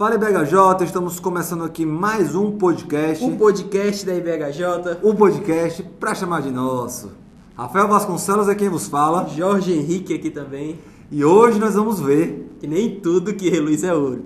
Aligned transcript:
Fala 0.00 0.14
IBHJ, 0.14 0.82
estamos 0.82 1.20
começando 1.20 1.62
aqui 1.62 1.84
mais 1.84 2.34
um 2.34 2.52
podcast. 2.52 3.22
O 3.22 3.36
podcast 3.36 4.06
da 4.06 4.14
IBHJ. 4.14 4.96
Um 5.04 5.14
podcast 5.14 5.82
pra 6.00 6.14
chamar 6.14 6.40
de 6.40 6.50
nosso. 6.50 7.12
Rafael 7.54 7.86
Vasconcelos 7.86 8.48
é 8.48 8.54
quem 8.54 8.70
vos 8.70 8.86
fala. 8.86 9.28
Jorge 9.28 9.74
Henrique 9.74 10.14
aqui 10.14 10.30
também. 10.30 10.78
E 11.10 11.22
hoje 11.22 11.58
nós 11.58 11.74
vamos 11.74 12.00
ver 12.00 12.50
que 12.58 12.66
nem 12.66 12.98
tudo 12.98 13.34
que 13.34 13.50
reluz 13.50 13.84
é 13.84 13.92
ouro. 13.92 14.24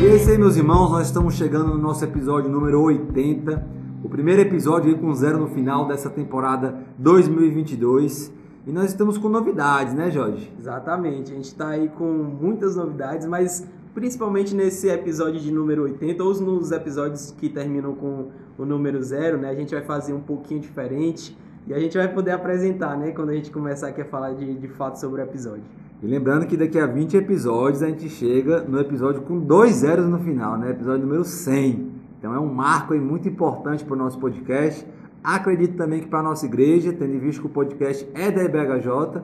E 0.00 0.06
é 0.06 0.16
isso 0.16 0.28
aí, 0.28 0.36
meus 0.36 0.56
irmãos, 0.56 0.90
nós 0.90 1.06
estamos 1.06 1.34
chegando 1.34 1.68
no 1.68 1.78
nosso 1.78 2.04
episódio 2.04 2.50
número 2.50 2.82
80. 2.82 3.81
Primeiro 4.12 4.42
episódio 4.42 4.92
aí 4.92 5.00
com 5.00 5.10
zero 5.14 5.38
no 5.38 5.46
final 5.46 5.88
dessa 5.88 6.10
temporada 6.10 6.76
2022. 6.98 8.30
E 8.66 8.70
nós 8.70 8.90
estamos 8.90 9.16
com 9.16 9.26
novidades, 9.26 9.94
né, 9.94 10.10
Jorge? 10.10 10.52
Exatamente, 10.58 11.32
a 11.32 11.34
gente 11.34 11.46
está 11.46 11.68
aí 11.68 11.88
com 11.88 12.12
muitas 12.12 12.76
novidades, 12.76 13.26
mas 13.26 13.66
principalmente 13.94 14.54
nesse 14.54 14.86
episódio 14.90 15.40
de 15.40 15.50
número 15.50 15.84
80 15.84 16.22
ou 16.22 16.34
nos 16.42 16.72
episódios 16.72 17.34
que 17.38 17.48
terminam 17.48 17.94
com 17.94 18.28
o 18.58 18.66
número 18.66 19.02
zero, 19.02 19.38
né? 19.38 19.48
A 19.48 19.54
gente 19.54 19.74
vai 19.74 19.82
fazer 19.82 20.12
um 20.12 20.20
pouquinho 20.20 20.60
diferente 20.60 21.34
e 21.66 21.72
a 21.72 21.78
gente 21.78 21.96
vai 21.96 22.12
poder 22.12 22.32
apresentar, 22.32 22.98
né? 22.98 23.12
Quando 23.12 23.30
a 23.30 23.34
gente 23.34 23.50
começar 23.50 23.88
aqui 23.88 24.02
a 24.02 24.04
falar 24.04 24.34
de, 24.34 24.56
de 24.56 24.68
fato 24.68 25.00
sobre 25.00 25.22
o 25.22 25.24
episódio. 25.24 25.64
E 26.02 26.06
lembrando 26.06 26.46
que 26.46 26.58
daqui 26.58 26.78
a 26.78 26.84
20 26.84 27.16
episódios 27.16 27.82
a 27.82 27.86
gente 27.86 28.10
chega 28.10 28.60
no 28.60 28.78
episódio 28.78 29.22
com 29.22 29.38
dois 29.38 29.76
zeros 29.76 30.06
no 30.06 30.18
final, 30.18 30.58
né? 30.58 30.72
Episódio 30.72 31.06
número 31.06 31.24
100. 31.24 31.91
Então 32.22 32.32
é 32.32 32.38
um 32.38 32.54
marco 32.54 32.94
aí 32.94 33.00
muito 33.00 33.28
importante 33.28 33.84
para 33.84 33.94
o 33.94 33.96
nosso 33.96 34.16
podcast. 34.20 34.86
Acredito 35.24 35.76
também 35.76 35.98
que 35.98 36.06
para 36.06 36.20
a 36.20 36.22
nossa 36.22 36.46
igreja, 36.46 36.92
tendo 36.92 37.18
visto 37.18 37.40
que 37.40 37.48
o 37.48 37.50
podcast 37.50 38.08
é 38.14 38.30
da 38.30 38.44
IBHJ. 38.44 39.20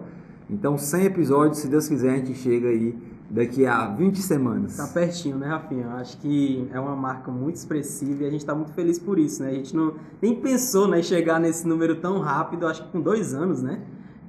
Então 0.51 0.77
100 0.77 1.05
episódios, 1.05 1.59
se 1.59 1.69
Deus 1.69 1.87
quiser, 1.87 2.15
a 2.15 2.17
gente 2.17 2.35
chega 2.35 2.67
aí 2.67 2.99
daqui 3.31 3.65
a 3.65 3.87
20 3.87 4.21
semanas. 4.21 4.77
Tá 4.77 4.89
pertinho, 4.89 5.39
né, 5.39 5.47
Rafinha? 5.47 5.87
Acho 5.91 6.19
que 6.19 6.69
é 6.73 6.81
uma 6.81 6.97
marca 6.97 7.31
muito 7.31 7.55
expressiva 7.55 8.25
e 8.25 8.27
a 8.27 8.31
gente 8.31 8.41
está 8.41 8.53
muito 8.53 8.73
feliz 8.73 8.99
por 8.99 9.17
isso, 9.17 9.45
né? 9.45 9.51
A 9.51 9.55
gente 9.55 9.77
não 9.77 9.95
nem 10.21 10.35
pensou 10.35 10.89
né, 10.89 10.99
em 10.99 11.03
chegar 11.05 11.39
nesse 11.39 11.69
número 11.69 12.01
tão 12.01 12.19
rápido, 12.19 12.67
acho 12.67 12.83
que 12.83 12.91
com 12.91 13.01
dois 13.01 13.33
anos, 13.33 13.63
né? 13.63 13.81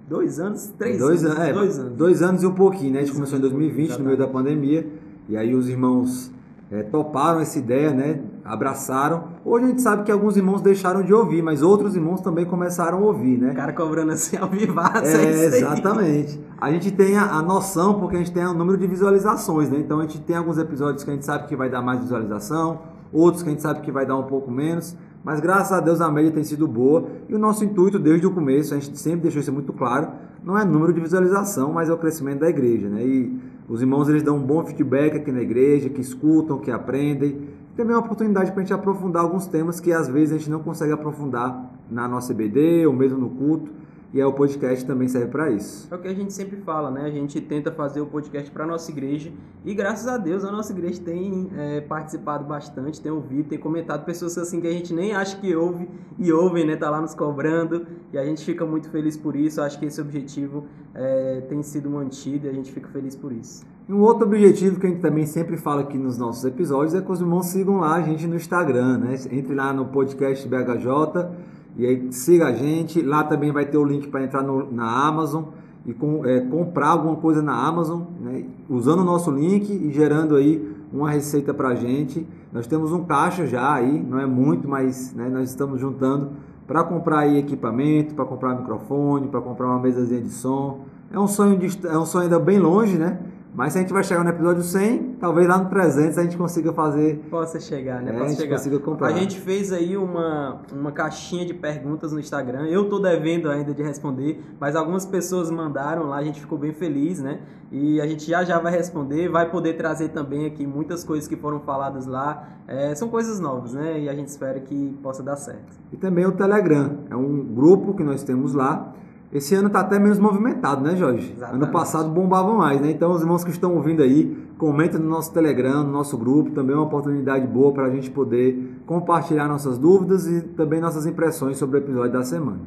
Dois 0.08 0.40
anos, 0.40 0.68
três 0.78 1.00
dois 1.00 1.26
anos, 1.26 1.40
é, 1.40 1.54
dois 1.54 1.80
anos. 1.80 1.98
Dois 1.98 2.22
anos 2.22 2.44
e 2.44 2.46
um 2.46 2.54
pouquinho, 2.54 2.94
né? 2.94 3.00
A 3.00 3.02
gente 3.02 3.16
começou 3.16 3.40
em 3.40 3.42
2020, 3.42 3.98
no 3.98 4.06
meio 4.06 4.18
da 4.18 4.28
pandemia, 4.28 4.88
e 5.28 5.36
aí 5.36 5.56
os 5.56 5.68
irmãos 5.68 6.32
é, 6.70 6.84
toparam 6.84 7.40
essa 7.40 7.58
ideia, 7.58 7.92
né? 7.92 8.22
Abraçaram. 8.44 9.26
Hoje 9.46 9.66
a 9.66 9.68
gente 9.70 9.82
sabe 9.82 10.04
que 10.04 10.12
alguns 10.12 10.36
irmãos 10.38 10.62
deixaram 10.62 11.04
de 11.04 11.14
ouvir, 11.14 11.42
mas 11.42 11.62
outros 11.62 11.96
irmãos 11.96 12.22
também 12.22 12.46
começaram 12.46 13.00
a 13.00 13.02
ouvir, 13.02 13.38
né? 13.38 13.52
O 13.52 13.56
cara 13.56 13.74
cobrando 13.74 14.12
assim 14.12 14.38
ao 14.38 14.48
vivaço. 14.50 15.06
É, 15.06 15.46
exatamente. 15.46 16.40
A 16.60 16.72
gente 16.72 16.92
tem 16.92 17.18
a, 17.18 17.32
a, 17.32 17.42
noção, 17.42 18.00
porque 18.00 18.16
a 18.16 18.20
gente 18.20 18.32
tem 18.32 18.46
o 18.46 18.54
número 18.54 18.78
de 18.78 18.88
visualizações, 18.88 19.70
né? 19.70 19.78
Então 19.80 20.00
a 20.00 20.02
gente 20.04 20.22
tem 20.22 20.36
alguns 20.36 20.58
episódios 20.58 21.04
que 21.04 21.10
a 21.10 21.14
gente 21.14 21.26
sabe 21.26 21.48
que 21.48 21.56
vai 21.56 21.70
dar 21.70 21.82
mais 21.82 22.00
visualização, 22.02 22.80
outros 23.12 23.44
que 23.44 23.50
a 23.50 23.52
gente 23.52 23.62
sabe 23.62 23.82
que 23.82 23.92
vai 23.92 24.06
dar 24.06 24.18
um 24.18 24.24
pouco 24.24 24.50
menos. 24.50 24.96
Mas 25.24 25.40
graças 25.40 25.72
a 25.72 25.82
Deus 25.82 26.00
a 26.00 26.10
média 26.10 26.32
tem 26.32 26.44
sido 26.44 26.68
boa 26.68 27.08
e 27.28 27.36
o 27.36 27.40
nosso 27.40 27.64
intuito 27.66 28.00
desde 28.00 28.26
o 28.26 28.32
começo, 28.32 28.74
a 28.74 28.80
gente 28.80 28.98
sempre 28.98 29.22
deixou 29.22 29.42
isso 29.42 29.52
muito 29.52 29.74
claro, 29.74 30.08
não 30.44 30.58
é 30.58 30.64
número 30.64 30.94
de 30.94 31.02
visualização, 31.02 31.74
mas 31.74 31.90
é 31.90 31.94
o 31.94 31.98
crescimento 31.98 32.40
da 32.40 32.50
igreja, 32.50 32.88
né? 32.88 33.06
E 33.06 33.38
os 33.68 33.82
irmãos 33.82 34.08
eles 34.08 34.24
dão 34.24 34.38
um 34.38 34.42
bom 34.42 34.64
feedback 34.66 35.18
aqui 35.18 35.32
na 35.32 35.42
igreja, 35.42 35.90
que 35.90 36.02
escutam, 36.02 36.58
que 36.58 36.72
aprendem. 36.72 37.50
Também 37.80 37.94
é 37.94 37.98
uma 37.98 38.04
oportunidade 38.04 38.52
para 38.52 38.60
a 38.60 38.66
gente 38.66 38.74
aprofundar 38.74 39.24
alguns 39.24 39.48
temas 39.48 39.80
que 39.80 39.94
às 39.94 40.10
vezes 40.10 40.36
a 40.36 40.38
gente 40.38 40.50
não 40.50 40.62
consegue 40.62 40.92
aprofundar 40.92 41.72
na 41.90 42.10
nossa 42.10 42.34
EBD 42.34 42.86
ou 42.86 42.92
mesmo 42.92 43.18
no 43.18 43.30
culto. 43.30 43.72
E 44.14 44.20
aí 44.20 44.26
o 44.26 44.34
podcast 44.34 44.86
também 44.86 45.08
serve 45.08 45.28
para 45.32 45.50
isso. 45.50 45.88
É 45.90 45.96
o 45.96 45.98
que 45.98 46.10
a 46.10 46.14
gente 46.14 46.34
sempre 46.34 46.58
fala, 46.58 46.92
né? 46.92 47.06
A 47.06 47.10
gente 47.10 47.40
tenta 47.40 47.72
fazer 47.72 48.02
o 48.02 48.06
podcast 48.06 48.52
para 48.52 48.66
nossa 48.66 48.92
igreja 48.92 49.32
e 49.64 49.74
graças 49.74 50.08
a 50.08 50.18
Deus 50.18 50.44
a 50.44 50.52
nossa 50.52 50.74
igreja 50.74 51.02
tem 51.02 51.50
é, 51.56 51.80
participado 51.80 52.44
bastante, 52.44 53.00
tem 53.00 53.14
ouvido, 53.14 53.48
tem 53.48 53.58
comentado 53.58 54.04
pessoas 54.04 54.38
assim 54.38 54.60
que 54.60 54.68
a 54.68 54.74
gente 54.74 54.94
nem 54.94 55.16
acha 55.16 55.38
que 55.38 55.56
ouve 55.56 55.88
e 56.18 56.34
ouvem, 56.34 56.66
né? 56.66 56.76
Tá 56.76 56.90
lá 56.90 57.00
nos 57.00 57.16
cobrando 57.16 57.88
e 58.12 58.18
a 58.18 58.26
gente 58.26 58.44
fica 58.44 58.66
muito 58.66 58.90
feliz 58.90 59.16
por 59.16 59.38
isso. 59.38 59.62
Acho 59.62 59.80
que 59.80 59.86
esse 59.86 60.02
objetivo 60.02 60.66
é, 60.94 61.46
tem 61.48 61.64
sido 61.64 61.90
mantido 61.90 62.46
e 62.46 62.50
a 62.50 62.54
gente 62.54 62.74
fica 62.74 62.90
feliz 62.90 63.16
por 63.16 63.32
isso. 63.32 63.66
E 63.90 63.92
um 63.92 64.02
outro 64.02 64.28
objetivo 64.28 64.80
que 64.80 64.86
a 64.86 64.90
gente 64.92 65.02
também 65.02 65.26
sempre 65.26 65.58
fala 65.58 65.82
aqui 65.82 65.98
nos 65.98 66.16
nossos 66.16 66.46
episódios 66.46 66.94
é 66.94 67.02
que 67.02 67.12
os 67.12 67.22
irmãos 67.22 67.48
sigam 67.48 67.80
lá 67.80 67.96
a 67.96 68.02
gente 68.04 68.28
no 68.28 68.36
Instagram, 68.36 69.00
né? 69.00 69.16
Entre 69.32 69.56
lá 69.56 69.74
no 69.74 69.86
podcast 69.86 70.48
BHJ 70.48 71.28
e 71.76 71.88
aí 71.88 72.14
siga 72.14 72.50
a 72.50 72.52
gente. 72.52 73.02
Lá 73.02 73.24
também 73.24 73.52
vai 73.52 73.66
ter 73.66 73.80
o 73.80 73.84
link 73.84 74.08
para 74.10 74.24
entrar 74.24 74.44
no, 74.44 74.72
na 74.72 75.08
Amazon 75.08 75.46
e 75.88 75.94
com, 75.96 76.24
é, 76.24 76.40
comprar 76.40 76.90
alguma 76.90 77.16
coisa 77.16 77.42
na 77.42 77.56
Amazon, 77.56 78.02
né? 78.22 78.46
usando 78.70 79.00
o 79.00 79.04
nosso 79.04 79.32
link 79.32 79.68
e 79.72 79.92
gerando 79.92 80.36
aí 80.36 80.72
uma 80.94 81.10
receita 81.10 81.52
para 81.52 81.70
a 81.70 81.76
gente. 81.76 82.28
Nós 82.54 82.68
temos 82.68 82.94
um 82.94 83.06
caixa 83.06 83.48
já 83.48 83.74
aí, 83.74 84.06
não 84.08 84.20
é 84.20 84.26
muito, 84.28 84.70
mas 84.70 85.16
né, 85.16 85.30
nós 85.30 85.50
estamos 85.50 85.82
juntando 85.82 86.30
para 86.68 86.84
comprar 86.84 87.22
aí 87.22 87.40
equipamento, 87.40 88.14
para 88.14 88.26
comprar 88.26 88.54
microfone, 88.54 89.30
para 89.30 89.42
comprar 89.42 89.66
uma 89.66 89.80
mesazinha 89.80 90.22
de 90.22 90.30
som. 90.30 90.82
É 91.12 91.18
um 91.18 91.28
sonho, 91.28 91.58
de, 91.58 91.88
é 91.88 91.98
um 91.98 92.06
sonho 92.06 92.26
ainda 92.26 92.38
bem 92.38 92.60
longe, 92.60 92.96
né? 92.96 93.20
Mas 93.54 93.74
se 93.74 93.80
a 93.80 93.82
gente 93.82 93.92
vai 93.92 94.04
chegar 94.04 94.24
no 94.24 94.30
episódio 94.30 94.62
100, 94.62 95.16
talvez 95.20 95.48
lá 95.48 95.58
no 95.58 95.70
300 95.70 96.18
a 96.18 96.24
gente 96.24 96.38
consiga 96.38 96.72
fazer. 96.72 97.18
Possa 97.30 97.60
chegar, 97.60 98.02
né? 98.02 98.12
É, 98.12 98.14
Possa 98.14 98.26
a 98.26 98.28
gente 98.30 98.42
chegar. 98.42 98.56
consiga 98.58 98.80
comprar. 98.80 99.08
A 99.08 99.12
gente 99.12 99.40
fez 99.40 99.72
aí 99.72 99.98
uma, 99.98 100.62
uma 100.72 100.92
caixinha 100.92 101.46
de 101.46 101.54
perguntas 101.54 102.14
no 102.14 102.20
Instagram. 102.20 102.68
Eu 102.68 102.88
tô 102.88 103.00
devendo 103.00 103.50
ainda 103.50 103.74
de 103.74 103.82
responder, 103.82 104.44
mas 104.60 104.76
algumas 104.76 105.06
pessoas 105.06 105.50
mandaram 105.50 106.04
lá, 106.08 106.18
a 106.18 106.24
gente 106.24 106.40
ficou 106.40 106.58
bem 106.58 106.74
feliz, 106.74 107.20
né? 107.22 107.40
E 107.72 108.00
a 108.00 108.08
gente 108.08 108.28
já 108.30 108.44
já 108.44 108.60
vai 108.60 108.72
responder, 108.72 109.30
vai 109.30 109.50
poder 109.50 109.74
trazer 109.74 110.10
também 110.10 110.46
aqui 110.46 110.66
muitas 110.66 111.04
coisas 111.04 111.28
que 111.28 111.36
foram 111.36 111.60
faladas 111.60 112.06
lá. 112.06 112.48
É, 112.68 112.94
são 112.96 113.10
coisas 113.10 113.40
novas, 113.40 113.74
né? 113.74 114.00
E 114.00 114.10
a 114.10 114.14
gente 114.14 114.28
espera 114.28 114.60
que 114.60 114.98
possa 115.02 115.24
dar 115.24 115.36
certo. 115.36 115.78
E 115.92 115.98
também 115.98 116.26
o 116.26 116.32
Telegram, 116.32 117.00
é 117.10 117.16
um 117.16 117.44
grupo 117.44 117.94
que 117.94 118.04
nós 118.04 118.24
temos 118.24 118.54
lá 118.54 118.94
esse 119.32 119.54
ano 119.54 119.68
está 119.68 119.82
até 119.82 120.00
menos 120.00 120.18
movimentado, 120.18 120.84
né, 120.84 120.96
Jorge? 120.96 121.34
Exatamente. 121.36 121.64
Ano 121.64 121.72
passado 121.72 122.10
bombava 122.10 122.52
mais, 122.56 122.82
né? 122.82 122.90
Então, 122.90 123.12
os 123.12 123.22
irmãos 123.22 123.44
que 123.44 123.52
estão 123.52 123.76
ouvindo 123.76 124.02
aí, 124.02 124.36
comentem 124.58 125.00
no 125.00 125.08
nosso 125.08 125.32
Telegram, 125.32 125.84
no 125.84 125.92
nosso 125.92 126.18
grupo. 126.18 126.50
Também 126.50 126.74
é 126.74 126.78
uma 126.78 126.86
oportunidade 126.86 127.46
boa 127.46 127.72
para 127.72 127.86
a 127.86 127.90
gente 127.92 128.10
poder 128.10 128.82
compartilhar 128.88 129.48
nossas 129.48 129.78
dúvidas 129.78 130.26
e 130.28 130.42
também 130.42 130.82
nossas 130.82 131.06
impressões 131.06 131.58
sobre 131.58 131.78
o 131.78 131.80
episódio 131.80 132.12
da 132.12 132.24
semana. 132.24 132.60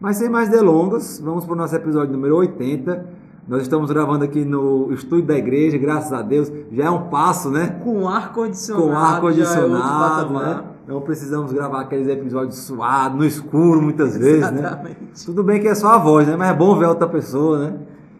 Mas 0.00 0.18
sem 0.18 0.28
mais 0.28 0.48
delongas, 0.48 1.20
vamos 1.20 1.44
para 1.44 1.54
o 1.54 1.56
nosso 1.56 1.74
episódio 1.74 2.12
número 2.12 2.36
80. 2.36 3.04
Nós 3.48 3.62
estamos 3.62 3.90
gravando 3.90 4.24
aqui 4.24 4.44
no 4.44 4.92
estúdio 4.92 5.26
da 5.26 5.36
igreja, 5.36 5.76
graças 5.78 6.12
a 6.12 6.22
Deus. 6.22 6.50
Já 6.70 6.84
é 6.84 6.90
um 6.90 7.08
passo, 7.08 7.50
né? 7.50 7.80
Com 7.82 8.08
ar 8.08 8.32
condicionado. 8.32 8.86
Com 8.86 8.96
ar 8.96 9.20
condicionado, 9.20 10.40
é 10.40 10.44
né? 10.44 10.64
Não 10.86 11.00
precisamos 11.00 11.52
gravar 11.52 11.82
aqueles 11.82 12.08
episódios 12.08 12.58
suados, 12.58 13.16
no 13.16 13.24
escuro, 13.24 13.80
muitas 13.80 14.16
vezes, 14.16 14.48
Exatamente. 14.50 15.00
né? 15.00 15.08
Tudo 15.24 15.44
bem 15.44 15.60
que 15.60 15.68
é 15.68 15.74
só 15.74 15.88
a 15.92 15.98
voz, 15.98 16.26
né? 16.26 16.36
Mas 16.36 16.50
é 16.50 16.54
bom 16.54 16.76
ver 16.76 16.86
outra 16.86 17.06
pessoa, 17.06 17.58
né? 17.58 17.78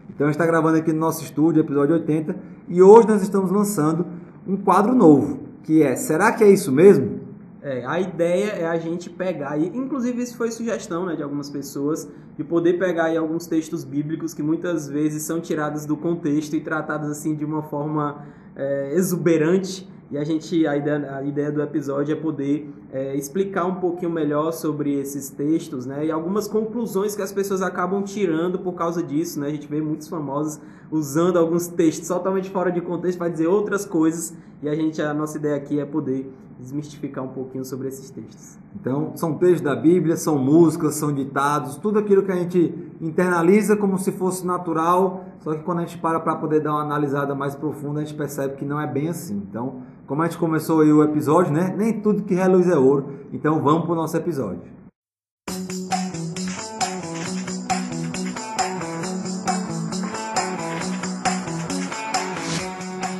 Então 0.09 0.27
a 0.27 0.29
gente 0.29 0.35
está 0.35 0.45
gravando 0.45 0.77
aqui 0.77 0.93
no 0.93 0.99
nosso 0.99 1.23
estúdio, 1.23 1.61
episódio 1.61 1.95
80, 1.95 2.35
e 2.69 2.81
hoje 2.81 3.07
nós 3.07 3.21
estamos 3.21 3.51
lançando 3.51 4.05
um 4.47 4.55
quadro 4.55 4.93
novo, 4.95 5.39
que 5.63 5.81
é 5.81 5.95
Será 5.95 6.31
que 6.31 6.43
é 6.43 6.49
isso 6.49 6.71
mesmo? 6.71 7.21
É, 7.61 7.85
a 7.85 7.99
ideia 7.99 8.51
é 8.51 8.67
a 8.67 8.77
gente 8.77 9.09
pegar, 9.09 9.57
e 9.57 9.67
inclusive 9.67 10.21
isso 10.21 10.37
foi 10.37 10.51
sugestão 10.51 11.05
né, 11.05 11.15
de 11.15 11.23
algumas 11.23 11.49
pessoas, 11.49 12.09
de 12.37 12.43
poder 12.43 12.73
pegar 12.77 13.05
aí 13.05 13.17
alguns 13.17 13.47
textos 13.47 13.83
bíblicos 13.83 14.33
que 14.33 14.43
muitas 14.43 14.87
vezes 14.87 15.23
são 15.23 15.39
tirados 15.39 15.85
do 15.85 15.95
contexto 15.95 16.55
e 16.55 16.61
tratados 16.61 17.09
assim 17.09 17.35
de 17.35 17.45
uma 17.45 17.63
forma 17.63 18.25
é, 18.55 18.93
exuberante 18.95 19.89
e 20.11 20.17
a 20.17 20.23
gente 20.23 20.65
a 20.67 20.77
ideia, 20.77 21.15
a 21.15 21.23
ideia 21.23 21.51
do 21.51 21.61
episódio 21.61 22.13
é 22.13 22.15
poder 22.15 22.69
é, 22.91 23.15
explicar 23.15 23.65
um 23.65 23.75
pouquinho 23.75 24.11
melhor 24.11 24.51
sobre 24.51 24.93
esses 24.99 25.29
textos, 25.29 25.85
né? 25.85 26.05
E 26.05 26.11
algumas 26.11 26.47
conclusões 26.47 27.15
que 27.15 27.21
as 27.21 27.31
pessoas 27.31 27.61
acabam 27.61 28.03
tirando 28.03 28.59
por 28.59 28.73
causa 28.73 29.01
disso, 29.01 29.39
né? 29.39 29.47
A 29.47 29.51
gente 29.51 29.67
vê 29.67 29.81
muitos 29.81 30.07
famosos 30.07 30.59
usando 30.91 31.37
alguns 31.37 31.67
textos 31.67 32.07
totalmente 32.07 32.49
fora 32.49 32.71
de 32.71 32.81
contexto 32.81 33.17
para 33.17 33.29
dizer 33.29 33.47
outras 33.47 33.85
coisas 33.85 34.35
e 34.61 34.69
a 34.69 34.75
gente 34.75 35.01
a 35.01 35.13
nossa 35.13 35.37
ideia 35.37 35.55
aqui 35.55 35.79
é 35.79 35.85
poder 35.85 36.31
desmistificar 36.59 37.23
um 37.23 37.29
pouquinho 37.29 37.65
sobre 37.65 37.87
esses 37.87 38.09
textos. 38.09 38.57
Então, 38.79 39.11
são 39.15 39.37
textos 39.37 39.61
da 39.61 39.75
Bíblia, 39.75 40.15
são 40.15 40.37
músicas, 40.37 40.95
são 40.95 41.11
ditados, 41.11 41.77
tudo 41.77 41.99
aquilo 41.99 42.23
que 42.23 42.31
a 42.31 42.35
gente 42.35 42.73
internaliza 43.01 43.75
como 43.75 43.97
se 43.97 44.11
fosse 44.11 44.45
natural, 44.45 45.25
só 45.39 45.53
que 45.53 45.63
quando 45.63 45.79
a 45.79 45.81
gente 45.81 45.97
para 45.97 46.19
para 46.19 46.35
poder 46.35 46.61
dar 46.61 46.71
uma 46.71 46.81
analisada 46.81 47.35
mais 47.35 47.55
profunda, 47.55 47.99
a 47.99 48.03
gente 48.03 48.15
percebe 48.15 48.55
que 48.55 48.65
não 48.65 48.79
é 48.79 48.87
bem 48.87 49.09
assim. 49.09 49.35
Então, 49.49 49.81
como 50.05 50.21
a 50.21 50.25
gente 50.25 50.37
começou 50.37 50.81
aí 50.81 50.91
o 50.91 51.03
episódio, 51.03 51.53
né? 51.53 51.73
Nem 51.77 52.01
tudo 52.01 52.23
que 52.23 52.33
reluz 52.33 52.69
é 52.69 52.75
ouro. 52.75 53.19
Então, 53.31 53.61
vamos 53.61 53.83
para 53.83 53.93
o 53.93 53.95
nosso 53.95 54.15
episódio. 54.17 54.61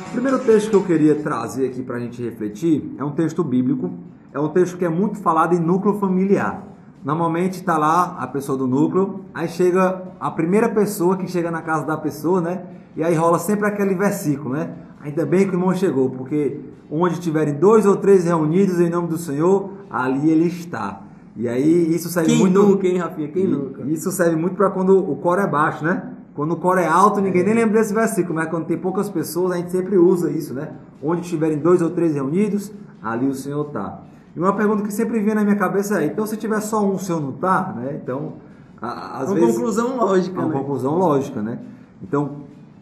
O 0.08 0.12
primeiro 0.12 0.38
texto 0.44 0.70
que 0.70 0.76
eu 0.76 0.84
queria 0.84 1.14
trazer 1.16 1.68
aqui 1.68 1.82
para 1.82 1.96
a 1.96 2.00
gente 2.00 2.22
refletir 2.22 2.94
é 2.98 3.04
um 3.04 3.12
texto 3.12 3.42
bíblico, 3.42 3.90
é 4.32 4.38
um 4.38 4.48
texto 4.48 4.76
que 4.76 4.84
é 4.84 4.88
muito 4.88 5.18
falado 5.18 5.54
em 5.54 5.60
núcleo 5.60 5.98
familiar. 5.98 6.64
Normalmente 7.04 7.54
está 7.54 7.76
lá 7.76 8.16
a 8.18 8.26
pessoa 8.26 8.56
do 8.56 8.66
núcleo, 8.66 9.24
aí 9.34 9.48
chega 9.48 10.02
a 10.18 10.30
primeira 10.30 10.68
pessoa 10.70 11.16
que 11.16 11.26
chega 11.28 11.50
na 11.50 11.60
casa 11.60 11.84
da 11.84 11.96
pessoa, 11.96 12.40
né? 12.40 12.64
E 12.96 13.02
aí 13.02 13.14
rola 13.14 13.38
sempre 13.38 13.66
aquele 13.66 13.94
versículo, 13.94 14.54
né? 14.54 14.74
Ainda 15.04 15.26
bem 15.26 15.44
que 15.46 15.50
o 15.54 15.58
irmão 15.58 15.74
chegou, 15.74 16.08
porque 16.10 16.58
onde 16.90 17.20
tiverem 17.20 17.54
dois 17.54 17.84
ou 17.84 17.96
três 17.96 18.24
reunidos 18.24 18.80
em 18.80 18.88
nome 18.88 19.06
do 19.08 19.18
Senhor, 19.18 19.70
ali 19.90 20.30
ele 20.30 20.46
está. 20.46 21.02
E 21.36 21.46
aí 21.46 21.94
isso 21.94 22.08
serve 22.08 22.30
Quem 22.30 22.38
muito. 22.38 22.62
nunca, 22.62 22.86
hein, 22.86 22.98
Rafinha? 22.98 23.28
Quem 23.28 23.46
nunca? 23.46 23.82
Isso 23.82 24.10
serve 24.10 24.34
muito 24.36 24.56
para 24.56 24.70
quando 24.70 24.96
o 24.98 25.16
coro 25.16 25.40
é 25.42 25.46
baixo, 25.46 25.84
né? 25.84 26.10
Quando 26.34 26.52
o 26.52 26.56
coro 26.56 26.80
é 26.80 26.86
alto, 26.86 27.20
ninguém 27.20 27.44
nem 27.44 27.54
lembra 27.54 27.78
desse 27.80 27.92
versículo, 27.92 28.34
mas 28.34 28.48
quando 28.48 28.64
tem 28.66 28.78
poucas 28.78 29.08
pessoas, 29.10 29.52
a 29.52 29.56
gente 29.56 29.70
sempre 29.70 29.98
usa 29.98 30.30
isso, 30.30 30.54
né? 30.54 30.72
Onde 31.02 31.22
tiverem 31.22 31.58
dois 31.58 31.82
ou 31.82 31.90
três 31.90 32.14
reunidos, 32.14 32.72
ali 33.02 33.28
o 33.28 33.34
Senhor 33.34 33.66
está. 33.66 34.00
E 34.34 34.38
uma 34.40 34.52
pergunta 34.54 34.82
que 34.84 34.92
sempre 34.92 35.20
vem 35.20 35.34
na 35.34 35.44
minha 35.44 35.54
cabeça 35.56 36.00
é: 36.02 36.06
então 36.06 36.26
se 36.26 36.36
tiver 36.36 36.60
só 36.60 36.82
um, 36.84 36.94
o 36.94 36.98
Senhor 36.98 37.20
não 37.20 37.30
está? 37.30 37.74
Né? 37.76 38.00
Então, 38.02 38.34
a- 38.80 39.20
às 39.20 39.28
Uma 39.28 39.34
vezes. 39.34 39.54
conclusão 39.56 39.96
lógica, 39.98 40.40
Uma 40.40 40.48
né? 40.48 40.58
conclusão 40.58 40.96
lógica, 40.98 41.42
né? 41.42 41.58
Então, 42.02 42.30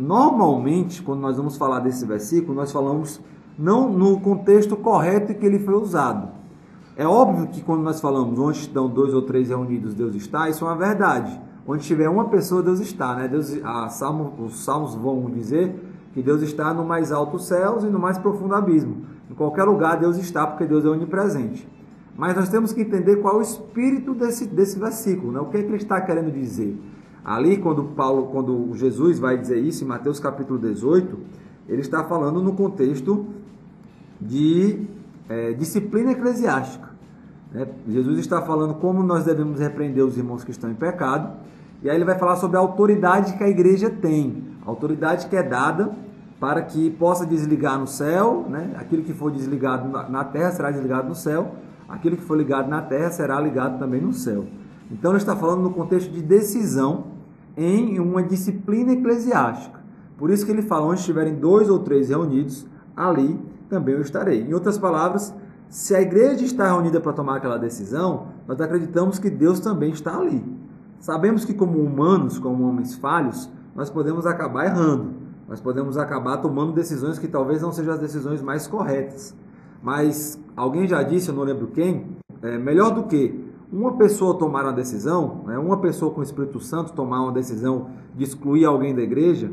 normalmente, 0.02 1.00
quando 1.00 1.20
nós 1.20 1.37
vamos 1.37 1.56
falar 1.56 1.78
desse 1.78 2.04
versículo, 2.04 2.54
nós 2.54 2.72
falamos 2.72 3.20
não 3.56 3.88
no 3.88 4.19
contexto 4.20 4.76
correto 4.76 5.31
em 5.31 5.34
que 5.34 5.46
ele 5.46 5.60
foi 5.60 5.75
usado. 5.75 6.28
É 6.96 7.06
óbvio 7.06 7.46
que 7.46 7.62
quando 7.62 7.82
nós 7.82 8.00
falamos 8.00 8.38
onde 8.38 8.58
estão 8.58 8.88
dois 8.88 9.14
ou 9.14 9.22
três 9.22 9.49
reunidos, 9.49 9.94
Deus 9.94 10.14
está, 10.14 10.49
isso 10.49 10.64
é 10.64 10.69
uma 10.69 10.76
verdade. 10.76 11.40
Onde 11.66 11.84
tiver 11.84 12.08
uma 12.08 12.25
pessoa, 12.25 12.62
Deus 12.62 12.81
está, 12.81 13.14
né? 13.14 13.28
Deus, 13.28 13.56
Salmo, 13.90 14.34
os 14.40 14.64
salmos 14.64 14.94
vão 14.96 15.31
dizer 15.31 15.75
que 16.12 16.20
Deus 16.20 16.43
está 16.43 16.75
no 16.75 16.84
mais 16.84 17.12
alto 17.12 17.38
céus 17.38 17.84
e 17.84 17.87
no 17.87 17.98
mais 17.98 18.19
profundo 18.19 18.55
abismo. 18.55 19.06
Em 19.31 19.34
qualquer 19.34 19.64
lugar 19.64 19.98
Deus 19.98 20.19
está, 20.19 20.46
porque 20.46 20.66
Deus 20.66 20.84
é 20.84 20.88
onipresente. 20.88 21.66
Mas 22.16 22.34
nós 22.34 22.48
temos 22.48 22.72
que 22.72 22.82
entender 22.82 23.16
qual 23.16 23.37
é 23.37 23.38
o 23.38 23.43
espírito 23.43 24.12
desse, 24.14 24.46
desse 24.46 24.78
versículo, 24.78 25.32
né? 25.32 25.40
O 25.40 25.46
que, 25.46 25.58
é 25.58 25.62
que 25.62 25.69
ele 25.69 25.76
está 25.76 26.00
querendo 26.00 26.31
dizer? 26.32 26.76
Ali, 27.24 27.56
quando 27.58 27.84
Paulo, 27.84 28.26
quando 28.32 28.70
Jesus 28.74 29.19
vai 29.19 29.38
dizer 29.38 29.58
isso 29.58 29.84
em 29.84 29.86
Mateus 29.86 30.19
capítulo 30.19 30.58
18, 30.58 31.16
ele 31.69 31.80
está 31.80 32.02
falando 32.04 32.42
no 32.42 32.52
contexto 32.54 33.26
de 34.20 34.86
é, 35.28 35.52
disciplina 35.52 36.12
eclesiástica. 36.12 36.90
né? 37.52 37.66
Jesus 37.88 38.19
está 38.19 38.42
falando 38.42 38.74
como 38.74 39.02
nós 39.02 39.24
devemos 39.24 39.60
repreender 39.60 40.04
os 40.04 40.16
irmãos 40.16 40.42
que 40.44 40.50
estão 40.50 40.70
em 40.70 40.74
pecado, 40.74 41.32
e 41.82 41.90
aí 41.90 41.96
ele 41.96 42.04
vai 42.04 42.19
falar 42.19 42.36
sobre 42.36 42.56
a 42.56 42.60
autoridade 42.60 43.34
que 43.36 43.42
a 43.44 43.48
igreja 43.48 43.90
tem, 43.90 44.44
a 44.64 44.70
autoridade 44.70 45.26
que 45.26 45.36
é 45.36 45.42
dada 45.42 45.90
para 46.40 46.60
que 46.62 46.90
possa 46.90 47.24
desligar 47.24 47.78
no 47.78 47.86
céu, 47.86 48.46
né? 48.48 48.72
aquilo 48.76 49.02
que 49.04 49.12
for 49.12 49.30
desligado 49.30 49.88
na- 50.10 50.24
terra 50.24 50.50
será 50.50 50.70
desligado 50.72 51.08
no 51.08 51.14
céu, 51.14 51.54
aquilo 51.88 52.16
que 52.16 52.22
for 52.24 52.36
ligado 52.36 52.69
na 52.69 52.82
terra 52.82 53.10
será 53.10 53.40
ligado 53.40 53.78
também 53.78 54.00
no 54.00 54.12
céu. 54.12 54.44
Então 54.90 55.12
ele 55.12 55.19
está 55.19 55.36
falando 55.36 55.62
no 55.62 55.70
contexto 55.70 56.10
de 56.10 56.20
decisão 56.20 57.11
em 57.56 57.99
uma 57.99 58.22
disciplina 58.22 58.93
eclesiástica. 58.93 59.81
Por 60.16 60.31
isso 60.31 60.46
que 60.46 60.52
ele 60.52 60.62
fala, 60.62 60.87
onde 60.87 61.00
estiverem 61.00 61.34
dois 61.34 61.69
ou 61.69 61.81
três 61.81 62.08
reunidos, 62.08 62.66
ali 62.96 63.40
também 63.69 63.94
eu 63.94 64.00
estarei. 64.00 64.43
Em 64.43 64.54
outras 64.54 64.78
palavras, 64.78 65.34
se 65.69 65.94
a 65.94 66.00
igreja 66.00 66.44
está 66.44 66.66
reunida 66.66 67.00
para 67.00 67.12
tomar 67.12 67.37
aquela 67.37 67.58
decisão, 67.58 68.28
nós 68.46 68.60
acreditamos 68.60 69.19
que 69.19 69.31
Deus 69.31 69.58
também 69.58 69.90
está 69.90 70.19
ali. 70.19 70.44
Sabemos 71.00 71.44
que 71.44 71.54
como 71.54 71.78
humanos, 71.78 72.38
como 72.38 72.69
homens 72.69 72.94
falhos, 72.94 73.50
nós 73.75 73.90
podemos 73.90 74.26
acabar 74.26 74.66
errando. 74.66 75.14
Nós 75.48 75.60
podemos 75.60 75.96
acabar 75.96 76.37
tomando 76.37 76.72
decisões 76.72 77.19
que 77.19 77.26
talvez 77.26 77.60
não 77.60 77.72
sejam 77.72 77.94
as 77.94 78.00
decisões 78.00 78.40
mais 78.40 78.66
corretas. 78.66 79.34
Mas 79.82 80.38
alguém 80.56 80.87
já 80.87 81.02
disse, 81.02 81.31
eu 81.31 81.34
não 81.34 81.43
lembro 81.43 81.66
quem, 81.69 82.06
é 82.43 82.56
melhor 82.58 82.94
do 82.94 83.05
que 83.05 83.51
uma 83.72 83.92
pessoa 83.92 84.38
tomar 84.38 84.64
uma 84.64 84.72
decisão, 84.72 85.40
né, 85.46 85.58
uma 85.58 85.78
pessoa 85.78 86.12
com 86.12 86.20
o 86.20 86.22
Espírito 86.22 86.60
Santo 86.60 86.92
tomar 86.92 87.22
uma 87.22 87.32
decisão 87.32 87.86
de 88.14 88.22
excluir 88.22 88.66
alguém 88.66 88.94
da 88.94 89.00
igreja, 89.00 89.50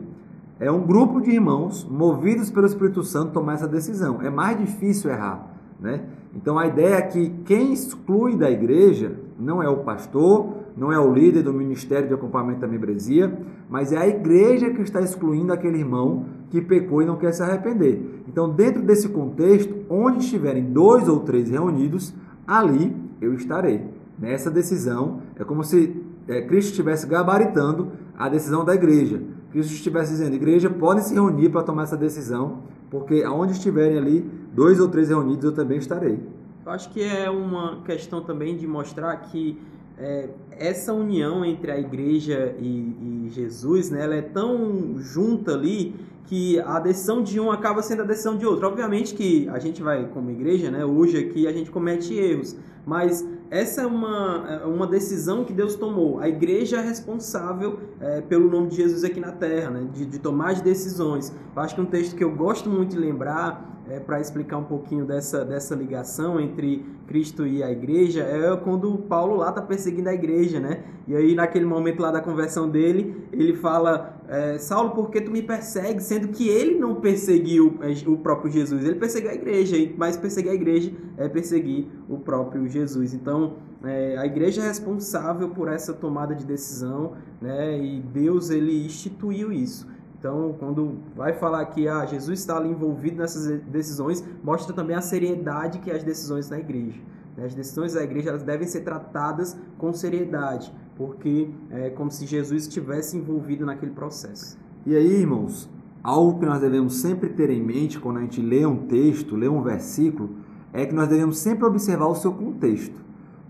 é 0.59 0.69
um 0.69 0.81
grupo 0.85 1.21
de 1.21 1.31
irmãos 1.31 1.87
movidos 1.89 2.51
pelo 2.51 2.65
Espírito 2.65 3.01
Santo 3.01 3.31
tomar 3.31 3.53
essa 3.53 3.67
decisão. 3.67 4.21
É 4.21 4.29
mais 4.29 4.59
difícil 4.59 5.09
errar, 5.09 5.47
né? 5.79 6.01
Então 6.35 6.59
a 6.59 6.67
ideia 6.67 6.95
é 6.95 7.01
que 7.01 7.29
quem 7.45 7.71
exclui 7.71 8.35
da 8.35 8.51
igreja 8.51 9.17
não 9.39 9.63
é 9.63 9.69
o 9.69 9.77
pastor, 9.77 10.49
não 10.75 10.91
é 10.91 10.99
o 10.99 11.13
líder 11.13 11.43
do 11.43 11.53
ministério 11.53 12.09
de 12.09 12.13
acompanhamento 12.13 12.59
da 12.59 12.67
membresia, 12.67 13.39
mas 13.69 13.93
é 13.93 13.97
a 13.97 14.07
igreja 14.07 14.69
que 14.69 14.81
está 14.81 14.99
excluindo 15.01 15.53
aquele 15.53 15.77
irmão 15.77 16.25
que 16.49 16.61
pecou 16.61 17.01
e 17.01 17.05
não 17.05 17.15
quer 17.15 17.31
se 17.31 17.41
arrepender. 17.41 18.23
Então, 18.27 18.49
dentro 18.49 18.81
desse 18.81 19.07
contexto, 19.07 19.73
onde 19.89 20.19
estiverem 20.19 20.65
dois 20.65 21.07
ou 21.07 21.21
três 21.21 21.49
reunidos, 21.49 22.13
ali 22.45 22.95
eu 23.21 23.33
estarei. 23.33 23.98
Nessa 24.19 24.51
decisão, 24.51 25.21
é 25.35 25.43
como 25.43 25.63
se 25.63 25.95
é, 26.27 26.41
Cristo 26.41 26.71
estivesse 26.71 27.07
gabaritando 27.07 27.91
a 28.17 28.27
decisão 28.27 28.65
da 28.65 28.75
igreja. 28.75 29.21
Cristo 29.51 29.73
estivesse 29.73 30.11
dizendo, 30.11 30.35
igreja, 30.35 30.69
podem 30.69 31.03
se 31.03 31.13
reunir 31.13 31.49
para 31.49 31.63
tomar 31.63 31.83
essa 31.83 31.97
decisão, 31.97 32.63
porque 32.89 33.23
aonde 33.23 33.53
estiverem 33.53 33.97
ali, 33.97 34.29
dois 34.53 34.79
ou 34.79 34.89
três 34.89 35.09
reunidos, 35.09 35.43
eu 35.43 35.53
também 35.53 35.77
estarei. 35.77 36.19
Eu 36.65 36.71
acho 36.71 36.89
que 36.91 37.01
é 37.01 37.29
uma 37.29 37.81
questão 37.83 38.21
também 38.21 38.57
de 38.57 38.67
mostrar 38.67 39.15
que 39.17 39.59
é, 39.97 40.29
essa 40.51 40.93
união 40.93 41.43
entre 41.43 41.71
a 41.71 41.79
igreja 41.79 42.55
e, 42.59 43.25
e 43.25 43.29
Jesus, 43.31 43.89
né, 43.89 44.03
ela 44.03 44.15
é 44.15 44.21
tão 44.21 44.97
junta 44.97 45.53
ali 45.53 45.95
que 46.25 46.59
a 46.59 46.79
decisão 46.79 47.23
de 47.23 47.39
um 47.39 47.51
acaba 47.51 47.81
sendo 47.81 48.03
a 48.03 48.05
decisão 48.05 48.37
de 48.37 48.45
outro. 48.45 48.67
Obviamente 48.67 49.15
que 49.15 49.49
a 49.49 49.57
gente 49.57 49.81
vai, 49.81 50.05
como 50.13 50.29
igreja, 50.29 50.69
né, 50.69 50.85
hoje 50.85 51.17
aqui 51.17 51.47
a 51.47 51.51
gente 51.51 51.71
comete 51.71 52.13
erros, 52.13 52.55
mas 52.85 53.27
essa 53.51 53.81
é 53.81 53.85
uma, 53.85 54.45
é 54.47 54.65
uma 54.65 54.85
decisão 54.85 55.43
que 55.43 55.51
Deus 55.51 55.75
tomou. 55.75 56.19
A 56.19 56.29
igreja 56.29 56.77
é 56.77 56.81
responsável 56.81 57.79
é, 57.99 58.21
pelo 58.21 58.49
nome 58.49 58.67
de 58.67 58.77
Jesus 58.77 59.03
aqui 59.03 59.19
na 59.19 59.31
terra, 59.31 59.71
né, 59.71 59.87
de, 59.91 60.05
de 60.05 60.19
tomar 60.19 60.51
as 60.51 60.61
decisões. 60.61 61.33
Eu 61.55 61.61
acho 61.61 61.75
que 61.75 61.81
um 61.81 61.85
texto 61.85 62.15
que 62.15 62.23
eu 62.23 62.35
gosto 62.35 62.69
muito 62.69 62.91
de 62.91 62.97
lembrar 62.97 63.78
é, 63.89 63.99
para 63.99 64.19
explicar 64.19 64.57
um 64.57 64.63
pouquinho 64.63 65.03
dessa, 65.05 65.43
dessa 65.43 65.73
ligação 65.73 66.39
entre 66.39 66.85
Cristo 67.07 67.47
e 67.47 67.63
a 67.63 67.71
igreja, 67.71 68.21
é 68.21 68.55
quando 68.57 68.95
Paulo 68.99 69.35
lá 69.35 69.49
está 69.49 69.61
perseguindo 69.61 70.09
a 70.09 70.13
igreja, 70.13 70.59
né? 70.59 70.83
E 71.07 71.15
aí, 71.15 71.33
naquele 71.33 71.65
momento 71.65 71.99
lá 71.99 72.11
da 72.11 72.21
conversão 72.21 72.69
dele, 72.69 73.27
ele 73.33 73.55
fala: 73.55 74.21
é, 74.27 74.59
Saulo, 74.59 74.91
por 74.91 75.09
que 75.09 75.19
tu 75.19 75.31
me 75.31 75.41
persegues? 75.41 76.03
Sendo 76.03 76.27
que 76.27 76.47
ele 76.47 76.77
não 76.77 76.95
perseguiu 76.95 77.79
é, 77.81 78.07
o 78.07 78.17
próprio 78.17 78.51
Jesus, 78.51 78.85
ele 78.85 78.95
perseguiu 78.95 79.31
a 79.31 79.33
igreja, 79.33 79.75
mas 79.97 80.15
perseguir 80.15 80.51
a 80.51 80.55
igreja 80.55 80.91
é 81.17 81.27
perseguir 81.27 81.87
o 82.07 82.19
próprio 82.19 82.67
Jesus. 82.67 83.13
Então, 83.13 83.55
é, 83.83 84.17
a 84.17 84.25
igreja 84.25 84.61
é 84.61 84.67
responsável 84.67 85.49
por 85.49 85.67
essa 85.67 85.93
tomada 85.93 86.35
de 86.35 86.45
decisão, 86.45 87.13
né? 87.41 87.81
E 87.81 88.01
Deus 88.01 88.51
ele 88.51 88.85
instituiu 88.85 89.51
isso. 89.51 89.87
Então, 90.19 90.53
quando 90.59 90.97
vai 91.15 91.31
falar 91.31 91.65
que 91.67 91.87
ah, 91.87 92.05
Jesus 92.05 92.41
está 92.41 92.57
ali 92.57 92.69
envolvido 92.69 93.17
nessas 93.17 93.61
decisões, 93.61 94.21
mostra 94.43 94.75
também 94.75 94.93
a 94.93 95.01
seriedade 95.01 95.79
que 95.79 95.89
é 95.89 95.95
as 95.95 96.03
decisões 96.03 96.49
da 96.49 96.59
igreja. 96.59 96.99
né? 97.37 97.45
As 97.45 97.55
decisões 97.55 97.93
da 97.93 98.03
igreja 98.03 98.29
elas 98.29 98.43
devem 98.43 98.67
ser 98.67 98.81
tratadas 98.81 99.57
com 99.77 99.93
seriedade, 99.93 100.73
porque 100.97 101.49
é 101.71 101.89
como 101.91 102.11
se 102.11 102.25
Jesus 102.25 102.63
estivesse 102.63 103.15
envolvido 103.15 103.65
naquele 103.65 103.93
processo. 103.93 104.57
E 104.85 104.93
aí, 104.93 105.21
irmãos, 105.21 105.69
algo 106.03 106.37
que 106.37 106.45
nós 106.45 106.59
devemos 106.59 106.95
sempre 106.95 107.29
ter 107.29 107.49
em 107.49 107.63
mente 107.63 107.97
quando 107.97 108.17
a 108.17 108.21
gente 108.21 108.41
lê 108.41 108.65
um 108.65 108.87
texto, 108.87 109.37
lê 109.37 109.47
um 109.47 109.61
versículo, 109.61 110.31
é 110.73 110.85
que 110.85 110.93
nós 110.93 111.07
devemos 111.07 111.37
sempre 111.37 111.63
observar 111.63 112.07
o 112.07 112.15
seu 112.15 112.33
contexto. 112.33 112.99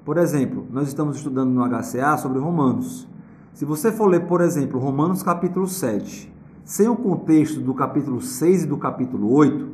Por 0.06 0.18
exemplo, 0.18 0.68
nós 0.70 0.88
estamos 0.88 1.18
estudando 1.18 1.50
no 1.50 1.68
HCA 1.68 2.16
sobre 2.18 2.38
Romanos. 2.38 3.08
Se 3.54 3.66
você 3.66 3.92
for 3.92 4.06
ler, 4.06 4.28
por 4.28 4.40
exemplo, 4.40 4.80
Romanos 4.80 5.24
capítulo 5.24 5.68
7, 5.68 6.32
sem 6.70 6.88
o 6.88 6.96
contexto 6.96 7.60
do 7.60 7.74
capítulo 7.74 8.22
6 8.22 8.66
e 8.66 8.68
do 8.68 8.78
capítulo 8.78 9.34
8, 9.34 9.68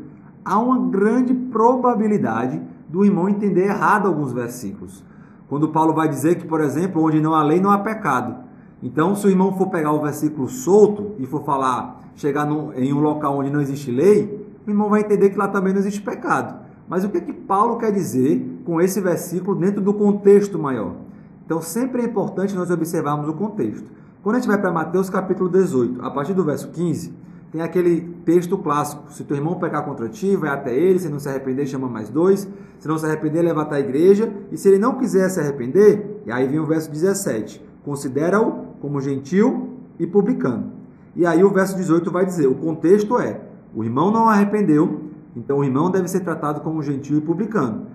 há 0.46 0.58
uma 0.58 0.90
grande 0.90 1.34
probabilidade 1.34 2.62
do 2.88 3.04
irmão 3.04 3.28
entender 3.28 3.66
errado 3.66 4.08
alguns 4.08 4.32
versículos. 4.32 5.04
Quando 5.50 5.68
Paulo 5.68 5.94
vai 5.94 6.08
dizer 6.08 6.36
que, 6.36 6.48
por 6.48 6.62
exemplo, 6.62 7.04
onde 7.04 7.20
não 7.20 7.36
há 7.36 7.44
lei, 7.44 7.60
não 7.60 7.70
há 7.70 7.80
pecado. 7.80 8.38
Então, 8.82 9.14
se 9.14 9.28
o 9.28 9.30
irmão 9.30 9.58
for 9.58 9.68
pegar 9.68 9.92
o 9.92 10.02
versículo 10.02 10.48
solto 10.48 11.16
e 11.20 11.26
for 11.26 11.44
falar, 11.44 12.00
chegar 12.16 12.48
em 12.78 12.94
um 12.94 13.02
local 13.02 13.40
onde 13.40 13.50
não 13.50 13.60
existe 13.60 13.92
lei, 13.92 14.48
o 14.66 14.70
irmão 14.70 14.90
vai 14.90 15.02
entender 15.02 15.32
que 15.32 15.38
lá 15.38 15.50
também 15.50 15.74
não 15.74 15.82
existe 15.82 16.02
pecado. 16.02 16.62
Mas 16.88 17.04
o 17.04 17.10
que, 17.10 17.18
é 17.18 17.22
que 17.22 17.34
Paulo 17.34 17.78
quer 17.78 17.92
dizer 17.92 18.62
com 18.64 18.80
esse 18.80 19.02
versículo 19.02 19.58
dentro 19.58 19.82
do 19.82 19.94
contexto 19.94 20.58
maior? 20.58 20.94
Então, 21.46 21.62
sempre 21.62 22.04
é 22.04 22.06
importante 22.06 22.56
nós 22.56 22.72
observarmos 22.72 23.28
o 23.28 23.34
contexto. 23.34 24.05
Quando 24.26 24.38
a 24.38 24.40
gente 24.40 24.48
vai 24.48 24.60
para 24.60 24.72
Mateus 24.72 25.08
capítulo 25.08 25.48
18, 25.48 26.04
a 26.04 26.10
partir 26.10 26.34
do 26.34 26.44
verso 26.44 26.70
15, 26.70 27.14
tem 27.52 27.62
aquele 27.62 28.02
texto 28.26 28.58
clássico: 28.58 29.14
se 29.14 29.24
teu 29.24 29.38
irmão 29.38 29.60
pecar 29.60 29.86
contra 29.86 30.10
ti, 30.10 30.36
vai 30.36 30.50
até 30.50 30.76
ele, 30.76 30.98
se 30.98 31.08
não 31.10 31.20
se 31.20 31.30
arrepender, 31.30 31.68
chama 31.68 31.88
mais 31.88 32.10
dois, 32.10 32.50
se 32.80 32.88
não 32.88 32.98
se 32.98 33.06
arrepender, 33.06 33.44
leva 33.44 33.62
até 33.62 33.76
a 33.76 33.80
igreja, 33.80 34.34
e 34.52 34.58
se 34.58 34.68
ele 34.68 34.80
não 34.80 34.96
quiser 34.96 35.30
se 35.30 35.40
arrepender, 35.40 36.24
e 36.26 36.32
aí 36.32 36.48
vem 36.48 36.58
o 36.58 36.66
verso 36.66 36.90
17: 36.90 37.64
considera-o 37.84 38.66
como 38.82 39.00
gentil 39.00 39.78
e 40.00 40.08
publicano. 40.08 40.72
E 41.16 41.24
aí 41.24 41.44
o 41.44 41.52
verso 41.52 41.76
18 41.76 42.10
vai 42.10 42.26
dizer: 42.26 42.48
o 42.48 42.56
contexto 42.56 43.20
é, 43.20 43.40
o 43.76 43.84
irmão 43.84 44.10
não 44.10 44.28
arrependeu, 44.28 45.02
então 45.36 45.60
o 45.60 45.64
irmão 45.64 45.92
deve 45.92 46.08
ser 46.08 46.22
tratado 46.22 46.62
como 46.62 46.82
gentil 46.82 47.20
e 47.20 47.22
publicano. 47.22 47.86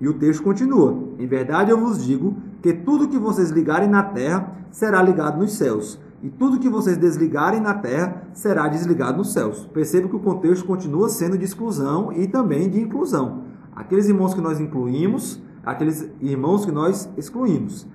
E 0.00 0.08
o 0.08 0.14
texto 0.14 0.42
continua: 0.42 0.96
Em 1.18 1.26
verdade 1.26 1.70
eu 1.70 1.78
vos 1.78 2.02
digo 2.02 2.36
que 2.62 2.72
tudo 2.72 3.08
que 3.08 3.18
vocês 3.18 3.50
ligarem 3.50 3.88
na 3.88 4.02
terra 4.02 4.56
será 4.70 5.02
ligado 5.02 5.38
nos 5.38 5.52
céus, 5.52 6.00
e 6.22 6.30
tudo 6.30 6.58
que 6.58 6.68
vocês 6.68 6.96
desligarem 6.96 7.60
na 7.60 7.74
terra 7.74 8.22
será 8.32 8.68
desligado 8.68 9.18
nos 9.18 9.32
céus. 9.32 9.68
Perceba 9.72 10.08
que 10.08 10.16
o 10.16 10.20
contexto 10.20 10.64
continua 10.64 11.08
sendo 11.08 11.36
de 11.36 11.44
exclusão 11.44 12.12
e 12.12 12.26
também 12.26 12.68
de 12.68 12.80
inclusão. 12.80 13.42
Aqueles 13.74 14.08
irmãos 14.08 14.34
que 14.34 14.40
nós 14.40 14.60
incluímos, 14.60 15.40
aqueles 15.64 16.08
irmãos 16.20 16.64
que 16.64 16.72
nós 16.72 17.08
excluímos. 17.16 17.86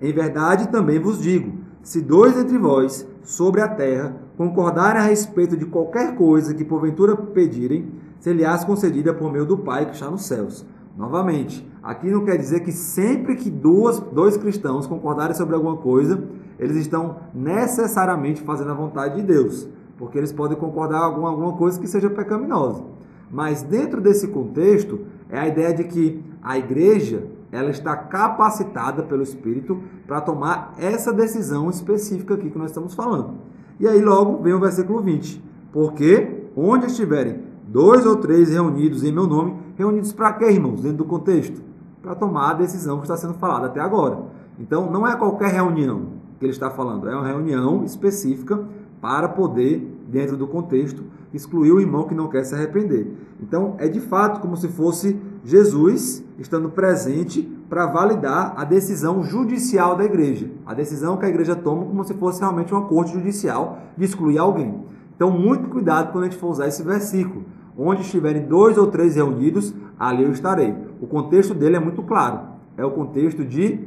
Em 0.00 0.12
verdade 0.12 0.68
também 0.68 1.00
vos 1.00 1.20
digo: 1.20 1.52
se 1.82 2.00
dois 2.00 2.36
entre 2.36 2.58
vós 2.58 3.06
sobre 3.22 3.60
a 3.60 3.68
terra 3.68 4.16
concordarem 4.36 5.02
a 5.02 5.04
respeito 5.04 5.56
de 5.56 5.66
qualquer 5.66 6.14
coisa 6.14 6.54
que 6.54 6.64
porventura 6.64 7.16
pedirem, 7.16 7.92
ser-lhe-ás 8.20 8.64
concedida 8.64 9.12
por 9.12 9.32
meio 9.32 9.44
do 9.44 9.58
Pai 9.58 9.86
que 9.86 9.94
está 9.94 10.10
nos 10.10 10.26
céus. 10.26 10.64
Novamente, 10.98 11.64
aqui 11.80 12.10
não 12.10 12.24
quer 12.24 12.36
dizer 12.36 12.58
que 12.64 12.72
sempre 12.72 13.36
que 13.36 13.48
duas, 13.48 14.00
dois 14.00 14.36
cristãos 14.36 14.84
concordarem 14.84 15.36
sobre 15.36 15.54
alguma 15.54 15.76
coisa, 15.76 16.24
eles 16.58 16.76
estão 16.76 17.18
necessariamente 17.32 18.42
fazendo 18.42 18.72
a 18.72 18.74
vontade 18.74 19.14
de 19.14 19.22
Deus, 19.22 19.68
porque 19.96 20.18
eles 20.18 20.32
podem 20.32 20.58
concordar 20.58 21.08
com 21.14 21.24
alguma 21.24 21.52
coisa 21.52 21.78
que 21.78 21.86
seja 21.86 22.10
pecaminosa. 22.10 22.82
Mas 23.30 23.62
dentro 23.62 24.00
desse 24.00 24.26
contexto, 24.26 24.98
é 25.30 25.38
a 25.38 25.46
ideia 25.46 25.72
de 25.72 25.84
que 25.84 26.20
a 26.42 26.58
igreja 26.58 27.28
ela 27.52 27.70
está 27.70 27.96
capacitada 27.96 29.04
pelo 29.04 29.22
Espírito 29.22 29.80
para 30.04 30.20
tomar 30.20 30.74
essa 30.80 31.12
decisão 31.12 31.70
específica 31.70 32.34
aqui 32.34 32.50
que 32.50 32.58
nós 32.58 32.70
estamos 32.70 32.94
falando. 32.94 33.34
E 33.78 33.86
aí 33.86 34.02
logo 34.02 34.42
vem 34.42 34.52
o 34.52 34.58
versículo 34.58 35.00
20. 35.00 35.40
Porque 35.72 36.48
onde 36.56 36.86
estiverem 36.86 37.42
dois 37.68 38.04
ou 38.04 38.16
três 38.16 38.50
reunidos 38.50 39.04
em 39.04 39.12
meu 39.12 39.28
nome, 39.28 39.67
reunidos 39.78 40.12
para 40.12 40.32
quê, 40.32 40.50
irmãos? 40.50 40.82
Dentro 40.82 40.98
do 40.98 41.04
contexto? 41.04 41.62
Para 42.02 42.14
tomar 42.14 42.50
a 42.50 42.54
decisão 42.54 42.98
que 42.98 43.04
está 43.04 43.16
sendo 43.16 43.34
falada 43.34 43.66
até 43.66 43.80
agora. 43.80 44.18
Então, 44.58 44.90
não 44.90 45.06
é 45.06 45.16
qualquer 45.16 45.52
reunião 45.52 46.18
que 46.38 46.44
ele 46.44 46.52
está 46.52 46.68
falando, 46.68 47.08
é 47.08 47.14
uma 47.14 47.26
reunião 47.26 47.84
específica 47.84 48.60
para 49.00 49.28
poder, 49.28 49.96
dentro 50.08 50.36
do 50.36 50.46
contexto, 50.46 51.04
excluir 51.32 51.70
o 51.70 51.80
irmão 51.80 52.04
que 52.04 52.14
não 52.14 52.28
quer 52.28 52.44
se 52.44 52.54
arrepender. 52.54 53.12
Então, 53.40 53.76
é 53.78 53.86
de 53.86 54.00
fato 54.00 54.40
como 54.40 54.56
se 54.56 54.68
fosse 54.68 55.16
Jesus 55.44 56.24
estando 56.38 56.68
presente 56.70 57.42
para 57.68 57.86
validar 57.86 58.54
a 58.56 58.64
decisão 58.64 59.22
judicial 59.22 59.96
da 59.96 60.04
igreja. 60.04 60.50
A 60.66 60.74
decisão 60.74 61.16
que 61.16 61.26
a 61.26 61.28
igreja 61.28 61.54
toma 61.54 61.84
como 61.84 62.02
se 62.02 62.14
fosse 62.14 62.40
realmente 62.40 62.72
uma 62.72 62.86
corte 62.86 63.12
judicial 63.12 63.78
de 63.96 64.04
excluir 64.04 64.38
alguém. 64.38 64.82
Então, 65.14 65.30
muito 65.30 65.68
cuidado 65.68 66.10
quando 66.10 66.24
a 66.24 66.28
gente 66.28 66.38
for 66.38 66.48
usar 66.48 66.66
esse 66.66 66.82
versículo. 66.82 67.44
Onde 67.78 68.02
estiverem 68.02 68.44
dois 68.44 68.76
ou 68.76 68.88
três 68.88 69.14
reunidos, 69.14 69.72
ali 69.96 70.24
eu 70.24 70.32
estarei. 70.32 70.74
O 71.00 71.06
contexto 71.06 71.54
dele 71.54 71.76
é 71.76 71.80
muito 71.80 72.02
claro. 72.02 72.40
É 72.76 72.84
o 72.84 72.90
contexto 72.90 73.44
de 73.44 73.78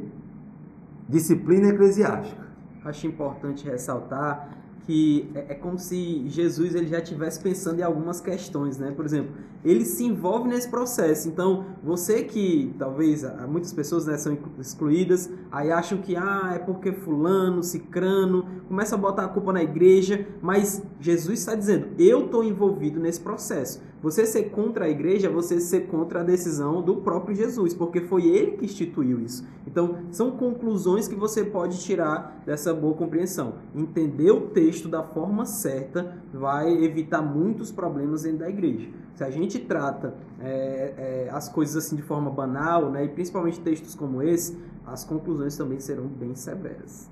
disciplina 1.06 1.68
eclesiástica. 1.68 2.46
Acho 2.84 3.06
importante 3.06 3.68
ressaltar 3.68 4.48
que 4.86 5.30
é, 5.34 5.52
é, 5.52 5.54
como 5.54 5.78
se 5.78 6.28
Jesus 6.28 6.74
ele 6.74 6.88
já 6.88 6.98
estivesse 6.98 7.40
pensando 7.40 7.80
em 7.80 7.82
algumas 7.82 8.20
questões, 8.20 8.78
né? 8.78 8.90
Por 8.90 9.04
exemplo, 9.04 9.32
ele 9.64 9.84
se 9.84 10.04
envolve 10.04 10.48
nesse 10.48 10.68
processo. 10.68 11.28
Então, 11.28 11.64
você 11.82 12.22
que 12.24 12.74
talvez 12.78 13.24
muitas 13.48 13.72
pessoas 13.72 14.06
né, 14.06 14.16
são 14.16 14.36
excluídas, 14.58 15.30
aí 15.50 15.70
acham 15.70 15.98
que 15.98 16.16
ah, 16.16 16.52
é 16.54 16.58
porque 16.58 16.92
fulano, 16.92 17.62
cicrano, 17.62 18.46
começa 18.68 18.94
a 18.94 18.98
botar 18.98 19.24
a 19.24 19.28
culpa 19.28 19.52
na 19.52 19.62
igreja, 19.62 20.26
mas 20.40 20.82
Jesus 21.00 21.40
está 21.40 21.54
dizendo, 21.54 21.88
eu 21.98 22.26
estou 22.26 22.42
envolvido 22.44 22.98
nesse 22.98 23.20
processo. 23.20 23.80
Você 24.02 24.26
ser 24.26 24.50
contra 24.50 24.86
a 24.86 24.88
igreja 24.88 25.28
é 25.28 25.30
você 25.30 25.60
ser 25.60 25.86
contra 25.86 26.20
a 26.20 26.24
decisão 26.24 26.82
do 26.82 26.96
próprio 26.96 27.36
Jesus, 27.36 27.72
porque 27.72 28.00
foi 28.00 28.26
ele 28.26 28.56
que 28.56 28.64
instituiu 28.64 29.20
isso. 29.20 29.46
Então, 29.64 29.98
são 30.10 30.32
conclusões 30.32 31.06
que 31.06 31.14
você 31.14 31.44
pode 31.44 31.78
tirar 31.80 32.42
dessa 32.44 32.74
boa 32.74 32.94
compreensão. 32.94 33.54
Entender 33.72 34.32
o 34.32 34.48
texto 34.48 34.88
da 34.88 35.04
forma 35.04 35.46
certa 35.46 36.18
vai 36.34 36.82
evitar 36.82 37.22
muitos 37.22 37.70
problemas 37.70 38.24
dentro 38.24 38.40
da 38.40 38.50
igreja. 38.50 38.88
Se 39.14 39.22
a 39.22 39.30
gente 39.30 39.51
trata 39.60 40.14
é, 40.40 41.26
é, 41.26 41.30
as 41.32 41.48
coisas 41.48 41.76
assim 41.76 41.96
de 41.96 42.02
forma 42.02 42.30
banal, 42.30 42.90
né, 42.90 43.04
e 43.04 43.08
principalmente 43.08 43.60
textos 43.60 43.94
como 43.94 44.22
esse, 44.22 44.56
as 44.86 45.04
conclusões 45.04 45.56
também 45.56 45.78
serão 45.80 46.06
bem 46.06 46.34
severas. 46.34 47.10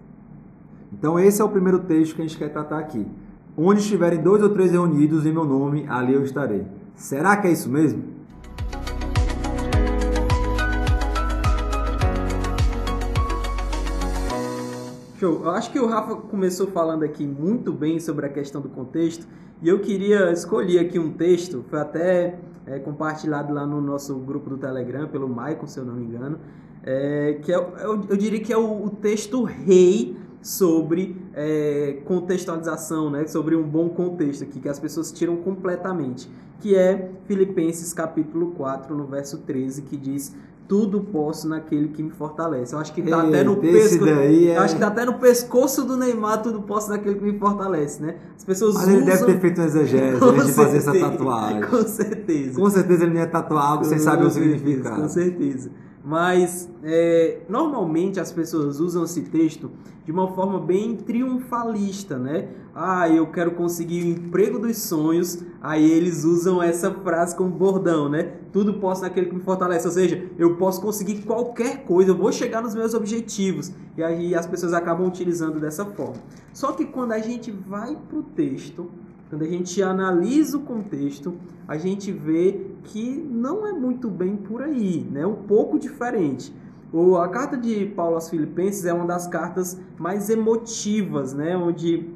Então, 0.93 1.19
esse 1.19 1.41
é 1.41 1.45
o 1.45 1.49
primeiro 1.49 1.79
texto 1.81 2.17
que 2.17 2.23
a 2.23 2.27
gente 2.27 2.37
quer 2.37 2.53
tratar 2.53 2.79
aqui. 2.79 3.07
Onde 3.57 3.81
estiverem 3.81 4.21
dois 4.21 4.43
ou 4.43 4.51
três 4.51 4.73
reunidos 4.73 5.25
em 5.25 5.33
meu 5.33 5.45
nome, 5.45 5.87
ali 5.89 6.15
eu 6.15 6.25
estarei. 6.25 6.67
Será 6.95 7.37
que 7.37 7.47
é 7.47 7.53
isso 7.53 7.71
mesmo? 7.71 8.03
Show. 15.21 15.43
Eu 15.45 15.51
acho 15.51 15.71
que 15.71 15.79
o 15.79 15.87
Rafa 15.87 16.17
começou 16.17 16.67
falando 16.69 17.03
aqui 17.03 17.27
muito 17.27 17.73
bem 17.73 18.01
sobre 18.01 18.25
a 18.25 18.29
questão 18.31 18.61
do 18.61 18.71
contexto 18.71 19.27
e 19.63 19.69
eu 19.69 19.79
queria 19.81 20.33
escolher 20.33 20.79
aqui 20.81 20.99
um 20.99 21.13
texto, 21.13 21.65
foi 21.69 21.81
até 21.81 22.39
é, 22.67 22.79
compartilhado 22.79 23.53
lá 23.53 23.67
no 23.67 23.81
nosso 23.81 24.15
grupo 24.17 24.51
do 24.51 24.59
Telegram 24.59 25.07
pelo 25.09 25.29
Maicon, 25.29 25.67
se 25.67 25.79
eu 25.79 25.85
não 25.85 25.95
me 25.95 26.05
engano, 26.05 26.39
é, 26.83 27.39
que 27.43 27.53
é, 27.53 27.57
eu, 27.57 28.07
eu, 28.09 28.17
diria 28.17 28.41
que 28.41 28.53
é 28.53 28.57
o, 28.57 28.85
o 28.85 28.91
texto 28.91 29.45
rei 29.45 30.17
sobre 30.43 31.17
é, 31.35 31.99
contextualização, 32.05 33.11
né, 33.11 33.27
sobre 33.27 33.55
um 33.57 33.63
bom 33.63 33.89
contexto 33.89 34.45
aqui, 34.45 34.61
que 34.61 34.69
as 34.69 34.79
pessoas 34.79 35.13
tiram 35.13 35.37
completamente, 35.37 36.31
que 36.61 36.75
é 36.75 37.11
Filipenses 37.27 37.93
capítulo 37.93 38.53
4, 38.53 38.95
no 38.95 39.07
verso 39.07 39.39
13, 39.39 39.83
que 39.83 39.97
diz 39.97 40.35
tudo 40.71 41.01
posso 41.01 41.49
naquele 41.49 41.89
que 41.89 42.01
me 42.01 42.11
fortalece. 42.11 42.77
Eu 42.77 42.79
acho 42.79 42.93
que 42.93 43.03
tá 43.03 43.23
até 43.23 43.43
no 43.43 43.57
pescoço. 43.57 44.09
É... 44.09 44.57
Acho 44.57 44.75
que 44.75 44.81
tá 44.81 44.87
até 44.87 45.05
no 45.05 45.15
pescoço 45.15 45.85
do 45.85 45.97
Neymar, 45.97 46.43
tudo 46.43 46.63
posso 46.63 46.91
naquele 46.91 47.17
que 47.17 47.25
me 47.25 47.37
fortalece, 47.41 48.01
né? 48.01 48.15
As 48.37 48.45
pessoas 48.45 48.75
Mas 48.75 48.85
usam... 48.85 48.95
ele 48.95 49.05
deve 49.05 49.25
ter 49.25 49.41
feito 49.41 49.61
um 49.61 49.65
exegese 49.65 50.23
antes 50.25 50.47
de 50.47 50.53
fazer 50.53 50.77
essa 50.77 50.93
tatuagem. 50.93 51.63
Com 51.63 51.83
certeza. 51.83 52.61
Com 52.61 52.71
certeza 52.71 53.03
ele 53.03 53.15
não 53.15 53.21
ia 53.21 53.27
tatuar 53.27 53.65
algo 53.65 53.85
sem 53.85 53.99
saber 53.99 54.27
o 54.27 54.31
significado. 54.31 55.03
Com 55.03 55.09
certeza. 55.09 55.73
Mas 56.03 56.69
é, 56.83 57.41
normalmente 57.49 58.19
as 58.19 58.33
pessoas 58.33 58.81
usam 58.81 59.05
esse 59.05 59.23
texto 59.23 59.71
de 60.05 60.11
uma 60.11 60.29
forma 60.29 60.59
bem 60.59 60.97
triunfalista, 60.97 62.19
né? 62.19 62.49
Ah, 62.75 63.09
eu 63.09 63.27
quero 63.27 63.51
conseguir 63.53 64.03
o 64.05 64.09
emprego 64.09 64.59
dos 64.59 64.79
sonhos. 64.79 65.45
Aí 65.61 65.91
eles 65.91 66.25
usam 66.25 66.63
essa 66.63 66.91
frase 66.91 67.37
como 67.37 67.51
bordão, 67.51 68.09
né? 68.09 68.23
Tudo 68.53 68.75
posso 68.75 69.03
naquele 69.03 69.27
que 69.27 69.35
me 69.35 69.43
fortalece. 69.43 69.87
Ou 69.87 69.93
seja, 69.93 70.31
eu 70.39 70.57
posso 70.57 70.81
conseguir 70.81 71.23
qualquer 71.23 71.85
coisa, 71.85 72.13
eu 72.13 72.17
vou 72.17 72.33
chegar 72.33 72.63
nos 72.63 72.75
meus 72.75 72.95
objetivos. 72.95 73.71
E 73.97 74.03
aí 74.03 74.35
as 74.35 74.47
pessoas 74.47 74.73
acabam 74.73 75.07
utilizando 75.07 75.61
dessa 75.61 75.85
forma. 75.85 76.17
Só 76.53 76.73
que 76.73 76.87
quando 76.87 77.13
a 77.13 77.19
gente 77.19 77.51
vai 77.51 77.95
para 77.95 78.19
o 78.19 78.23
texto, 78.23 78.91
quando 79.31 79.43
a 79.43 79.47
gente 79.47 79.81
analisa 79.81 80.59
o 80.59 80.63
contexto, 80.63 81.37
a 81.67 81.79
gente 81.79 82.11
vê 82.11 82.67
que 82.83 83.17
não 83.17 83.65
é 83.65 83.73
muito 83.73 84.11
bem 84.11 84.37
por 84.37 84.61
aí, 84.61 85.07
né? 85.09 85.25
Um 85.25 85.37
pouco 85.37 85.79
diferente. 85.79 86.53
O, 86.93 87.17
a 87.17 87.29
carta 87.29 87.57
de 87.57 87.87
Paulo 87.87 88.17
aos 88.17 88.29
Filipenses 88.29 88.85
é 88.85 88.93
uma 88.93 89.07
das 89.07 89.29
cartas 89.29 89.81
mais 89.97 90.29
emotivas, 90.29 91.33
né? 91.33 91.57
Onde 91.57 92.11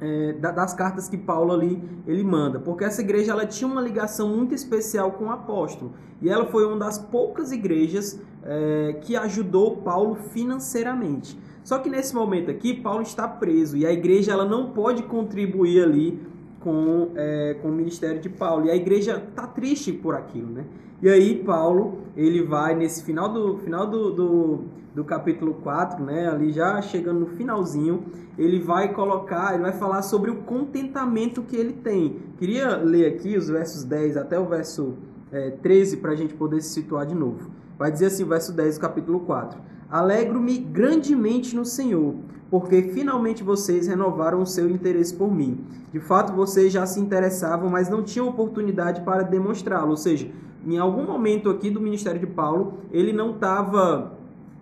é, 0.00 0.32
das 0.32 0.72
cartas 0.72 1.10
que 1.10 1.18
Paulo 1.18 1.52
ali 1.52 1.82
ele 2.06 2.24
manda, 2.24 2.58
porque 2.58 2.84
essa 2.84 3.02
igreja 3.02 3.32
ela 3.32 3.46
tinha 3.46 3.70
uma 3.70 3.80
ligação 3.80 4.34
muito 4.34 4.54
especial 4.54 5.12
com 5.12 5.26
o 5.26 5.30
apóstolo 5.30 5.92
e 6.22 6.28
ela 6.28 6.46
foi 6.46 6.66
uma 6.66 6.78
das 6.78 6.98
poucas 6.98 7.52
igrejas 7.52 8.18
é, 8.42 8.98
que 9.02 9.14
ajudou 9.14 9.78
Paulo 9.78 10.14
financeiramente. 10.14 11.38
Só 11.62 11.78
que 11.78 11.90
nesse 11.90 12.14
momento 12.14 12.50
aqui 12.50 12.74
Paulo 12.74 13.02
está 13.02 13.26
preso 13.26 13.76
e 13.76 13.84
a 13.84 13.92
igreja 13.92 14.32
ela 14.32 14.44
não 14.44 14.70
pode 14.70 15.02
contribuir 15.02 15.82
ali 15.82 16.18
com, 16.66 17.12
é, 17.14 17.54
com 17.62 17.68
o 17.68 17.72
ministério 17.72 18.20
de 18.20 18.28
Paulo. 18.28 18.66
E 18.66 18.70
a 18.72 18.74
igreja 18.74 19.22
tá 19.36 19.46
triste 19.46 19.92
por 19.92 20.16
aquilo, 20.16 20.50
né? 20.50 20.64
E 21.00 21.08
aí 21.08 21.44
Paulo, 21.44 22.00
ele 22.16 22.42
vai 22.42 22.74
nesse 22.74 23.04
final 23.04 23.32
do 23.32 23.58
final 23.58 23.86
do, 23.86 24.10
do, 24.10 24.64
do, 24.92 25.04
capítulo 25.04 25.54
4, 25.62 26.02
né, 26.04 26.26
ali 26.26 26.50
já 26.50 26.82
chegando 26.82 27.20
no 27.20 27.26
finalzinho, 27.26 28.06
ele 28.36 28.58
vai 28.58 28.92
colocar, 28.92 29.54
ele 29.54 29.62
vai 29.62 29.74
falar 29.74 30.02
sobre 30.02 30.30
o 30.30 30.36
contentamento 30.38 31.40
que 31.42 31.54
ele 31.54 31.74
tem. 31.74 32.16
Queria 32.36 32.78
ler 32.78 33.14
aqui 33.14 33.36
os 33.36 33.48
versos 33.48 33.84
10 33.84 34.16
até 34.16 34.36
o 34.36 34.46
verso 34.46 34.96
é, 35.30 35.50
13 35.50 35.98
para 35.98 36.12
a 36.12 36.16
gente 36.16 36.34
poder 36.34 36.60
se 36.62 36.70
situar 36.70 37.06
de 37.06 37.14
novo. 37.14 37.48
Vai 37.78 37.92
dizer 37.92 38.06
assim, 38.06 38.24
verso 38.24 38.52
10 38.52 38.76
do 38.76 38.80
capítulo 38.80 39.20
4. 39.20 39.60
Alegro-me 39.88 40.58
grandemente 40.58 41.54
no 41.54 41.64
Senhor, 41.64 42.16
porque 42.50 42.82
finalmente 42.82 43.42
vocês 43.42 43.86
renovaram 43.86 44.40
o 44.40 44.46
seu 44.46 44.68
interesse 44.70 45.14
por 45.14 45.32
mim. 45.32 45.64
De 45.92 46.00
fato, 46.00 46.32
vocês 46.32 46.72
já 46.72 46.86
se 46.86 47.00
interessavam, 47.00 47.68
mas 47.68 47.88
não 47.88 48.02
tinham 48.02 48.28
oportunidade 48.28 49.00
para 49.00 49.22
demonstrá-lo. 49.22 49.90
Ou 49.90 49.96
seja, 49.96 50.30
em 50.66 50.78
algum 50.78 51.04
momento 51.04 51.50
aqui 51.50 51.70
do 51.70 51.80
ministério 51.80 52.20
de 52.20 52.26
Paulo, 52.26 52.78
ele 52.92 53.12
não 53.12 53.32
estava. 53.32 54.12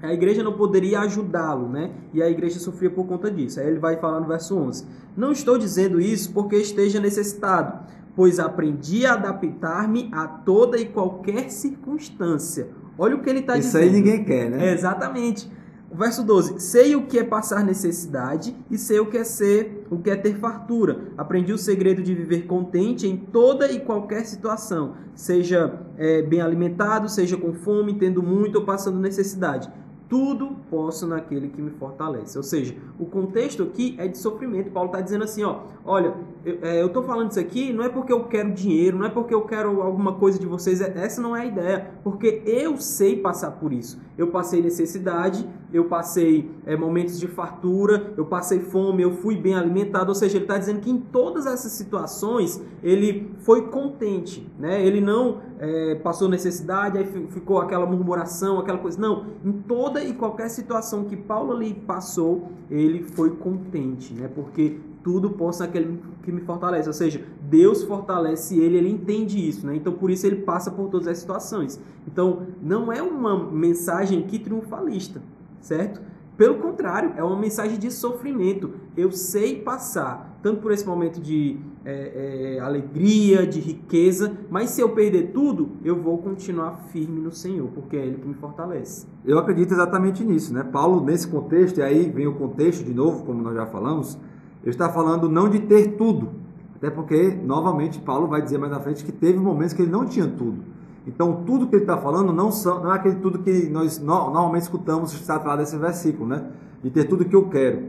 A 0.03 0.13
igreja 0.13 0.43
não 0.43 0.53
poderia 0.53 1.01
ajudá-lo, 1.01 1.69
né? 1.69 1.91
E 2.13 2.23
a 2.23 2.29
igreja 2.29 2.59
sofria 2.59 2.91
por 2.91 3.07
conta 3.07 3.31
disso. 3.31 3.59
Aí 3.59 3.67
ele 3.67 3.79
vai 3.79 3.97
falar 3.97 4.21
no 4.21 4.27
verso 4.27 4.57
11: 4.57 4.87
Não 5.17 5.33
estou 5.33 5.57
dizendo 5.57 6.01
isso 6.01 6.33
porque 6.33 6.57
esteja 6.57 7.01
necessitado, 7.01 7.87
pois 8.15 8.39
aprendi 8.39 9.07
a 9.07 9.15
adaptar-me 9.15 10.11
a 10.13 10.27
toda 10.27 10.79
e 10.79 10.87
qualquer 10.87 11.51
circunstância. 11.51 12.69
Olha 12.99 13.17
o 13.17 13.23
que 13.23 13.31
ele 13.31 13.41
está 13.41 13.57
Isso 13.57 13.69
dizendo. 13.69 13.83
aí 13.83 13.91
ninguém 13.91 14.25
quer, 14.25 14.51
né? 14.51 14.69
É, 14.69 14.75
exatamente. 14.75 15.51
Verso 15.95 16.25
12: 16.25 16.61
Sei 16.61 16.97
o 16.97 17.07
que 17.07 17.21
é 17.21 17.25
passar 17.25 17.65
necessidade 17.65 18.55
e 18.69 18.77
sei 18.77 18.99
o 18.99 19.07
que 19.07 19.17
é 19.17 19.23
ser, 19.23 19.87
o 19.89 19.99
que 19.99 20.11
é 20.11 20.17
ter 20.17 20.35
fartura. 20.35 21.13
Aprendi 21.17 21.53
o 21.53 21.59
segredo 21.59 22.03
de 22.03 22.15
viver 22.15 22.47
contente 22.47 23.07
em 23.07 23.17
toda 23.17 23.71
e 23.71 23.79
qualquer 23.79 24.25
situação, 24.27 24.95
seja 25.15 25.81
é, 25.97 26.21
bem 26.21 26.41
alimentado, 26.41 27.09
seja 27.09 27.37
com 27.37 27.53
fome, 27.53 27.95
tendo 27.95 28.23
muito 28.23 28.57
ou 28.57 28.65
passando 28.65 28.99
necessidade. 28.99 29.71
Tudo 30.09 30.57
posso 30.71 31.07
naquele 31.07 31.49
que 31.49 31.63
me 31.63 31.71
fortalece. 31.71 32.37
Ou 32.37 32.45
seja, 32.45 32.75
o 32.99 33.07
contexto 33.07 33.63
aqui 33.63 33.95
é 33.99 34.07
de 34.07 34.19
sofrimento. 34.19 34.71
Paulo 34.71 34.91
está 34.91 35.01
dizendo 35.01 35.25
assim, 35.25 35.43
ó, 35.43 35.61
olha, 35.85 36.15
eu 36.45 36.89
estou 36.89 37.03
falando 37.03 37.31
isso 37.31 37.41
aqui 37.41 37.73
não 37.73 37.83
é 37.83 37.89
porque 37.89 38.13
eu 38.13 38.25
quero 38.25 38.53
dinheiro, 38.53 38.99
não 38.99 39.07
é 39.07 39.09
porque 39.09 39.35
eu 39.35 39.43
quero 39.43 39.81
alguma 39.81 40.13
coisa 40.13 40.39
de 40.39 40.47
vocês. 40.47 40.81
É, 40.81 40.93
essa 40.97 41.23
não 41.23 41.35
é 41.35 41.43
a 41.43 41.47
ideia, 41.47 41.91
porque 42.05 42.43
eu 42.45 42.77
sei 42.77 43.17
passar 43.17 43.53
por 43.53 43.73
isso. 43.73 43.99
Eu 44.17 44.29
passei 44.29 44.61
necessidade, 44.61 45.49
eu 45.75 45.87
passei 45.87 46.49
é, 46.65 46.77
momentos 46.77 47.19
de 47.19 47.27
fartura, 47.27 48.15
eu 48.17 48.25
passei 48.25 48.61
fome, 48.61 49.03
eu 49.03 49.11
fui 49.17 49.37
bem 49.37 49.57
alimentado. 49.57 50.09
Ou 50.09 50.15
seja, 50.15 50.37
ele 50.37 50.45
está 50.45 50.57
dizendo 50.57 50.81
que 50.81 50.89
em 50.89 50.99
todas 50.99 51.47
essas 51.47 51.73
situações 51.73 52.63
ele 52.81 53.35
foi 53.41 53.67
contente, 53.67 54.49
né? 54.57 54.87
Ele 54.87 55.01
não 55.01 55.41
é, 55.59 55.97
passou 55.97 56.29
necessidade, 56.29 56.97
aí 56.97 57.05
ficou 57.29 57.59
aquela 57.59 57.85
murmuração, 57.87 58.61
aquela 58.61 58.79
coisa. 58.79 59.01
Não, 59.01 59.27
em 59.45 59.51
toda 59.51 60.03
e 60.03 60.15
qualquer 60.15 60.49
situação 60.49 61.05
que 61.05 61.17
Paulo 61.17 61.53
ali 61.53 61.75
passou, 61.75 62.53
ele 62.71 63.03
foi 63.03 63.31
contente, 63.31 64.15
né? 64.15 64.31
Porque 64.33 64.79
tudo 65.05 65.31
posso 65.31 65.61
naquele 65.61 66.01
que 66.23 66.33
me 66.33 66.41
fortalece. 66.41 66.89
Ou 66.89 66.95
seja, 66.95 67.23
Deus 67.43 67.83
fortalece 67.83 68.59
ele, 68.59 68.79
ele 68.79 68.89
entende 68.89 69.47
isso, 69.47 69.67
né? 69.67 69.77
Então 69.77 69.93
por 69.93 70.11
isso 70.11 70.27
ele 70.27 70.37
passa 70.37 70.71
por 70.71 70.89
todas 70.89 71.07
as 71.07 71.19
situações. 71.19 71.81
Então 72.07 72.47
não 72.63 72.93
é 72.93 73.03
uma 73.03 73.51
mensagem 73.51 74.21
aqui 74.21 74.39
triunfalista, 74.39 75.21
certo? 75.65 76.01
Pelo 76.37 76.57
contrário, 76.57 77.13
é 77.17 77.23
uma 77.23 77.39
mensagem 77.39 77.79
de 77.79 77.91
sofrimento. 77.93 78.73
Eu 78.97 79.13
sei 79.13 79.61
passar, 79.61 80.39
tanto 80.43 80.61
por 80.61 80.73
esse 80.73 80.85
momento 80.85 81.21
de 81.21 81.59
é, 81.85 82.57
é, 82.57 82.61
alegria, 82.61 83.47
de 83.47 83.61
riqueza, 83.61 84.37
mas 84.51 84.71
se 84.71 84.81
eu 84.81 84.89
perder 84.91 85.31
tudo, 85.33 85.73
eu 85.85 86.01
vou 86.01 86.19
continuar 86.19 86.73
firme 86.93 87.21
no 87.21 87.31
Senhor, 87.31 87.69
porque 87.73 87.97
é 87.97 88.05
Ele 88.05 88.19
que 88.19 88.27
me 88.27 88.35
fortalece. 88.35 89.07
Eu 89.25 89.39
acredito 89.39 89.73
exatamente 89.73 90.25
nisso, 90.25 90.53
né? 90.53 90.65
Paulo, 90.65 91.05
nesse 91.05 91.29
contexto, 91.29 91.79
e 91.79 91.83
aí 91.83 92.11
vem 92.11 92.27
o 92.27 92.35
contexto 92.35 92.85
de 92.85 92.93
novo, 92.93 93.25
como 93.25 93.41
nós 93.41 93.55
já 93.55 93.67
falamos, 93.67 94.19
ele 94.63 94.71
está 94.71 94.89
falando 94.89 95.29
não 95.29 95.49
de 95.49 95.61
ter 95.61 95.93
tudo, 95.97 96.33
até 96.75 96.91
porque, 96.91 97.31
novamente, 97.45 98.01
Paulo 98.01 98.27
vai 98.27 98.43
dizer 98.43 98.59
mais 98.59 98.73
na 98.73 98.81
frente 98.81 99.05
que 99.05 99.13
teve 99.13 99.39
momentos 99.39 99.73
que 99.73 99.83
ele 99.83 99.91
não 99.91 100.05
tinha 100.05 100.27
tudo. 100.27 100.74
Então, 101.07 101.43
tudo 101.45 101.67
que 101.67 101.77
ele 101.77 101.83
está 101.83 101.99
falando 101.99 102.33
não, 102.33 102.51
são, 102.51 102.83
não 102.83 102.93
é 102.93 102.97
aquele 102.97 103.17
tudo 103.17 103.39
que 103.41 103.69
nós 103.69 103.99
normalmente 103.99 104.63
escutamos 104.63 105.13
está 105.13 105.37
atrás 105.37 105.59
desse 105.59 105.77
versículo, 105.77 106.27
né? 106.27 106.45
De 106.83 106.91
ter 106.91 107.05
tudo 107.05 107.25
que 107.25 107.37
eu 107.37 107.49
quero. 107.49 107.83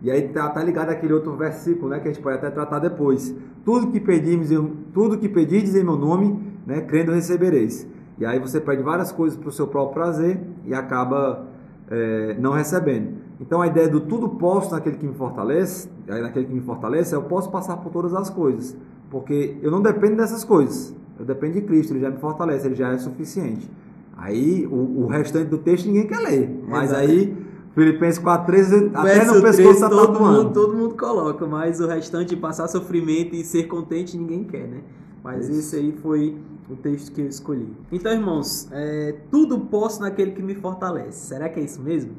E 0.00 0.10
aí 0.10 0.24
está 0.24 0.48
tá 0.48 0.62
ligado 0.62 0.90
àquele 0.90 1.12
outro 1.12 1.36
versículo, 1.36 1.90
né? 1.90 2.00
Que 2.00 2.08
a 2.08 2.12
gente 2.12 2.22
pode 2.22 2.38
até 2.38 2.50
tratar 2.50 2.78
depois. 2.78 3.34
Tudo 3.64 3.88
que 3.88 4.00
pedimos, 4.00 4.48
tudo 4.92 5.18
que 5.18 5.28
pedires 5.28 5.74
em 5.74 5.84
meu 5.84 5.96
nome, 5.96 6.38
né? 6.66 6.80
Crendo 6.80 7.12
recebereis. 7.12 7.86
E 8.18 8.24
aí 8.24 8.38
você 8.38 8.60
pede 8.60 8.82
várias 8.82 9.12
coisas 9.12 9.38
para 9.38 9.48
o 9.48 9.52
seu 9.52 9.66
próprio 9.66 9.94
prazer 9.94 10.40
e 10.64 10.74
acaba 10.74 11.46
é, 11.90 12.36
não 12.38 12.52
recebendo. 12.52 13.16
Então 13.40 13.60
a 13.60 13.66
ideia 13.66 13.88
do 13.88 14.00
tudo 14.00 14.28
posso 14.30 14.72
naquele 14.72 14.96
que 14.96 15.06
me 15.06 15.14
fortalece, 15.14 15.88
naquele 16.06 16.46
que 16.46 16.54
me 16.54 16.60
fortalece, 16.60 17.14
é 17.14 17.18
eu 17.18 17.22
posso 17.22 17.50
passar 17.50 17.76
por 17.78 17.90
todas 17.90 18.14
as 18.14 18.30
coisas, 18.30 18.76
porque 19.10 19.58
eu 19.60 19.70
não 19.70 19.82
dependo 19.82 20.16
dessas 20.16 20.44
coisas. 20.44 20.94
Eu 21.18 21.24
dependo 21.24 21.54
de 21.54 21.62
Cristo, 21.62 21.92
ele 21.92 22.00
já 22.00 22.10
me 22.10 22.18
fortalece, 22.18 22.66
ele 22.66 22.74
já 22.74 22.92
é 22.92 22.98
suficiente. 22.98 23.68
Aí 24.16 24.66
o, 24.66 25.04
o 25.04 25.06
restante 25.06 25.48
do 25.48 25.58
texto 25.58 25.86
ninguém 25.86 26.06
quer 26.06 26.18
ler. 26.18 26.62
Mas 26.66 26.90
Exato. 26.90 27.00
aí, 27.00 27.36
Filipenses 27.74 28.22
4,13, 28.22 28.90
até 28.94 29.24
no 29.24 29.42
pescoço 29.42 29.70
está 29.70 29.88
todo 29.88 30.20
mundo, 30.20 30.52
todo 30.52 30.74
mundo 30.74 30.94
coloca, 30.94 31.46
mas 31.46 31.80
o 31.80 31.86
restante 31.86 32.36
passar 32.36 32.68
sofrimento 32.68 33.34
e 33.34 33.44
ser 33.44 33.64
contente 33.64 34.16
ninguém 34.16 34.44
quer, 34.44 34.68
né? 34.68 34.80
Mas 35.24 35.48
isso. 35.48 35.58
esse 35.58 35.76
aí 35.76 35.92
foi 36.02 36.36
o 36.68 36.76
texto 36.76 37.12
que 37.12 37.20
eu 37.20 37.26
escolhi. 37.26 37.68
Então, 37.90 38.12
irmãos, 38.12 38.68
é, 38.72 39.14
tudo 39.30 39.58
posso 39.60 40.00
naquele 40.00 40.32
que 40.32 40.42
me 40.42 40.54
fortalece. 40.54 41.28
Será 41.28 41.48
que 41.48 41.60
é 41.60 41.62
isso 41.62 41.80
mesmo? 41.80 42.12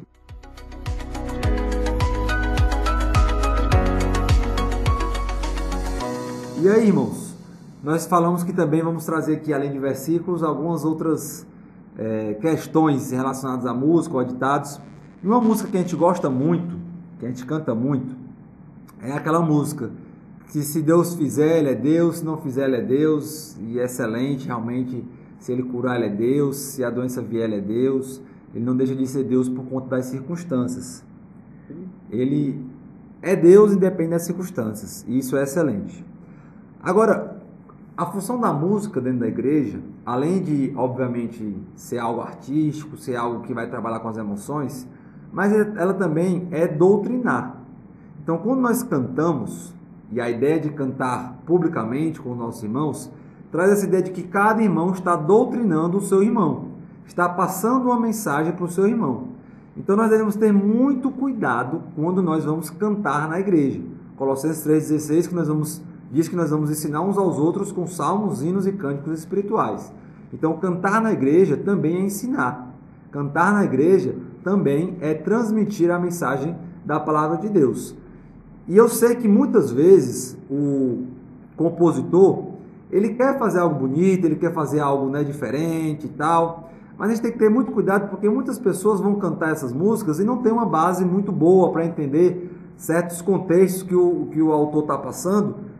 E 6.62 6.70
aí, 6.70 6.88
irmãos? 6.88 7.33
Nós 7.84 8.06
falamos 8.06 8.46
que 8.46 8.54
também 8.54 8.82
vamos 8.82 9.06
trazer 9.06 9.36
aqui, 9.36 9.54
além 9.54 9.70
de 9.70 9.78
versículos, 9.78 10.42
algumas 10.42 10.86
outras 10.86 11.46
é, 11.98 12.34
questões 12.36 13.12
relacionadas 13.12 13.66
à 13.66 13.74
música 13.74 14.16
ou 14.16 14.24
ditados. 14.24 14.80
E 15.22 15.28
uma 15.28 15.42
música 15.42 15.70
que 15.70 15.76
a 15.76 15.82
gente 15.82 15.94
gosta 15.94 16.30
muito, 16.30 16.78
que 17.20 17.26
a 17.26 17.28
gente 17.28 17.46
canta 17.46 17.76
muito, 17.76 18.16
é 19.02 19.12
aquela 19.12 19.42
música 19.42 19.92
que 20.50 20.64
se 20.64 20.82
Deus 20.82 21.16
fizer, 21.16 21.60
Ele 21.60 21.72
é 21.72 21.76
Deus, 21.76 22.20
se 22.20 22.26
não 22.26 22.38
fizer, 22.38 22.68
Ele 22.70 22.78
é 22.78 22.82
Deus, 22.82 23.58
e 23.60 23.78
é 23.78 23.84
excelente, 23.84 24.48
realmente, 24.48 25.04
se 25.38 25.52
Ele 25.52 25.64
curar, 25.64 25.98
Ele 25.98 26.06
é 26.06 26.16
Deus, 26.16 26.56
se 26.56 26.86
a 26.86 26.90
doença 26.90 27.22
vier, 27.22 27.44
Ele 27.50 27.58
é 27.58 27.62
Deus, 27.62 28.22
Ele 28.56 28.64
não 28.64 28.78
deixa 28.78 28.96
de 28.96 29.06
ser 29.06 29.26
Deus 29.26 29.50
por 29.50 29.66
conta 29.66 29.98
das 29.98 30.06
circunstâncias. 30.06 31.04
Ele 32.10 32.66
é 33.22 33.36
Deus 33.36 33.74
independente 33.74 34.12
das 34.12 34.24
circunstâncias, 34.24 35.04
e 35.06 35.18
isso 35.18 35.36
é 35.36 35.44
excelente. 35.44 36.06
Agora, 36.82 37.33
a 37.96 38.08
função 38.08 38.40
da 38.40 38.52
música 38.52 39.00
dentro 39.00 39.20
da 39.20 39.28
igreja, 39.28 39.80
além 40.04 40.42
de, 40.42 40.74
obviamente, 40.76 41.56
ser 41.76 42.00
algo 42.00 42.22
artístico, 42.22 42.98
ser 42.98 43.16
algo 43.16 43.42
que 43.42 43.54
vai 43.54 43.70
trabalhar 43.70 44.00
com 44.00 44.08
as 44.08 44.18
emoções, 44.18 44.88
mas 45.32 45.54
ela 45.54 45.94
também 45.94 46.48
é 46.50 46.68
doutrinar. 46.68 47.58
Então, 48.24 48.38
quando 48.40 48.62
nós 48.62 48.82
cantamos, 48.82 49.74
e 50.12 50.20
a 50.20 50.30
ideia 50.30 50.60
de 50.60 50.70
cantar 50.70 51.40
publicamente 51.46 52.20
com 52.20 52.32
os 52.32 52.38
nossos 52.38 52.64
irmãos, 52.64 53.12
traz 53.52 53.72
essa 53.72 53.86
ideia 53.86 54.02
de 54.02 54.12
que 54.12 54.24
cada 54.24 54.62
irmão 54.62 54.92
está 54.92 55.16
doutrinando 55.16 55.98
o 55.98 56.02
seu 56.02 56.24
irmão, 56.24 56.70
está 57.06 57.30
passando 57.30 57.86
uma 57.86 58.00
mensagem 58.00 58.54
para 58.54 58.66
o 58.66 58.70
seu 58.70 58.88
irmão. 58.88 59.28
Então, 59.78 59.96
nós 59.96 60.10
devemos 60.10 60.36
ter 60.36 60.52
muito 60.52 61.12
cuidado 61.12 61.82
quando 61.96 62.24
nós 62.24 62.44
vamos 62.44 62.72
cantar 62.72 63.30
na 63.30 63.40
igreja. 63.40 63.82
Colossenses 64.16 64.66
3,16, 64.66 65.28
que 65.28 65.36
nós 65.36 65.48
vamos 65.48 65.82
diz 66.14 66.28
que 66.28 66.36
nós 66.36 66.52
vamos 66.52 66.70
ensinar 66.70 67.02
uns 67.02 67.18
aos 67.18 67.40
outros 67.40 67.72
com 67.72 67.88
salmos, 67.88 68.44
hinos 68.44 68.68
e 68.68 68.72
cânticos 68.72 69.18
espirituais. 69.18 69.92
Então, 70.32 70.56
cantar 70.58 71.02
na 71.02 71.12
igreja 71.12 71.58
também 71.58 71.98
é 71.98 72.02
ensinar. 72.02 72.72
Cantar 73.12 73.52
na 73.52 73.64
igreja 73.64 74.16
também 74.44 74.96
é 75.02 75.16
transmitir 75.16 75.90
a 75.90 75.98
mensagem 75.98 76.56
da 76.86 77.00
palavra 77.00 77.38
de 77.38 77.50
Deus. 77.50 77.96
E 78.68 78.78
eu 78.78 78.88
sei 78.88 79.16
que 79.16 79.28
muitas 79.28 79.72
vezes 79.72 80.38
o 80.50 81.08
compositor, 81.58 82.46
ele 82.92 83.16
quer 83.16 83.40
fazer 83.40 83.60
algo 83.60 83.80
bonito, 83.80 84.26
ele 84.26 84.36
quer 84.36 84.54
fazer 84.54 84.82
algo 84.82 85.10
né, 85.10 85.24
diferente 85.24 86.06
e 86.06 86.10
tal, 86.10 86.70
mas 86.96 87.10
a 87.10 87.14
gente 87.14 87.24
tem 87.24 87.32
que 87.32 87.40
ter 87.40 87.50
muito 87.50 87.72
cuidado 87.72 88.10
porque 88.10 88.30
muitas 88.30 88.60
pessoas 88.60 89.00
vão 89.00 89.16
cantar 89.16 89.52
essas 89.52 89.74
músicas 89.74 90.20
e 90.20 90.24
não 90.24 90.44
tem 90.44 90.52
uma 90.52 90.66
base 90.66 91.04
muito 91.04 91.32
boa 91.32 91.72
para 91.72 91.86
entender 91.86 92.52
certos 92.78 93.20
contextos 93.20 93.82
que 93.82 93.96
o, 93.96 94.28
que 94.32 94.42
o 94.42 94.52
autor 94.52 94.84
está 94.84 94.98
passando 94.98 95.73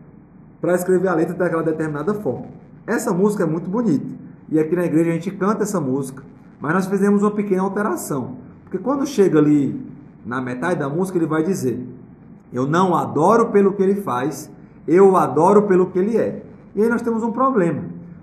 para 0.64 0.76
escrever 0.76 1.08
a 1.08 1.14
letra 1.14 1.34
daquela 1.34 1.62
determinada 1.62 2.14
forma. 2.14 2.46
Essa 2.86 3.12
música 3.12 3.42
é 3.42 3.46
muito 3.46 3.68
bonita 3.68 4.06
e 4.48 4.58
aqui 4.58 4.74
na 4.74 4.86
igreja 4.86 5.10
a 5.10 5.12
gente 5.12 5.30
canta 5.30 5.62
essa 5.62 5.78
música, 5.78 6.22
mas 6.58 6.72
nós 6.72 6.86
fizemos 6.86 7.22
uma 7.22 7.32
pequena 7.32 7.60
alteração, 7.60 8.38
porque 8.62 8.78
quando 8.78 9.06
chega 9.06 9.38
ali 9.38 9.78
na 10.24 10.40
metade 10.40 10.80
da 10.80 10.88
música 10.88 11.18
ele 11.18 11.26
vai 11.26 11.42
dizer: 11.42 11.86
Eu 12.50 12.66
não 12.66 12.96
adoro 12.96 13.50
pelo 13.50 13.74
que 13.74 13.82
ele 13.82 13.96
faz, 13.96 14.50
eu 14.88 15.14
adoro 15.18 15.64
pelo 15.64 15.90
que 15.90 15.98
ele 15.98 16.16
é. 16.16 16.42
E 16.74 16.82
aí 16.82 16.88
nós 16.88 17.02
temos 17.02 17.22
um 17.22 17.30
problema, 17.30 17.82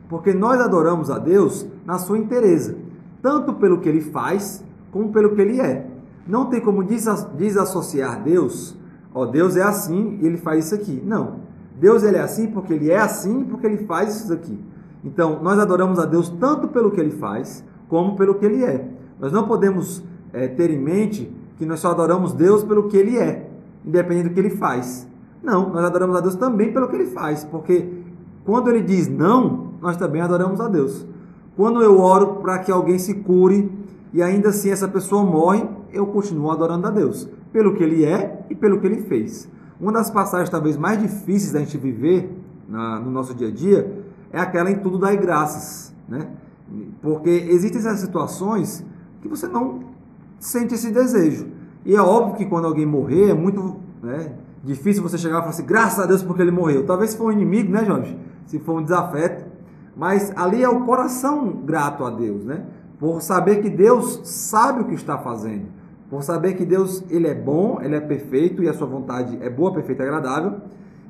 porque 0.09 0.33
nós 0.33 0.59
adoramos 0.59 1.11
a 1.11 1.19
Deus 1.19 1.67
na 1.85 1.99
sua 1.99 2.17
inteireza, 2.17 2.75
tanto 3.21 3.53
pelo 3.53 3.81
que 3.81 3.87
ele 3.87 4.01
faz 4.01 4.63
como 4.91 5.11
pelo 5.11 5.35
que 5.35 5.41
ele 5.41 5.61
é. 5.61 5.87
Não 6.27 6.47
tem 6.47 6.59
como 6.59 6.83
desassociar 6.83 8.23
Deus, 8.23 8.75
ó, 9.13 9.27
Deus 9.27 9.55
é 9.55 9.61
assim 9.61 10.17
e 10.23 10.25
ele 10.25 10.37
faz 10.37 10.65
isso 10.65 10.73
aqui. 10.73 11.03
Não. 11.05 11.40
Deus 11.81 12.03
ele 12.03 12.17
é 12.17 12.21
assim 12.21 12.45
porque 12.45 12.73
ele 12.73 12.91
é 12.91 12.99
assim 12.99 13.43
porque 13.43 13.65
ele 13.65 13.85
faz 13.85 14.15
isso 14.15 14.31
aqui. 14.31 14.57
Então, 15.03 15.41
nós 15.41 15.57
adoramos 15.57 15.97
a 15.97 16.05
Deus 16.05 16.29
tanto 16.29 16.67
pelo 16.67 16.91
que 16.91 17.01
ele 17.01 17.09
faz, 17.09 17.65
como 17.89 18.15
pelo 18.15 18.35
que 18.35 18.45
ele 18.45 18.63
é. 18.63 18.87
Nós 19.19 19.31
não 19.31 19.47
podemos 19.47 20.03
é, 20.31 20.47
ter 20.47 20.69
em 20.69 20.79
mente 20.79 21.35
que 21.57 21.65
nós 21.65 21.79
só 21.79 21.89
adoramos 21.89 22.33
Deus 22.33 22.63
pelo 22.63 22.87
que 22.87 22.95
ele 22.95 23.17
é, 23.17 23.49
independente 23.83 24.29
do 24.29 24.33
que 24.35 24.39
ele 24.39 24.51
faz. 24.51 25.07
Não, 25.41 25.73
nós 25.73 25.83
adoramos 25.83 26.15
a 26.15 26.19
Deus 26.19 26.35
também 26.35 26.71
pelo 26.71 26.87
que 26.87 26.95
ele 26.95 27.07
faz, 27.07 27.43
porque 27.43 27.91
quando 28.45 28.69
ele 28.69 28.83
diz 28.83 29.07
não, 29.07 29.71
nós 29.81 29.97
também 29.97 30.21
adoramos 30.21 30.61
a 30.61 30.67
Deus. 30.67 31.03
Quando 31.57 31.81
eu 31.81 31.99
oro 31.99 32.35
para 32.43 32.59
que 32.59 32.71
alguém 32.71 32.99
se 32.99 33.15
cure 33.15 33.71
e 34.13 34.21
ainda 34.21 34.49
assim 34.49 34.69
essa 34.69 34.87
pessoa 34.87 35.23
morre, 35.23 35.67
eu 35.91 36.05
continuo 36.05 36.51
adorando 36.51 36.85
a 36.85 36.91
Deus, 36.91 37.27
pelo 37.51 37.73
que 37.73 37.83
ele 37.83 38.05
é 38.05 38.45
e 38.51 38.55
pelo 38.55 38.79
que 38.79 38.85
ele 38.85 39.01
fez. 39.01 39.49
Uma 39.81 39.91
das 39.91 40.11
passagens 40.11 40.47
talvez 40.47 40.77
mais 40.77 41.01
difíceis 41.01 41.51
da 41.51 41.59
gente 41.59 41.75
viver 41.75 42.31
na, 42.69 42.99
no 42.99 43.09
nosso 43.09 43.33
dia 43.33 43.47
a 43.47 43.51
dia 43.51 44.05
é 44.31 44.39
aquela 44.39 44.69
em 44.69 44.77
tudo 44.77 44.99
dar 44.99 45.15
graças, 45.15 45.91
né? 46.07 46.27
Porque 47.01 47.29
existem 47.29 47.79
essas 47.79 47.99
situações 47.99 48.85
que 49.23 49.27
você 49.27 49.47
não 49.47 49.79
sente 50.39 50.75
esse 50.75 50.91
desejo. 50.91 51.47
E 51.83 51.95
é 51.95 52.01
óbvio 52.01 52.35
que 52.35 52.45
quando 52.45 52.65
alguém 52.65 52.85
morrer 52.85 53.31
é 53.31 53.33
muito 53.33 53.77
né, 54.03 54.33
difícil 54.63 55.01
você 55.01 55.17
chegar 55.17 55.37
e 55.37 55.39
falar 55.39 55.49
assim, 55.49 55.65
graças 55.65 55.99
a 55.99 56.05
Deus 56.05 56.21
porque 56.21 56.43
ele 56.43 56.51
morreu. 56.51 56.85
Talvez 56.85 57.09
se 57.09 57.17
for 57.17 57.25
um 57.25 57.31
inimigo, 57.31 57.71
né, 57.71 57.83
Jorge? 57.83 58.15
Se 58.45 58.59
for 58.59 58.79
um 58.79 58.83
desafeto. 58.83 59.45
Mas 59.97 60.31
ali 60.35 60.63
é 60.63 60.69
o 60.69 60.81
coração 60.81 61.51
grato 61.65 62.05
a 62.05 62.11
Deus, 62.11 62.45
né? 62.45 62.65
Por 62.99 63.19
saber 63.21 63.61
que 63.63 63.69
Deus 63.69 64.21
sabe 64.23 64.81
o 64.81 64.85
que 64.85 64.93
está 64.93 65.17
fazendo. 65.17 65.65
Por 66.11 66.21
saber 66.23 66.55
que 66.55 66.65
Deus 66.65 67.01
ele 67.09 67.25
é 67.25 67.33
bom, 67.33 67.79
ele 67.81 67.95
é 67.95 68.01
perfeito 68.01 68.61
e 68.61 68.67
a 68.67 68.73
sua 68.73 68.85
vontade 68.85 69.39
é 69.41 69.49
boa, 69.49 69.73
perfeita 69.73 70.03
e 70.03 70.07
agradável. 70.07 70.59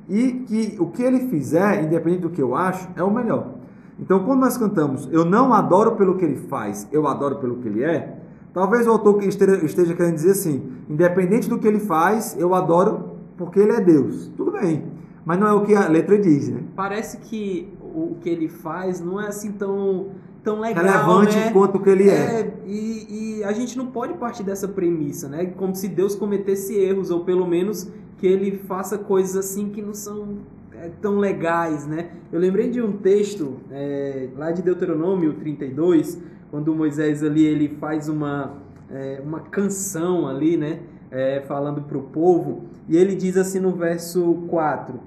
E 0.07 0.31
que 0.47 0.75
o 0.79 0.91
que 0.91 1.01
ele 1.01 1.27
fizer, 1.27 1.83
independente 1.83 2.21
do 2.21 2.29
que 2.29 2.39
eu 2.39 2.55
acho, 2.55 2.87
é 2.95 3.01
o 3.01 3.09
melhor. 3.09 3.55
Então, 3.99 4.23
quando 4.23 4.41
nós 4.41 4.57
cantamos, 4.57 5.09
eu 5.11 5.25
não 5.25 5.53
adoro 5.53 5.93
pelo 5.93 6.17
que 6.17 6.23
ele 6.23 6.35
faz, 6.35 6.87
eu 6.91 7.07
adoro 7.07 7.37
pelo 7.37 7.55
que 7.55 7.67
ele 7.67 7.83
é, 7.83 8.19
talvez 8.53 8.85
o 8.85 8.91
autor 8.91 9.23
esteja, 9.23 9.95
querendo 9.95 10.13
dizer 10.13 10.31
assim: 10.31 10.71
independente 10.87 11.49
do 11.49 11.57
que 11.57 11.67
ele 11.67 11.79
faz, 11.79 12.37
eu 12.37 12.53
adoro 12.53 13.15
porque 13.37 13.59
ele 13.59 13.71
é 13.71 13.81
Deus. 13.81 14.31
Tudo 14.37 14.51
bem, 14.51 14.85
mas 15.25 15.39
não 15.39 15.47
é 15.47 15.53
o 15.53 15.63
que 15.63 15.73
a 15.73 15.87
letra 15.87 16.15
diz, 16.19 16.47
né? 16.47 16.61
Parece 16.75 17.17
que 17.17 17.73
o 17.81 18.17
que 18.21 18.29
ele 18.29 18.47
faz 18.47 19.01
não 19.01 19.19
é 19.19 19.29
assim 19.29 19.51
tão, 19.51 20.09
tão 20.43 20.59
legal. 20.59 20.83
Relevante 20.83 21.35
né? 21.35 21.51
quanto 21.51 21.79
que 21.79 21.89
ele 21.89 22.09
é. 22.09 22.13
é 22.13 22.53
e, 22.65 23.37
e 23.39 23.43
a 23.43 23.51
gente 23.51 23.77
não 23.77 23.87
pode 23.87 24.13
partir 24.15 24.43
dessa 24.43 24.67
premissa, 24.67 25.27
né? 25.27 25.45
Como 25.45 25.75
se 25.75 25.87
Deus 25.87 26.15
cometesse 26.15 26.75
erros, 26.75 27.09
ou 27.11 27.23
pelo 27.23 27.47
menos 27.47 27.91
que 28.17 28.27
ele 28.27 28.57
faça 28.67 28.97
coisas 28.97 29.35
assim 29.35 29.69
que 29.69 29.81
não 29.81 29.93
são 29.93 30.37
é, 30.73 30.89
tão 31.01 31.17
legais, 31.17 31.85
né? 31.85 32.11
Eu 32.31 32.39
lembrei 32.39 32.69
de 32.69 32.81
um 32.81 32.93
texto 32.93 33.57
é, 33.71 34.29
lá 34.35 34.51
de 34.51 34.61
Deuteronômio 34.61 35.33
32, 35.33 36.19
quando 36.49 36.73
Moisés 36.75 37.23
ali 37.23 37.45
ele 37.45 37.69
faz 37.79 38.09
uma, 38.09 38.57
é, 38.89 39.21
uma 39.23 39.39
canção 39.39 40.27
ali, 40.27 40.57
né? 40.57 40.79
É, 41.09 41.41
falando 41.41 41.81
para 41.81 41.97
o 41.97 42.03
povo, 42.03 42.63
e 42.87 42.95
ele 42.95 43.15
diz 43.15 43.35
assim 43.35 43.59
no 43.59 43.71
verso 43.71 44.45
4: 44.47 44.97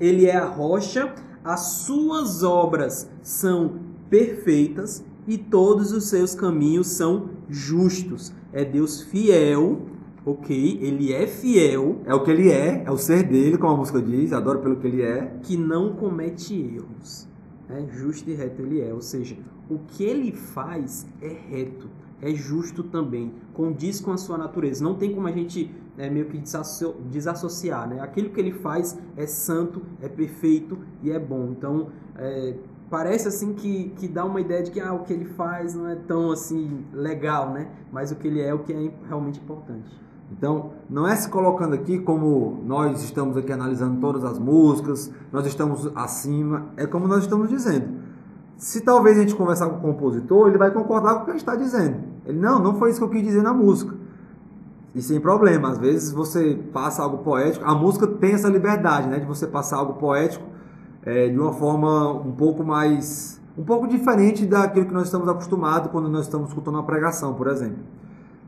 Ele 0.00 0.24
é 0.24 0.34
a 0.34 0.46
rocha, 0.46 1.12
as 1.44 1.60
suas 1.60 2.42
obras 2.42 3.10
são 3.22 3.74
perfeitas 4.08 5.04
e 5.26 5.36
todos 5.36 5.92
os 5.92 6.08
seus 6.08 6.34
caminhos 6.34 6.88
são 6.88 7.30
justos. 7.48 8.32
É 8.52 8.64
Deus 8.64 9.02
fiel 9.02 9.80
ok, 10.26 10.80
ele 10.82 11.12
é 11.12 11.24
fiel. 11.24 12.00
É 12.04 12.12
o 12.12 12.24
que 12.24 12.32
ele 12.32 12.50
é, 12.50 12.82
é 12.84 12.90
o 12.90 12.98
ser 12.98 13.22
dele, 13.22 13.56
como 13.56 13.74
a 13.74 13.76
música 13.76 14.02
diz, 14.02 14.32
adoro 14.32 14.58
pelo 14.58 14.76
que 14.76 14.88
ele 14.88 15.00
é. 15.00 15.38
Que 15.42 15.56
não 15.56 15.94
comete 15.94 16.52
erros. 16.52 17.28
É 17.70 17.86
justo 17.92 18.28
e 18.28 18.34
reto 18.34 18.60
ele 18.60 18.80
é. 18.80 18.92
Ou 18.92 19.00
seja, 19.00 19.36
o 19.70 19.78
que 19.78 20.02
ele 20.02 20.32
faz 20.32 21.06
é 21.22 21.28
reto, 21.28 21.88
é 22.20 22.34
justo 22.34 22.82
também, 22.82 23.32
condiz 23.52 24.00
com 24.00 24.10
a 24.10 24.16
sua 24.16 24.36
natureza. 24.36 24.82
Não 24.82 24.94
tem 24.94 25.14
como 25.14 25.28
a 25.28 25.32
gente 25.32 25.70
é, 25.96 26.10
meio 26.10 26.26
que 26.26 26.42
desassociar, 27.08 27.88
né? 27.88 28.00
Aquilo 28.00 28.30
que 28.30 28.40
ele 28.40 28.52
faz 28.52 28.98
é 29.16 29.26
santo, 29.26 29.82
é 30.00 30.08
perfeito 30.08 30.78
e 31.02 31.10
é 31.10 31.18
bom. 31.20 31.50
Então, 31.56 31.88
é, 32.16 32.54
parece 32.90 33.28
assim 33.28 33.52
que, 33.52 33.92
que 33.96 34.08
dá 34.08 34.24
uma 34.24 34.40
ideia 34.40 34.62
de 34.62 34.70
que 34.70 34.80
ah, 34.80 34.92
o 34.92 35.00
que 35.00 35.12
ele 35.12 35.24
faz 35.24 35.74
não 35.74 35.88
é 35.88 35.94
tão 35.94 36.30
assim 36.30 36.84
legal, 36.92 37.50
né? 37.50 37.68
Mas 37.92 38.10
o 38.10 38.16
que 38.16 38.28
ele 38.28 38.40
é, 38.40 38.54
o 38.54 38.60
que 38.60 38.72
é 38.72 38.90
realmente 39.08 39.40
importante. 39.40 39.88
Então, 40.30 40.72
não 40.90 41.06
é 41.06 41.14
se 41.14 41.28
colocando 41.28 41.74
aqui 41.74 41.98
como 42.00 42.60
nós 42.64 43.02
estamos 43.02 43.36
aqui 43.36 43.52
analisando 43.52 44.00
todas 44.00 44.24
as 44.24 44.38
músicas, 44.38 45.12
nós 45.32 45.46
estamos 45.46 45.90
acima, 45.94 46.66
é 46.76 46.86
como 46.86 47.06
nós 47.06 47.22
estamos 47.22 47.48
dizendo. 47.48 48.06
Se 48.56 48.80
talvez 48.80 49.18
a 49.18 49.20
gente 49.20 49.36
conversar 49.36 49.68
com 49.68 49.76
o 49.76 49.80
compositor, 49.80 50.48
ele 50.48 50.58
vai 50.58 50.70
concordar 50.70 51.14
com 51.14 51.20
o 51.20 51.24
que 51.24 51.30
a 51.30 51.34
gente 51.34 51.42
está 51.42 51.54
dizendo. 51.54 51.98
Ele, 52.24 52.38
não, 52.38 52.58
não 52.58 52.74
foi 52.74 52.90
isso 52.90 52.98
que 52.98 53.04
eu 53.04 53.10
quis 53.10 53.22
dizer 53.22 53.42
na 53.42 53.52
música. 53.52 53.94
E 54.94 55.02
sem 55.02 55.20
problema, 55.20 55.68
às 55.68 55.78
vezes 55.78 56.10
você 56.10 56.58
passa 56.72 57.02
algo 57.02 57.18
poético, 57.18 57.64
a 57.64 57.74
música 57.74 58.06
tem 58.06 58.32
essa 58.32 58.48
liberdade, 58.48 59.08
né, 59.08 59.20
de 59.20 59.26
você 59.26 59.46
passar 59.46 59.76
algo 59.76 59.94
poético 59.94 60.55
é, 61.06 61.28
de 61.28 61.38
uma 61.38 61.52
forma 61.52 62.10
um 62.12 62.32
pouco 62.32 62.64
mais, 62.64 63.40
um 63.56 63.62
pouco 63.62 63.86
diferente 63.86 64.44
daquilo 64.44 64.86
que 64.86 64.92
nós 64.92 65.04
estamos 65.04 65.28
acostumados 65.28 65.90
quando 65.92 66.08
nós 66.08 66.22
estamos 66.22 66.48
escutando 66.48 66.74
uma 66.74 66.82
pregação, 66.82 67.32
por 67.34 67.46
exemplo. 67.46 67.78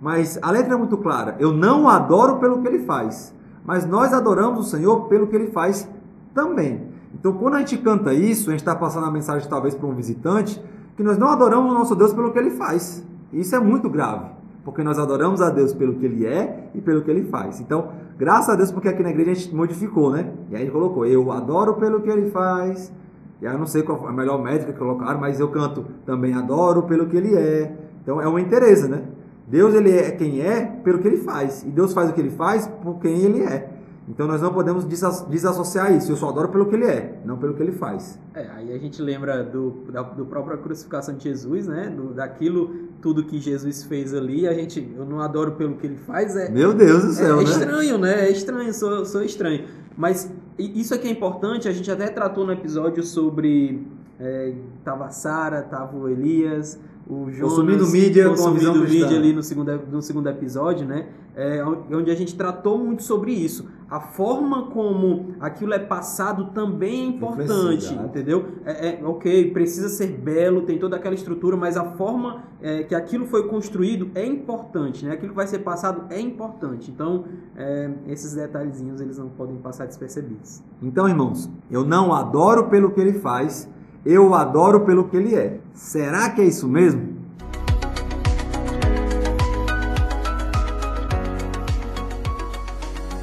Mas 0.02 0.38
a 0.42 0.50
letra 0.50 0.74
é 0.74 0.76
muito 0.76 0.96
clara. 0.98 1.36
Eu 1.38 1.52
não 1.52 1.84
o 1.84 1.88
adoro 1.88 2.36
pelo 2.36 2.60
que 2.60 2.66
ele 2.66 2.80
faz, 2.80 3.32
mas 3.64 3.86
nós 3.86 4.12
adoramos 4.12 4.66
o 4.66 4.68
Senhor 4.68 5.06
pelo 5.06 5.28
que 5.28 5.36
ele 5.36 5.52
faz 5.52 5.88
também. 6.34 6.88
Então, 7.14 7.32
quando 7.32 7.54
a 7.54 7.58
gente 7.60 7.78
canta 7.78 8.12
isso, 8.12 8.50
a 8.50 8.52
gente 8.52 8.60
está 8.60 8.74
passando 8.74 9.06
a 9.06 9.10
mensagem 9.10 9.48
talvez 9.48 9.74
para 9.74 9.86
um 9.86 9.94
visitante 9.94 10.62
que 10.96 11.02
nós 11.02 11.16
não 11.16 11.28
adoramos 11.28 11.70
o 11.70 11.74
nosso 11.74 11.94
Deus 11.94 12.12
pelo 12.12 12.32
que 12.32 12.38
ele 12.38 12.50
faz. 12.50 13.04
Isso 13.32 13.54
é 13.54 13.60
muito 13.60 13.88
grave, 13.88 14.26
porque 14.68 14.83
nós 14.83 14.98
adoramos 14.98 15.40
a 15.40 15.48
Deus 15.48 15.72
pelo 15.72 15.94
que 15.94 16.04
ele 16.04 16.26
é 16.26 16.68
e 16.74 16.81
pelo 16.83 17.00
que 17.00 17.11
ele 17.11 17.24
faz. 17.24 17.59
Então, 17.59 17.88
graças 18.18 18.50
a 18.50 18.54
Deus, 18.54 18.70
porque 18.70 18.87
aqui 18.87 19.02
na 19.02 19.09
igreja 19.09 19.31
a 19.31 19.35
gente 19.35 19.54
modificou, 19.54 20.12
né? 20.12 20.31
E 20.50 20.54
aí 20.54 20.61
a 20.61 20.64
gente 20.66 20.72
colocou: 20.72 21.07
Eu 21.07 21.33
adoro 21.33 21.76
pelo 21.76 22.02
que 22.02 22.11
ele 22.11 22.31
faz. 22.31 22.92
E 23.40 23.46
aí 23.46 23.54
eu 23.54 23.59
não 23.59 23.66
sei 23.66 23.83
qual 23.83 24.07
a 24.07 24.12
melhor 24.12 24.42
métrica 24.42 24.74
que 24.74 24.78
colocaram, 24.78 25.18
mas 25.18 25.40
eu 25.40 25.48
canto 25.48 25.87
também 26.04 26.35
adoro 26.35 26.83
pelo 26.83 27.07
que 27.07 27.16
ele 27.16 27.35
é. 27.35 27.74
Então 28.02 28.20
é 28.20 28.28
uma 28.28 28.42
interesse, 28.42 28.87
né? 28.87 29.04
Deus 29.46 29.74
ele 29.74 29.90
é 29.90 30.11
quem 30.11 30.42
é 30.42 30.66
pelo 30.85 30.98
que 30.98 31.09
ele 31.09 31.16
faz. 31.16 31.62
E 31.62 31.70
Deus 31.70 31.94
faz 31.94 32.11
o 32.11 32.12
que 32.12 32.20
ele 32.20 32.28
faz 32.28 32.68
por 32.68 32.98
quem 32.98 33.22
ele 33.22 33.44
é. 33.44 33.70
Então 34.08 34.26
nós 34.26 34.40
não 34.40 34.52
podemos 34.52 34.84
desassociar 34.84 35.94
isso. 35.94 36.10
Eu 36.10 36.16
só 36.16 36.30
adoro 36.30 36.48
pelo 36.48 36.66
que 36.66 36.74
ele 36.74 36.86
é, 36.86 37.20
não 37.24 37.36
pelo 37.36 37.54
que 37.54 37.62
ele 37.62 37.72
faz. 37.72 38.18
É, 38.34 38.48
aí 38.54 38.72
a 38.72 38.78
gente 38.78 39.02
lembra 39.02 39.44
do, 39.44 39.84
da 39.92 40.02
do 40.02 40.24
própria 40.24 40.56
crucificação 40.56 41.14
de 41.14 41.24
Jesus, 41.24 41.66
né? 41.66 41.90
Do, 41.94 42.14
daquilo, 42.14 42.88
tudo 43.02 43.24
que 43.24 43.38
Jesus 43.38 43.84
fez 43.84 44.14
ali. 44.14 44.48
A 44.48 44.54
gente, 44.54 44.94
eu 44.96 45.04
não 45.04 45.20
adoro 45.20 45.52
pelo 45.52 45.76
que 45.76 45.86
ele 45.86 45.98
faz. 45.98 46.34
É, 46.36 46.48
Meu 46.50 46.72
Deus 46.72 47.04
do 47.04 47.12
céu, 47.12 47.40
é, 47.40 47.44
né? 47.44 47.50
É 47.50 47.52
estranho, 47.52 47.98
né? 47.98 48.26
É 48.26 48.30
estranho, 48.30 48.72
sou, 48.72 49.04
sou 49.04 49.22
estranho. 49.22 49.66
Mas 49.96 50.32
isso 50.58 50.94
aqui 50.94 51.08
é 51.08 51.10
importante. 51.10 51.68
A 51.68 51.72
gente 51.72 51.90
até 51.90 52.08
tratou 52.08 52.46
no 52.46 52.52
episódio 52.52 53.02
sobre. 53.02 53.86
É, 54.18 54.54
tava 54.82 55.10
Sara, 55.10 55.62
tava 55.62 55.96
o 55.96 56.08
Elias 56.08 56.78
o 57.08 57.30
Jonas 57.30 57.54
consumindo 57.54 57.86
mídia, 57.88 58.28
consumindo 58.28 58.80
mídia 58.80 59.16
ali 59.16 59.32
no 59.32 59.42
segundo, 59.42 59.80
no 59.90 60.02
segundo 60.02 60.28
episódio, 60.28 60.86
né? 60.86 61.08
É, 61.34 61.64
onde 61.64 62.10
a 62.10 62.14
gente 62.14 62.36
tratou 62.36 62.76
muito 62.76 63.02
sobre 63.02 63.32
isso. 63.32 63.66
A 63.88 64.00
forma 64.00 64.66
como 64.66 65.34
aquilo 65.40 65.72
é 65.72 65.78
passado 65.78 66.50
também 66.52 67.00
é 67.00 67.06
importante, 67.06 67.94
entendeu? 67.94 68.46
É, 68.66 69.00
é, 69.00 69.04
ok, 69.04 69.50
precisa 69.52 69.88
ser 69.88 70.08
belo, 70.08 70.62
tem 70.62 70.78
toda 70.78 70.96
aquela 70.96 71.14
estrutura, 71.14 71.56
mas 71.56 71.76
a 71.76 71.84
forma 71.92 72.42
é, 72.60 72.82
que 72.82 72.94
aquilo 72.94 73.24
foi 73.26 73.48
construído 73.48 74.10
é 74.14 74.26
importante, 74.26 75.06
né? 75.06 75.12
Aquilo 75.12 75.30
que 75.30 75.36
vai 75.36 75.46
ser 75.46 75.60
passado 75.60 76.12
é 76.12 76.20
importante. 76.20 76.90
Então, 76.90 77.24
é, 77.56 77.90
esses 78.08 78.34
detalhezinhos 78.34 79.00
eles 79.00 79.16
não 79.16 79.28
podem 79.28 79.56
passar 79.56 79.86
despercebidos. 79.86 80.62
Então, 80.82 81.08
irmãos, 81.08 81.48
eu 81.70 81.84
não 81.84 82.12
adoro 82.12 82.68
pelo 82.68 82.90
que 82.90 83.00
ele 83.00 83.14
faz, 83.14 83.68
eu 84.10 84.30
o 84.30 84.34
adoro 84.34 84.80
pelo 84.86 85.04
que 85.04 85.18
ele 85.18 85.34
é. 85.34 85.58
Será 85.74 86.30
que 86.30 86.40
é 86.40 86.44
isso 86.46 86.66
mesmo? 86.66 87.18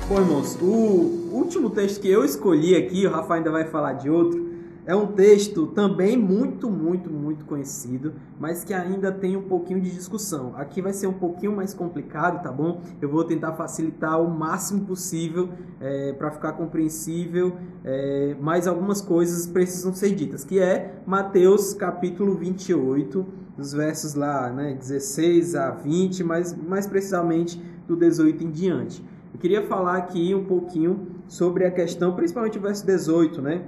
Bom, 0.08 0.20
irmãos, 0.20 0.56
o 0.62 1.32
último 1.32 1.72
texto 1.72 2.00
que 2.00 2.08
eu 2.08 2.24
escolhi 2.24 2.76
aqui, 2.76 3.08
o 3.08 3.10
Rafa 3.10 3.34
ainda 3.34 3.50
vai 3.50 3.66
falar 3.66 3.94
de 3.94 4.12
outro, 4.12 4.46
é 4.86 4.96
um 4.96 5.08
texto 5.08 5.68
também 5.68 6.16
muito, 6.16 6.70
muito, 6.70 7.10
muito 7.10 7.46
conhecido, 7.46 8.14
mas 8.40 8.64
que 8.64 8.74
ainda 8.74 9.12
tem 9.12 9.36
um 9.36 9.44
pouquinho 9.44 9.82
de 9.82 9.92
discussão. 9.92 10.54
Aqui 10.56 10.82
vai 10.82 10.94
ser 10.94 11.08
um 11.08 11.14
pouquinho 11.14 11.56
mais 11.56 11.74
complicado, 11.74 12.44
tá 12.44 12.52
bom? 12.52 12.82
Eu 13.02 13.10
vou 13.10 13.24
tentar 13.24 13.54
facilitar 13.54 14.22
o 14.22 14.30
máximo 14.30 14.86
possível 14.86 15.50
é, 15.80 16.14
para 16.14 16.30
ficar 16.32 16.54
compreensível, 16.54 17.56
é, 17.84 18.36
mas 18.40 18.68
algumas 18.68 19.02
coisas 19.02 19.48
precisam 19.48 19.94
ser 19.94 20.14
ditas, 20.14 20.44
que 20.44 20.60
é 20.60 21.02
Mateus 21.06 21.74
capítulo 21.74 22.36
28, 22.36 23.26
dos 23.58 23.74
versos 23.74 24.16
lá, 24.16 24.52
né, 24.52 24.74
16 24.74 25.56
a 25.56 25.72
20, 25.72 26.24
mas 26.24 26.56
mais 26.56 26.86
precisamente 26.86 27.62
do 27.88 27.96
18 27.96 28.44
em 28.44 28.52
diante. 28.52 29.04
Eu 29.34 29.40
queria 29.40 29.66
falar 29.68 29.98
aqui 29.98 30.34
um 30.34 30.46
pouquinho 30.46 31.08
sobre 31.28 31.66
a 31.66 31.72
questão, 31.72 32.16
principalmente 32.16 32.58
o 32.58 32.62
verso 32.62 32.86
18, 32.86 33.42
né? 33.42 33.64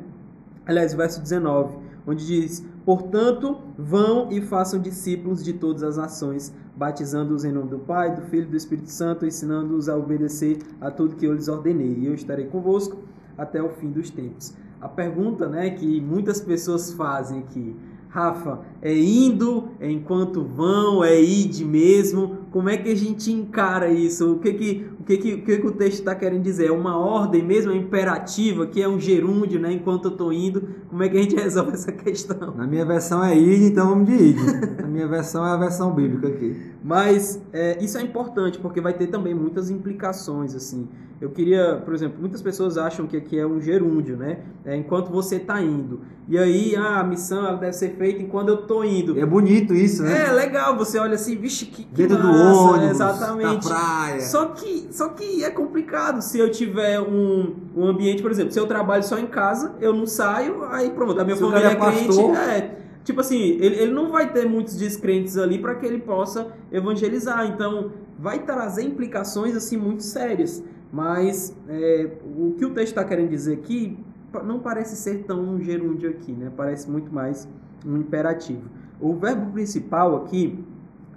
Aliás, 0.67 0.93
verso 0.93 1.21
19, 1.21 1.75
onde 2.05 2.25
diz: 2.25 2.65
Portanto, 2.85 3.57
vão 3.77 4.31
e 4.31 4.41
façam 4.41 4.79
discípulos 4.79 5.43
de 5.43 5.53
todas 5.53 5.83
as 5.83 5.97
nações, 5.97 6.53
batizando-os 6.75 7.43
em 7.43 7.51
nome 7.51 7.69
do 7.69 7.79
Pai, 7.79 8.15
do 8.15 8.21
Filho 8.23 8.43
e 8.43 8.51
do 8.51 8.57
Espírito 8.57 8.91
Santo, 8.91 9.25
ensinando-os 9.25 9.89
a 9.89 9.97
obedecer 9.97 10.59
a 10.79 10.91
tudo 10.91 11.15
que 11.15 11.25
eu 11.25 11.33
lhes 11.33 11.47
ordenei. 11.47 11.95
E 11.99 12.05
eu 12.05 12.13
estarei 12.13 12.45
convosco 12.45 12.97
até 13.37 13.61
o 13.61 13.69
fim 13.69 13.91
dos 13.91 14.09
tempos. 14.09 14.53
A 14.79 14.87
pergunta 14.87 15.47
né, 15.47 15.71
que 15.71 15.99
muitas 15.99 16.39
pessoas 16.39 16.93
fazem 16.93 17.39
aqui, 17.39 17.75
Rafa, 18.09 18.61
é 18.81 18.95
indo 18.95 19.69
enquanto 19.81 20.43
vão, 20.43 21.03
é 21.03 21.19
ide 21.19 21.65
mesmo? 21.65 22.36
Como 22.51 22.69
é 22.69 22.77
que 22.77 22.89
a 22.89 22.95
gente 22.95 23.31
encara 23.31 23.89
isso? 23.89 24.33
O 24.33 24.39
que 24.39 24.53
que 24.53 24.89
o, 24.99 25.03
que 25.03 25.17
que, 25.17 25.33
o, 25.33 25.43
que 25.43 25.57
que 25.57 25.67
o 25.67 25.71
texto 25.71 25.99
está 25.99 26.15
querendo 26.15 26.43
dizer? 26.43 26.67
É 26.67 26.71
uma 26.71 26.97
ordem 26.97 27.43
mesmo, 27.43 27.71
é 27.71 27.75
imperativa, 27.75 28.65
que 28.65 28.81
é 28.81 28.87
um 28.87 28.99
gerúndio, 28.99 29.59
né? 29.59 29.71
Enquanto 29.73 30.05
eu 30.05 30.11
estou 30.11 30.33
indo, 30.33 30.67
como 30.89 31.03
é 31.03 31.09
que 31.09 31.17
a 31.17 31.21
gente 31.21 31.35
resolve 31.39 31.73
essa 31.73 31.91
questão? 31.91 32.55
Na 32.55 32.65
minha 32.65 32.85
versão 32.85 33.23
é 33.23 33.37
id, 33.37 33.71
então 33.71 33.89
vamos 33.89 34.07
de 34.07 34.15
id. 34.15 34.37
Na 34.81 34.87
minha 34.87 35.07
versão 35.07 35.45
é 35.45 35.51
a 35.51 35.57
versão 35.57 35.93
bíblica 35.93 36.27
aqui. 36.27 36.55
Mas 36.83 37.41
é, 37.51 37.83
isso 37.83 37.97
é 37.97 38.01
importante, 38.01 38.59
porque 38.59 38.79
vai 38.79 38.93
ter 38.93 39.07
também 39.07 39.33
muitas 39.33 39.69
implicações, 39.69 40.55
assim. 40.55 40.87
Eu 41.19 41.31
queria, 41.31 41.81
por 41.83 41.95
exemplo, 41.95 42.19
muitas 42.19 42.43
pessoas 42.43 42.77
acham 42.77 43.07
que 43.07 43.17
aqui 43.17 43.39
é 43.39 43.45
um 43.45 43.59
gerúndio, 43.59 44.15
né? 44.15 44.37
É 44.63 44.75
enquanto 44.75 45.09
você 45.09 45.37
está 45.37 45.59
indo. 45.59 46.01
E 46.29 46.37
aí, 46.37 46.75
ah, 46.75 46.99
a 46.99 47.03
missão 47.03 47.57
deve 47.57 47.73
ser 47.73 47.95
feita 47.95 48.21
enquanto 48.21 48.49
eu 48.49 48.55
estou 48.55 48.85
indo. 48.85 49.17
É 49.17 49.25
bonito 49.25 49.73
isso, 49.73 50.03
né? 50.03 50.27
É, 50.27 50.31
legal. 50.31 50.77
Você 50.77 50.99
olha 50.99 51.15
assim, 51.15 51.35
vixe, 51.35 51.65
que, 51.65 51.85
que 51.85 51.95
Dentro 51.95 52.17
do 52.17 52.27
massa, 52.27 52.59
ônibus, 52.59 52.91
exatamente. 52.91 53.69
na 53.69 53.75
praia. 53.75 54.19
Só 54.19 54.45
que, 54.47 54.87
só 54.91 55.09
que 55.09 55.43
é 55.43 55.49
complicado 55.49 56.21
se 56.21 56.37
eu 56.37 56.51
tiver 56.51 56.99
um, 56.99 57.55
um 57.75 57.85
ambiente, 57.87 58.21
por 58.21 58.29
exemplo, 58.29 58.51
se 58.51 58.59
eu 58.59 58.67
trabalho 58.67 59.03
só 59.03 59.17
em 59.17 59.27
casa, 59.27 59.75
eu 59.81 59.93
não 59.93 60.05
saio, 60.05 60.65
aí 60.65 60.91
pronto, 60.91 61.19
a 61.19 61.23
minha 61.23 61.35
Se 61.35 61.41
família 61.41 61.69
é 61.69 61.71
é 61.71 61.75
crente. 61.75 62.19
É, 62.19 62.77
tipo 63.03 63.21
assim, 63.21 63.39
ele, 63.59 63.75
ele 63.77 63.91
não 63.91 64.11
vai 64.11 64.31
ter 64.31 64.47
muitos 64.47 64.75
descrentes 64.75 65.35
ali 65.35 65.57
para 65.57 65.73
que 65.75 65.85
ele 65.85 65.99
possa 65.99 66.47
evangelizar. 66.71 67.47
Então, 67.47 67.91
vai 68.17 68.39
trazer 68.39 68.83
implicações 68.83 69.55
assim 69.55 69.77
muito 69.77 70.03
sérias. 70.03 70.63
Mas 70.91 71.55
é, 71.67 72.09
o 72.23 72.55
que 72.57 72.65
o 72.65 72.73
texto 72.73 72.89
está 72.89 73.03
querendo 73.03 73.29
dizer 73.29 73.53
aqui 73.53 73.97
não 74.45 74.59
parece 74.59 74.95
ser 74.95 75.23
tão 75.23 75.41
um 75.41 75.61
gerúndio 75.61 76.09
aqui, 76.09 76.31
né? 76.31 76.51
Parece 76.55 76.89
muito 76.89 77.13
mais 77.13 77.47
um 77.85 77.97
imperativo. 77.97 78.69
O 78.99 79.13
verbo 79.13 79.51
principal 79.51 80.15
aqui 80.15 80.63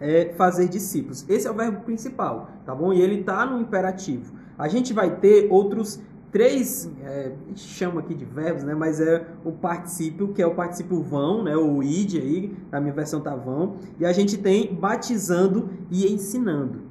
é 0.00 0.32
fazer 0.36 0.68
discípulos. 0.68 1.24
Esse 1.28 1.46
é 1.46 1.50
o 1.50 1.54
verbo 1.54 1.80
principal, 1.80 2.50
tá 2.64 2.74
bom? 2.74 2.92
E 2.92 3.00
ele 3.00 3.20
está 3.20 3.44
no 3.44 3.60
imperativo. 3.60 4.32
A 4.58 4.68
gente 4.68 4.92
vai 4.92 5.16
ter 5.16 5.48
outros 5.50 6.00
três, 6.32 6.90
é, 7.02 7.32
chama 7.54 8.00
aqui 8.00 8.14
de 8.14 8.24
verbos, 8.24 8.62
né? 8.62 8.74
Mas 8.74 9.00
é 9.00 9.26
o 9.44 9.52
particípio, 9.52 10.28
que 10.28 10.40
é 10.40 10.46
o 10.46 10.54
particípio 10.54 11.02
vão, 11.02 11.42
né? 11.42 11.56
O 11.56 11.82
id 11.82 12.16
aí, 12.16 12.56
na 12.70 12.80
minha 12.80 12.92
versão 12.92 13.20
tá 13.20 13.34
vão. 13.34 13.76
E 13.98 14.06
a 14.06 14.12
gente 14.12 14.38
tem 14.38 14.74
batizando 14.74 15.70
e 15.90 16.12
ensinando. 16.12 16.89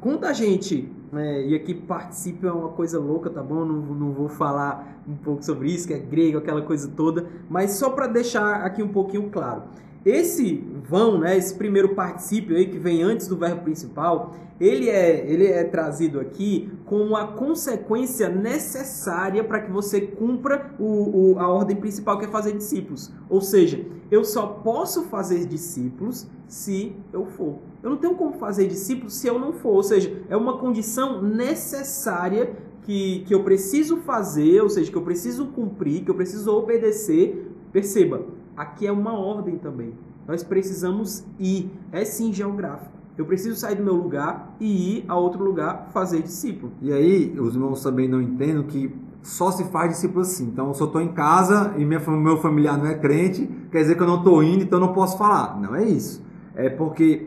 Quando 0.00 0.24
a 0.24 0.32
gente, 0.32 0.90
né, 1.12 1.46
e 1.46 1.54
aqui 1.54 1.74
particípio 1.74 2.48
é 2.48 2.52
uma 2.52 2.70
coisa 2.70 2.98
louca, 2.98 3.28
tá 3.28 3.42
bom? 3.42 3.64
Não, 3.66 3.76
não 3.94 4.12
vou 4.12 4.28
falar 4.28 5.02
um 5.06 5.14
pouco 5.14 5.44
sobre 5.44 5.70
isso, 5.70 5.86
que 5.86 5.92
é 5.92 5.98
grego, 5.98 6.38
aquela 6.38 6.62
coisa 6.62 6.88
toda, 6.96 7.26
mas 7.50 7.72
só 7.72 7.90
para 7.90 8.06
deixar 8.06 8.62
aqui 8.64 8.82
um 8.82 8.88
pouquinho 8.88 9.28
claro. 9.30 9.64
Esse 10.02 10.64
vão, 10.88 11.18
né, 11.18 11.36
esse 11.36 11.54
primeiro 11.54 11.94
particípio 11.94 12.56
aí 12.56 12.66
que 12.66 12.78
vem 12.78 13.02
antes 13.02 13.28
do 13.28 13.36
verbo 13.36 13.60
principal, 13.62 14.34
ele 14.58 14.88
é, 14.88 15.26
ele 15.30 15.46
é 15.46 15.62
trazido 15.64 16.18
aqui 16.18 16.72
como 16.86 17.14
a 17.14 17.26
consequência 17.26 18.30
necessária 18.30 19.44
para 19.44 19.60
que 19.60 19.70
você 19.70 20.00
cumpra 20.00 20.74
o, 20.78 21.34
o- 21.34 21.38
a 21.38 21.46
ordem 21.48 21.76
principal 21.76 22.18
que 22.18 22.24
é 22.24 22.28
fazer 22.28 22.52
discípulos. 22.56 23.12
Ou 23.28 23.42
seja, 23.42 23.84
eu 24.10 24.24
só 24.24 24.46
posso 24.46 25.04
fazer 25.04 25.44
discípulos 25.46 26.26
se 26.48 26.94
eu 27.12 27.26
for. 27.26 27.56
Eu 27.82 27.90
não 27.90 27.96
tenho 27.96 28.14
como 28.14 28.34
fazer 28.34 28.66
discípulos 28.66 29.14
se 29.14 29.26
eu 29.26 29.38
não 29.38 29.52
for. 29.52 29.74
Ou 29.74 29.82
seja, 29.82 30.22
é 30.28 30.36
uma 30.36 30.58
condição 30.58 31.22
necessária 31.22 32.54
que, 32.82 33.24
que 33.26 33.34
eu 33.34 33.42
preciso 33.42 33.98
fazer, 33.98 34.60
ou 34.62 34.68
seja, 34.68 34.90
que 34.90 34.96
eu 34.96 35.02
preciso 35.02 35.46
cumprir, 35.46 36.04
que 36.04 36.10
eu 36.10 36.14
preciso 36.14 36.54
obedecer. 36.54 37.50
Perceba, 37.72 38.22
aqui 38.56 38.86
é 38.86 38.92
uma 38.92 39.18
ordem 39.18 39.56
também. 39.56 39.94
Nós 40.26 40.42
precisamos 40.42 41.24
ir. 41.38 41.70
É 41.92 42.04
sim 42.04 42.32
geográfico. 42.32 43.00
Eu 43.16 43.26
preciso 43.26 43.56
sair 43.56 43.74
do 43.74 43.82
meu 43.82 43.94
lugar 43.94 44.56
e 44.58 44.98
ir 44.98 45.04
a 45.08 45.16
outro 45.16 45.44
lugar 45.44 45.88
fazer 45.92 46.22
discípulo. 46.22 46.72
E 46.80 46.92
aí, 46.92 47.38
os 47.38 47.54
irmãos 47.54 47.82
também 47.82 48.08
não 48.08 48.20
entendem 48.20 48.62
que 48.62 48.94
só 49.22 49.50
se 49.50 49.64
faz 49.64 49.90
discípulo 49.90 50.22
assim. 50.22 50.44
Então, 50.44 50.72
se 50.72 50.80
eu 50.80 50.86
estou 50.86 51.00
em 51.00 51.12
casa 51.12 51.74
e 51.76 51.84
minha, 51.84 52.00
meu 52.00 52.38
familiar 52.38 52.78
não 52.78 52.86
é 52.86 52.94
crente, 52.94 53.48
quer 53.70 53.82
dizer 53.82 53.96
que 53.96 54.02
eu 54.02 54.06
não 54.06 54.18
estou 54.18 54.42
indo, 54.42 54.62
então 54.62 54.78
eu 54.78 54.86
não 54.86 54.94
posso 54.94 55.18
falar. 55.18 55.60
Não 55.60 55.74
é 55.74 55.84
isso. 55.84 56.24
É 56.54 56.68
porque 56.68 57.26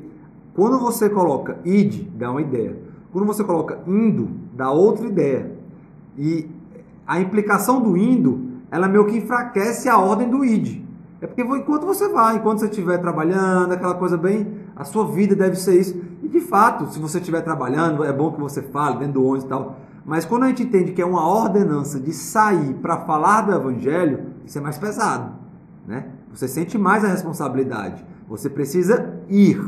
quando 0.55 0.79
você 0.79 1.09
coloca 1.09 1.57
id, 1.65 2.07
dá 2.15 2.31
uma 2.31 2.41
ideia. 2.41 2.77
Quando 3.11 3.25
você 3.25 3.43
coloca 3.43 3.79
indo, 3.87 4.29
dá 4.53 4.71
outra 4.71 5.05
ideia. 5.05 5.51
E 6.17 6.49
a 7.05 7.19
implicação 7.19 7.81
do 7.81 7.97
indo, 7.97 8.51
ela 8.71 8.87
meio 8.87 9.05
que 9.05 9.17
enfraquece 9.17 9.89
a 9.89 9.97
ordem 9.97 10.29
do 10.29 10.43
id. 10.43 10.83
É 11.21 11.27
porque 11.27 11.41
enquanto 11.41 11.85
você 11.85 12.09
vai, 12.09 12.35
enquanto 12.35 12.59
você 12.59 12.65
estiver 12.65 12.97
trabalhando, 12.97 13.71
aquela 13.71 13.95
coisa 13.95 14.17
bem. 14.17 14.59
A 14.75 14.83
sua 14.83 15.05
vida 15.07 15.35
deve 15.35 15.55
ser 15.55 15.79
isso. 15.79 16.01
E 16.21 16.27
de 16.27 16.41
fato, 16.41 16.87
se 16.91 16.99
você 16.99 17.19
estiver 17.19 17.41
trabalhando, 17.41 18.03
é 18.03 18.11
bom 18.11 18.31
que 18.31 18.41
você 18.41 18.61
fale 18.61 18.97
dentro 18.97 19.13
do 19.13 19.25
ônibus 19.25 19.45
e 19.45 19.47
tal. 19.47 19.77
Mas 20.05 20.25
quando 20.25 20.43
a 20.43 20.47
gente 20.47 20.63
entende 20.63 20.91
que 20.91 21.01
é 21.01 21.05
uma 21.05 21.25
ordenança 21.25 21.99
de 21.99 22.11
sair 22.11 22.73
para 22.75 22.97
falar 22.97 23.41
do 23.41 23.53
evangelho, 23.53 24.33
isso 24.45 24.57
é 24.57 24.61
mais 24.61 24.77
pesado. 24.77 25.31
Né? 25.87 26.07
Você 26.33 26.47
sente 26.47 26.77
mais 26.77 27.05
a 27.05 27.07
responsabilidade. 27.07 28.03
Você 28.27 28.49
precisa 28.49 29.13
ir. 29.29 29.61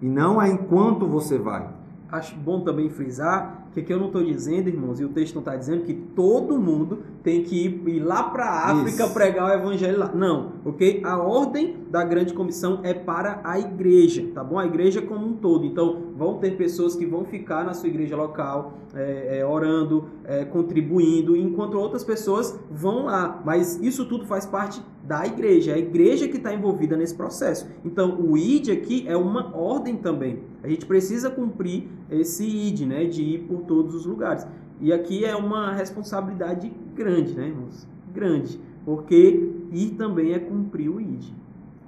E 0.00 0.06
não 0.06 0.40
é 0.40 0.48
enquanto 0.48 1.06
você 1.06 1.38
vai. 1.38 1.68
Acho 2.10 2.34
bom 2.36 2.60
também 2.60 2.88
frisar 2.88 3.68
que 3.72 3.80
aqui 3.80 3.92
eu 3.92 3.98
não 3.98 4.06
estou 4.06 4.24
dizendo, 4.24 4.68
irmãos, 4.68 4.98
e 4.98 5.04
o 5.04 5.10
texto 5.10 5.34
não 5.34 5.40
está 5.40 5.54
dizendo 5.54 5.84
que 5.84 5.94
todo 5.94 6.58
mundo 6.58 7.02
tem 7.22 7.42
que 7.42 7.66
ir, 7.66 7.88
ir 7.88 8.00
lá 8.00 8.24
para 8.24 8.44
a 8.44 8.70
África 8.72 9.04
Isso. 9.04 9.14
pregar 9.14 9.50
o 9.50 9.52
evangelho 9.52 9.98
lá. 9.98 10.10
Não, 10.12 10.52
ok? 10.64 11.02
A 11.04 11.18
ordem 11.18 11.76
da 11.90 12.04
grande 12.04 12.34
comissão 12.34 12.80
é 12.82 12.92
para 12.92 13.40
a 13.44 13.58
igreja, 13.58 14.26
tá 14.34 14.44
bom? 14.44 14.58
A 14.58 14.66
igreja 14.66 15.00
como 15.00 15.26
um 15.26 15.34
todo. 15.34 15.64
Então, 15.64 16.12
vão 16.16 16.38
ter 16.38 16.56
pessoas 16.56 16.94
que 16.94 17.06
vão 17.06 17.24
ficar 17.24 17.64
na 17.64 17.72
sua 17.74 17.88
igreja 17.88 18.16
local, 18.16 18.74
é, 18.94 19.38
é, 19.38 19.46
orando, 19.46 20.04
é, 20.24 20.44
contribuindo, 20.44 21.36
enquanto 21.36 21.78
outras 21.78 22.04
pessoas 22.04 22.58
vão 22.70 23.06
lá. 23.06 23.40
Mas 23.44 23.78
isso 23.82 24.04
tudo 24.06 24.26
faz 24.26 24.44
parte 24.44 24.82
da 25.04 25.26
igreja, 25.26 25.70
é 25.70 25.74
a 25.74 25.78
igreja 25.78 26.28
que 26.28 26.36
está 26.36 26.52
envolvida 26.52 26.94
nesse 26.94 27.14
processo. 27.14 27.66
Então, 27.82 28.20
o 28.20 28.36
ID 28.36 28.68
aqui 28.68 29.04
é 29.08 29.16
uma 29.16 29.56
ordem 29.56 29.96
também. 29.96 30.42
A 30.62 30.68
gente 30.68 30.84
precisa 30.84 31.30
cumprir 31.30 31.88
esse 32.10 32.44
ID, 32.44 32.80
né, 32.80 33.06
de 33.06 33.22
ir 33.22 33.38
por 33.44 33.62
todos 33.62 33.94
os 33.94 34.04
lugares. 34.04 34.46
E 34.80 34.92
aqui 34.92 35.24
é 35.24 35.34
uma 35.34 35.72
responsabilidade 35.72 36.70
grande, 36.94 37.34
né, 37.34 37.48
irmãos? 37.48 37.88
Grande, 38.12 38.60
porque 38.84 39.50
ir 39.72 39.90
também 39.96 40.34
é 40.34 40.38
cumprir 40.38 40.90
o 40.90 41.00
ID. 41.00 41.24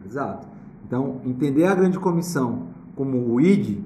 Exato. 0.04 0.46
Então, 0.86 1.20
entender 1.24 1.66
a 1.66 1.74
grande 1.74 1.98
comissão 1.98 2.68
como 2.96 3.32
o 3.32 3.40
ID 3.40 3.78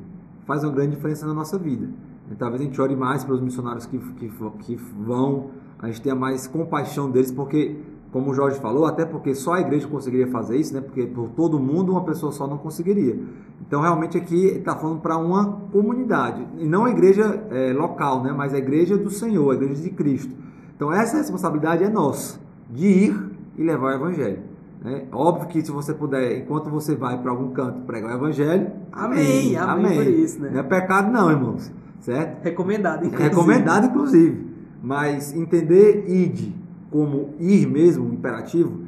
faz 0.47 0.65
uma 0.65 0.73
grande 0.73 0.97
diferença 0.97 1.27
na 1.27 1.35
nossa 1.35 1.59
vida. 1.59 1.89
E 2.31 2.35
talvez 2.35 2.61
a 2.61 2.65
gente 2.65 2.81
ore 2.81 2.97
mais 2.97 3.25
pelos 3.25 3.41
missionários 3.41 3.87
que, 3.87 3.99
que, 3.99 4.31
que 4.61 4.77
vão, 4.77 5.51
a 5.79 5.87
gente 5.89 6.01
tenha 6.01 6.15
mais 6.15 6.47
compaixão 6.47 7.11
deles, 7.11 7.31
porque, 7.31 7.77
como 8.11 8.31
o 8.31 8.35
Jorge 8.35 8.59
falou, 8.59 8.87
até 8.87 9.05
porque 9.05 9.35
só 9.35 9.55
a 9.55 9.61
igreja 9.61 9.87
conseguiria 9.87 10.27
fazer 10.29 10.57
isso, 10.57 10.73
né? 10.73 10.81
Porque 10.81 11.07
por 11.07 11.29
todo 11.31 11.59
mundo 11.59 11.93
uma 11.93 12.05
pessoa 12.05 12.33
só 12.33 12.47
não 12.47 12.57
conseguiria. 12.57 13.21
Então, 13.67 13.83
realmente 13.83 14.17
aqui 14.17 14.47
está 14.47 14.75
falando 14.75 15.01
para 15.01 15.19
uma 15.19 15.61
comunidade, 15.71 16.47
e 16.59 16.67
não 16.67 16.87
a 16.87 16.91
igreja 16.91 17.45
é, 17.51 17.73
local, 17.73 18.23
né? 18.23 18.33
Mas 18.33 18.55
a 18.55 18.59
igreja 18.59 18.97
do 18.97 19.11
Senhor, 19.11 19.51
a 19.51 19.55
igreja 19.55 19.83
de 19.83 19.91
Cristo. 19.91 20.35
Então, 20.75 20.93
essa 20.93 21.19
responsabilidade 21.19 21.85
é 21.85 21.89
nossa, 21.89 22.41
de 22.71 22.87
ir 22.87 23.31
e 23.59 23.63
levar 23.63 23.93
o 23.93 23.95
evangelho. 23.95 24.54
Né? 24.85 25.05
Óbvio 25.11 25.49
que 25.49 25.63
se 25.65 25.73
você 25.73 25.95
puder, 25.95 26.39
enquanto 26.39 26.69
você 26.69 26.95
vai 26.95 27.17
para 27.19 27.31
algum 27.31 27.51
canto 27.53 27.81
pregar 27.87 28.13
o 28.13 28.15
evangelho, 28.17 28.71
Amém, 28.93 29.57
amém 29.57 29.97
por 29.97 30.07
isso, 30.07 30.41
né? 30.43 30.51
Não 30.53 30.61
é 30.61 30.63
pecado 30.63 31.11
não, 31.11 31.31
irmãos, 31.31 31.73
certo? 32.01 32.45
Recomendado, 32.45 33.03
É 33.03 33.07
inclusive. 33.07 33.29
recomendado, 33.31 33.87
inclusive. 33.87 34.55
Mas 34.83 35.35
entender 35.35 36.05
id 36.07 36.53
como 36.91 37.31
ir 37.41 37.67
mesmo, 37.67 38.13
imperativo, 38.13 38.81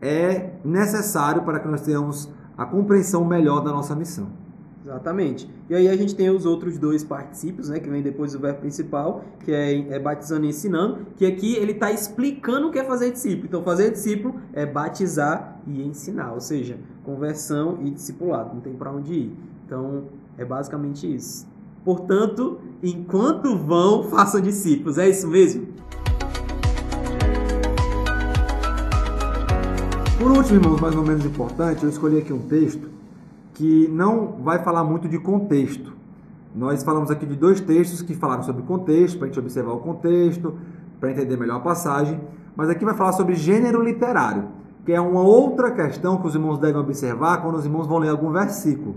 é 0.00 0.50
necessário 0.64 1.42
para 1.42 1.60
que 1.60 1.68
nós 1.68 1.82
tenhamos 1.82 2.28
a 2.56 2.64
compreensão 2.64 3.24
melhor 3.24 3.60
da 3.62 3.70
nossa 3.70 3.94
missão. 3.94 4.26
Exatamente. 4.86 5.50
E 5.68 5.74
aí 5.74 5.88
a 5.88 5.96
gente 5.96 6.14
tem 6.14 6.30
os 6.30 6.46
outros 6.46 6.78
dois 6.78 7.02
particípios, 7.02 7.68
né, 7.68 7.80
que 7.80 7.90
vem 7.90 8.00
depois 8.00 8.34
do 8.34 8.38
verbo 8.38 8.60
principal, 8.60 9.24
que 9.44 9.50
é, 9.50 9.80
é 9.90 9.98
batizando 9.98 10.46
e 10.46 10.50
ensinando, 10.50 11.04
que 11.16 11.26
aqui 11.26 11.56
ele 11.56 11.72
está 11.72 11.90
explicando 11.90 12.68
o 12.68 12.70
que 12.70 12.78
é 12.78 12.84
fazer 12.84 13.10
discípulo. 13.10 13.46
Então, 13.46 13.64
fazer 13.64 13.90
discípulo 13.90 14.36
é 14.52 14.64
batizar 14.64 15.60
e 15.66 15.82
ensinar, 15.82 16.32
ou 16.34 16.40
seja, 16.40 16.78
conversão 17.02 17.80
e 17.82 17.90
discipulado, 17.90 18.54
não 18.54 18.60
tem 18.60 18.74
para 18.74 18.92
onde 18.92 19.12
ir. 19.12 19.36
Então, 19.66 20.04
é 20.38 20.44
basicamente 20.44 21.12
isso. 21.12 21.48
Portanto, 21.84 22.60
enquanto 22.80 23.58
vão, 23.58 24.04
façam 24.04 24.40
discípulos. 24.40 24.98
É 24.98 25.08
isso 25.08 25.26
mesmo? 25.26 25.66
Por 30.16 30.30
último, 30.30 30.60
irmãos, 30.60 30.80
mais 30.80 30.94
ou 30.94 31.02
menos 31.02 31.24
importante, 31.24 31.82
eu 31.82 31.90
escolhi 31.90 32.18
aqui 32.18 32.32
um 32.32 32.42
texto 32.42 32.94
que 33.56 33.88
não 33.88 34.36
vai 34.42 34.62
falar 34.62 34.84
muito 34.84 35.08
de 35.08 35.18
contexto. 35.18 35.94
Nós 36.54 36.82
falamos 36.82 37.10
aqui 37.10 37.24
de 37.24 37.34
dois 37.34 37.58
textos 37.58 38.02
que 38.02 38.12
falaram 38.14 38.42
sobre 38.42 38.62
contexto, 38.62 39.16
para 39.16 39.24
a 39.24 39.28
gente 39.28 39.40
observar 39.40 39.72
o 39.72 39.78
contexto, 39.78 40.54
para 41.00 41.10
entender 41.10 41.38
melhor 41.38 41.56
a 41.56 41.60
passagem, 41.60 42.20
mas 42.54 42.68
aqui 42.68 42.84
vai 42.84 42.92
falar 42.92 43.12
sobre 43.12 43.34
gênero 43.34 43.82
literário, 43.82 44.44
que 44.84 44.92
é 44.92 45.00
uma 45.00 45.22
outra 45.22 45.70
questão 45.70 46.18
que 46.18 46.26
os 46.26 46.34
irmãos 46.34 46.58
devem 46.58 46.78
observar 46.78 47.40
quando 47.40 47.54
os 47.54 47.64
irmãos 47.64 47.86
vão 47.86 47.96
ler 47.96 48.10
algum 48.10 48.30
versículo. 48.30 48.96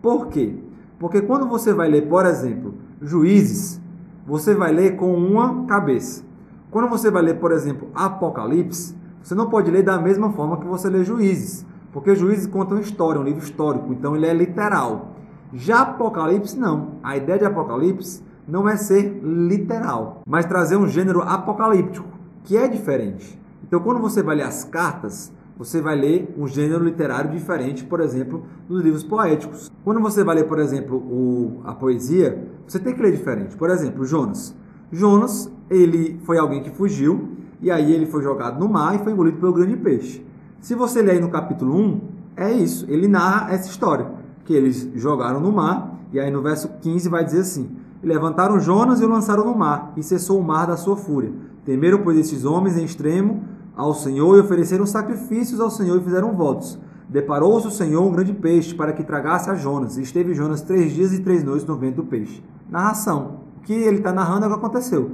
Por 0.00 0.28
quê? 0.28 0.54
Porque 1.00 1.20
quando 1.20 1.48
você 1.48 1.74
vai 1.74 1.88
ler, 1.88 2.08
por 2.08 2.24
exemplo, 2.26 2.74
Juízes, 3.02 3.80
você 4.24 4.54
vai 4.54 4.72
ler 4.72 4.94
com 4.94 5.12
uma 5.16 5.66
cabeça. 5.66 6.22
Quando 6.70 6.88
você 6.88 7.10
vai 7.10 7.22
ler, 7.22 7.40
por 7.40 7.50
exemplo, 7.50 7.88
Apocalipse, 7.92 8.96
você 9.20 9.34
não 9.34 9.50
pode 9.50 9.68
ler 9.68 9.82
da 9.82 9.98
mesma 9.98 10.30
forma 10.30 10.58
que 10.58 10.66
você 10.66 10.88
lê 10.88 11.02
Juízes, 11.02 11.65
porque 11.96 12.14
Juízes 12.14 12.46
conta 12.46 12.74
uma 12.74 12.82
história, 12.82 13.18
um 13.18 13.24
livro 13.24 13.42
histórico, 13.42 13.90
então 13.90 14.14
ele 14.14 14.26
é 14.26 14.34
literal. 14.34 15.16
Já 15.54 15.80
Apocalipse 15.80 16.54
não. 16.54 16.98
A 17.02 17.16
ideia 17.16 17.38
de 17.38 17.46
Apocalipse 17.46 18.22
não 18.46 18.68
é 18.68 18.76
ser 18.76 19.18
literal, 19.24 20.20
mas 20.26 20.44
trazer 20.44 20.76
um 20.76 20.86
gênero 20.86 21.22
apocalíptico, 21.22 22.06
que 22.44 22.54
é 22.54 22.68
diferente. 22.68 23.40
Então, 23.66 23.80
quando 23.80 23.98
você 23.98 24.22
vai 24.22 24.36
ler 24.36 24.42
as 24.42 24.62
cartas, 24.62 25.32
você 25.56 25.80
vai 25.80 25.96
ler 25.96 26.34
um 26.36 26.46
gênero 26.46 26.84
literário 26.84 27.30
diferente, 27.30 27.82
por 27.82 28.00
exemplo, 28.00 28.44
dos 28.68 28.82
livros 28.82 29.02
poéticos. 29.02 29.72
Quando 29.82 29.98
você 29.98 30.22
vai 30.22 30.34
ler, 30.34 30.44
por 30.44 30.58
exemplo, 30.58 30.98
o, 30.98 31.62
a 31.64 31.72
poesia, 31.72 32.46
você 32.68 32.78
tem 32.78 32.92
que 32.92 33.00
ler 33.00 33.12
diferente. 33.12 33.56
Por 33.56 33.70
exemplo, 33.70 34.04
Jonas. 34.04 34.54
Jonas, 34.92 35.50
ele 35.70 36.20
foi 36.26 36.36
alguém 36.36 36.62
que 36.62 36.68
fugiu, 36.68 37.30
e 37.58 37.70
aí 37.70 37.90
ele 37.90 38.04
foi 38.04 38.22
jogado 38.22 38.60
no 38.60 38.68
mar 38.68 38.94
e 38.94 38.98
foi 38.98 39.12
engolido 39.12 39.38
pelo 39.38 39.54
grande 39.54 39.78
peixe. 39.78 40.26
Se 40.60 40.74
você 40.74 41.02
ler 41.02 41.12
aí 41.12 41.20
no 41.20 41.30
capítulo 41.30 41.76
1, 41.76 42.00
é 42.36 42.52
isso, 42.52 42.84
ele 42.88 43.08
narra 43.08 43.52
essa 43.52 43.68
história, 43.68 44.06
que 44.44 44.52
eles 44.52 44.90
jogaram 44.94 45.40
no 45.40 45.52
mar, 45.52 45.98
e 46.12 46.20
aí 46.20 46.30
no 46.30 46.42
verso 46.42 46.68
15 46.80 47.08
vai 47.08 47.24
dizer 47.24 47.40
assim: 47.40 47.70
Levantaram 48.02 48.60
Jonas 48.60 49.00
e 49.00 49.04
o 49.04 49.08
lançaram 49.08 49.44
no 49.44 49.56
mar, 49.56 49.92
e 49.96 50.02
cessou 50.02 50.38
o 50.38 50.44
mar 50.44 50.66
da 50.66 50.76
sua 50.76 50.96
fúria. 50.96 51.32
Temeram, 51.64 52.02
pois, 52.02 52.18
esses 52.18 52.44
homens 52.44 52.76
em 52.76 52.84
extremo 52.84 53.42
ao 53.76 53.92
Senhor 53.92 54.36
e 54.36 54.40
ofereceram 54.40 54.86
sacrifícios 54.86 55.60
ao 55.60 55.70
Senhor 55.70 56.00
e 56.00 56.04
fizeram 56.04 56.34
votos. 56.34 56.78
Deparou-se 57.08 57.66
o 57.66 57.70
Senhor 57.70 58.04
um 58.04 58.12
grande 58.12 58.32
peixe 58.32 58.74
para 58.74 58.92
que 58.92 59.04
tragasse 59.04 59.50
a 59.50 59.54
Jonas. 59.54 59.96
E 59.96 60.02
esteve 60.02 60.34
Jonas 60.34 60.62
três 60.62 60.92
dias 60.92 61.12
e 61.12 61.20
três 61.20 61.44
noites 61.44 61.66
no 61.66 61.76
vento 61.76 61.96
do 61.96 62.04
peixe. 62.04 62.42
Narração. 62.68 63.40
O 63.58 63.60
que 63.60 63.72
ele 63.72 63.98
está 63.98 64.12
narrando 64.12 64.44
é 64.44 64.48
o 64.48 64.50
que 64.50 64.56
aconteceu. 64.56 65.10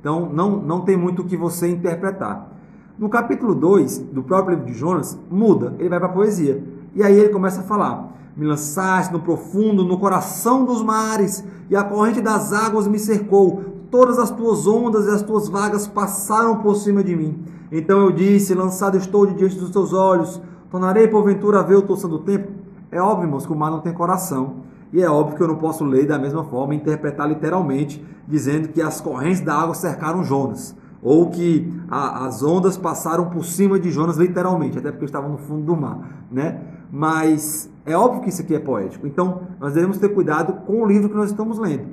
Então 0.00 0.30
não, 0.32 0.56
não 0.56 0.80
tem 0.82 0.96
muito 0.96 1.22
o 1.22 1.24
que 1.24 1.36
você 1.36 1.68
interpretar. 1.68 2.53
No 2.96 3.08
capítulo 3.08 3.56
2 3.56 3.98
do 4.12 4.22
próprio 4.22 4.56
livro 4.56 4.72
de 4.72 4.78
Jonas, 4.78 5.18
muda, 5.28 5.74
ele 5.80 5.88
vai 5.88 5.98
para 5.98 6.08
a 6.08 6.12
poesia. 6.12 6.62
E 6.94 7.02
aí 7.02 7.18
ele 7.18 7.30
começa 7.30 7.60
a 7.60 7.64
falar: 7.64 8.14
Me 8.36 8.46
lançaste 8.46 9.12
no 9.12 9.18
profundo, 9.18 9.84
no 9.84 9.98
coração 9.98 10.64
dos 10.64 10.80
mares, 10.80 11.42
e 11.68 11.74
a 11.74 11.82
corrente 11.82 12.20
das 12.20 12.52
águas 12.52 12.86
me 12.86 13.00
cercou. 13.00 13.64
Todas 13.90 14.16
as 14.16 14.30
tuas 14.30 14.68
ondas 14.68 15.06
e 15.06 15.10
as 15.10 15.22
tuas 15.22 15.48
vagas 15.48 15.88
passaram 15.88 16.58
por 16.58 16.76
cima 16.76 17.02
de 17.02 17.16
mim. 17.16 17.42
Então 17.72 18.00
eu 18.00 18.12
disse: 18.12 18.54
Lançado 18.54 18.96
estou 18.96 19.26
de 19.26 19.34
diante 19.34 19.58
dos 19.58 19.70
teus 19.70 19.92
olhos, 19.92 20.40
tornarei 20.70 21.08
porventura 21.08 21.58
a 21.58 21.62
ver 21.64 21.74
o 21.74 21.82
torção 21.82 22.08
do 22.08 22.20
tempo. 22.20 22.52
É 22.92 23.00
óbvio, 23.00 23.26
irmãos, 23.26 23.44
que 23.44 23.52
o 23.52 23.56
mar 23.56 23.72
não 23.72 23.80
tem 23.80 23.92
coração. 23.92 24.62
E 24.92 25.02
é 25.02 25.10
óbvio 25.10 25.36
que 25.36 25.42
eu 25.42 25.48
não 25.48 25.56
posso 25.56 25.84
ler 25.84 26.06
da 26.06 26.16
mesma 26.16 26.44
forma, 26.44 26.76
interpretar 26.76 27.28
literalmente, 27.28 28.04
dizendo 28.28 28.68
que 28.68 28.80
as 28.80 29.00
correntes 29.00 29.40
da 29.40 29.52
água 29.52 29.74
cercaram 29.74 30.22
Jonas. 30.22 30.76
Ou 31.04 31.30
que 31.30 31.70
a, 31.88 32.24
as 32.24 32.42
ondas 32.42 32.78
passaram 32.78 33.28
por 33.28 33.44
cima 33.44 33.78
de 33.78 33.90
Jonas, 33.90 34.16
literalmente, 34.16 34.78
até 34.78 34.90
porque 34.90 35.04
estavam 35.04 35.30
no 35.30 35.38
fundo 35.38 35.62
do 35.62 35.76
mar. 35.76 36.24
Né? 36.32 36.60
Mas 36.90 37.70
é 37.84 37.94
óbvio 37.94 38.22
que 38.22 38.30
isso 38.30 38.40
aqui 38.40 38.54
é 38.54 38.58
poético. 38.58 39.06
Então, 39.06 39.42
nós 39.60 39.74
devemos 39.74 39.98
ter 39.98 40.08
cuidado 40.08 40.64
com 40.64 40.82
o 40.82 40.86
livro 40.86 41.10
que 41.10 41.14
nós 41.14 41.30
estamos 41.30 41.58
lendo. 41.58 41.84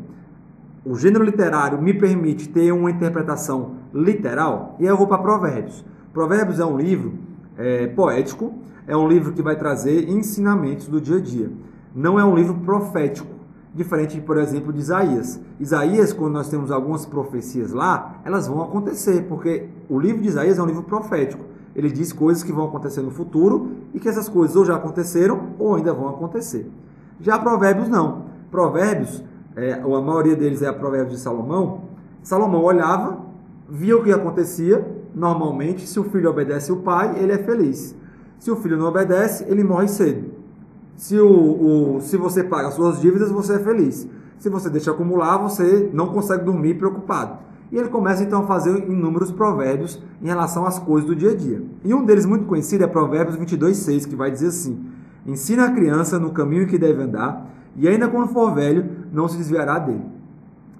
O 0.86 0.96
gênero 0.96 1.24
literário 1.24 1.80
me 1.80 1.94
permite 1.94 2.50
ter 2.50 2.72
uma 2.72 2.90
interpretação 2.90 3.74
literal, 3.94 4.78
e 4.80 4.84
aí 4.84 4.90
eu 4.90 4.98
vou 4.98 5.06
para 5.06 5.20
Provérbios. 5.20 5.86
Provérbios 6.14 6.60
é 6.60 6.66
um 6.66 6.78
livro 6.78 7.14
é, 7.58 7.88
poético, 7.88 8.54
é 8.88 8.96
um 8.98 9.08
livro 9.08 9.34
que 9.34 9.42
vai 9.42 9.56
trazer 9.56 10.10
ensinamentos 10.10 10.88
do 10.88 11.00
dia 11.00 11.18
a 11.18 11.22
dia. 11.22 11.52
Não 11.94 12.20
é 12.20 12.24
um 12.24 12.36
livro 12.36 12.56
profético, 12.56 13.28
diferente, 13.74 14.20
por 14.20 14.38
exemplo, 14.38 14.74
de 14.74 14.80
Isaías. 14.80 15.40
Isaías, 15.60 16.12
quando 16.12 16.34
nós 16.34 16.50
temos 16.50 16.72
algumas 16.72 17.06
profecias 17.06 17.72
lá, 17.72 18.20
elas 18.26 18.48
vão 18.48 18.62
acontecer, 18.62 19.26
porque 19.28 19.70
o 19.90 20.00
livro 20.00 20.22
de 20.22 20.28
Isaías 20.28 20.58
é 20.58 20.62
um 20.62 20.66
livro 20.66 20.84
profético. 20.84 21.46
Ele 21.74 21.90
diz 21.90 22.12
coisas 22.12 22.44
que 22.44 22.52
vão 22.52 22.66
acontecer 22.66 23.02
no 23.02 23.12
futuro 23.12 23.72
e 23.94 24.00
que 24.00 24.10
essas 24.10 24.28
coisas 24.28 24.56
ou 24.58 24.66
já 24.66 24.76
aconteceram 24.76 25.54
ou 25.58 25.76
ainda 25.76 25.94
vão 25.94 26.10
acontecer. 26.10 26.70
Já 27.20 27.40
Provérbios 27.40 27.88
não. 27.88 28.26
Provérbios, 28.50 29.24
é, 29.56 29.74
a 29.74 30.02
maioria 30.02 30.36
deles 30.36 30.62
é 30.62 30.68
a 30.68 30.74
Provérbios 30.74 31.16
de 31.16 31.22
Salomão. 31.22 31.84
Salomão 32.22 32.62
olhava, 32.62 33.20
via 33.70 33.96
o 33.96 34.04
que 34.04 34.12
acontecia, 34.12 34.86
normalmente, 35.16 35.88
se 35.88 35.98
o 35.98 36.04
filho 36.04 36.30
obedece 36.30 36.72
o 36.72 36.78
pai, 36.78 37.18
ele 37.18 37.32
é 37.32 37.38
feliz. 37.38 37.96
Se 38.38 38.52
o 38.52 38.56
filho 38.58 38.78
não 38.78 38.88
obedece, 38.88 39.46
ele 39.48 39.64
morre 39.64 39.88
cedo. 39.88 40.31
Se, 41.02 41.18
o, 41.20 41.96
o, 41.96 42.00
se 42.00 42.16
você 42.16 42.44
paga 42.44 42.70
suas 42.70 43.02
dívidas, 43.02 43.32
você 43.32 43.56
é 43.56 43.60
feliz. 43.60 44.08
Se 44.38 44.52
você 44.52 44.70
deixa 44.70 44.92
acumular, 44.92 45.36
você 45.40 45.90
não 45.92 46.10
consegue 46.10 46.46
dormir 46.46 46.76
preocupado. 46.76 47.40
E 47.72 47.78
ele 47.78 47.90
começa 47.90 48.22
então 48.22 48.44
a 48.44 48.46
fazer 48.46 48.88
inúmeros 48.88 49.32
provérbios 49.32 50.00
em 50.22 50.28
relação 50.28 50.64
às 50.64 50.78
coisas 50.78 51.10
do 51.10 51.16
dia 51.16 51.32
a 51.32 51.36
dia. 51.36 51.64
E 51.84 51.92
um 51.92 52.06
deles 52.06 52.28
muito 52.28 52.46
conhecido 52.46 52.84
é 52.84 52.88
Provérbios 52.88 53.36
22:6, 53.36 54.06
que 54.06 54.16
vai 54.16 54.30
dizer 54.30 54.50
assim: 54.50 54.80
Ensina 55.26 55.66
a 55.66 55.72
criança 55.72 56.20
no 56.20 56.34
caminho 56.34 56.68
que 56.68 56.78
deve 56.78 57.02
andar, 57.02 57.52
e 57.76 57.88
ainda 57.88 58.08
quando 58.08 58.28
for 58.28 58.54
velho, 58.54 58.88
não 59.12 59.28
se 59.28 59.38
desviará 59.38 59.80
dele. 59.80 60.06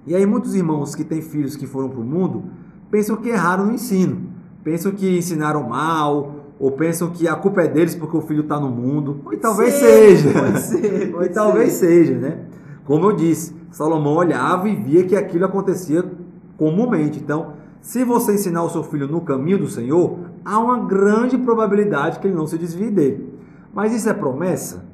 E 0.06 0.14
aí 0.14 0.24
muitos 0.24 0.54
irmãos 0.54 0.94
que 0.94 1.02
têm 1.02 1.20
filhos 1.20 1.56
que 1.56 1.66
foram 1.66 1.88
para 1.88 1.98
o 1.98 2.04
mundo 2.04 2.44
pensam 2.92 3.16
que 3.16 3.28
erraram 3.28 3.66
no 3.66 3.72
ensino, 3.72 4.20
pensam 4.62 4.92
que 4.92 5.18
ensinaram 5.18 5.68
mal, 5.68 6.41
ou 6.62 6.70
pensam 6.70 7.10
que 7.10 7.26
a 7.26 7.34
culpa 7.34 7.62
é 7.62 7.66
deles 7.66 7.96
porque 7.96 8.16
o 8.16 8.20
filho 8.20 8.42
está 8.42 8.60
no 8.60 8.68
mundo. 8.70 9.18
Pode 9.24 9.34
e 9.34 9.40
talvez 9.40 9.74
ser, 9.74 10.16
seja. 10.16 10.30
Pode 10.40 10.60
ser, 10.60 11.12
pode 11.12 11.26
e 11.26 11.28
talvez 11.30 11.72
ser. 11.72 11.86
seja, 11.86 12.16
né? 12.16 12.38
Como 12.84 13.04
eu 13.04 13.16
disse, 13.16 13.52
Salomão 13.72 14.14
olhava 14.14 14.68
e 14.68 14.76
via 14.76 15.02
que 15.02 15.16
aquilo 15.16 15.44
acontecia 15.44 16.08
comumente. 16.56 17.18
Então, 17.18 17.54
se 17.80 18.04
você 18.04 18.34
ensinar 18.34 18.62
o 18.62 18.70
seu 18.70 18.84
filho 18.84 19.08
no 19.08 19.22
caminho 19.22 19.58
do 19.58 19.66
Senhor, 19.66 20.20
há 20.44 20.56
uma 20.60 20.86
grande 20.86 21.36
probabilidade 21.36 22.20
que 22.20 22.28
ele 22.28 22.36
não 22.36 22.46
se 22.46 22.56
desvie 22.56 22.92
dele. 22.92 23.36
Mas 23.74 23.92
isso 23.92 24.08
é 24.08 24.14
promessa? 24.14 24.84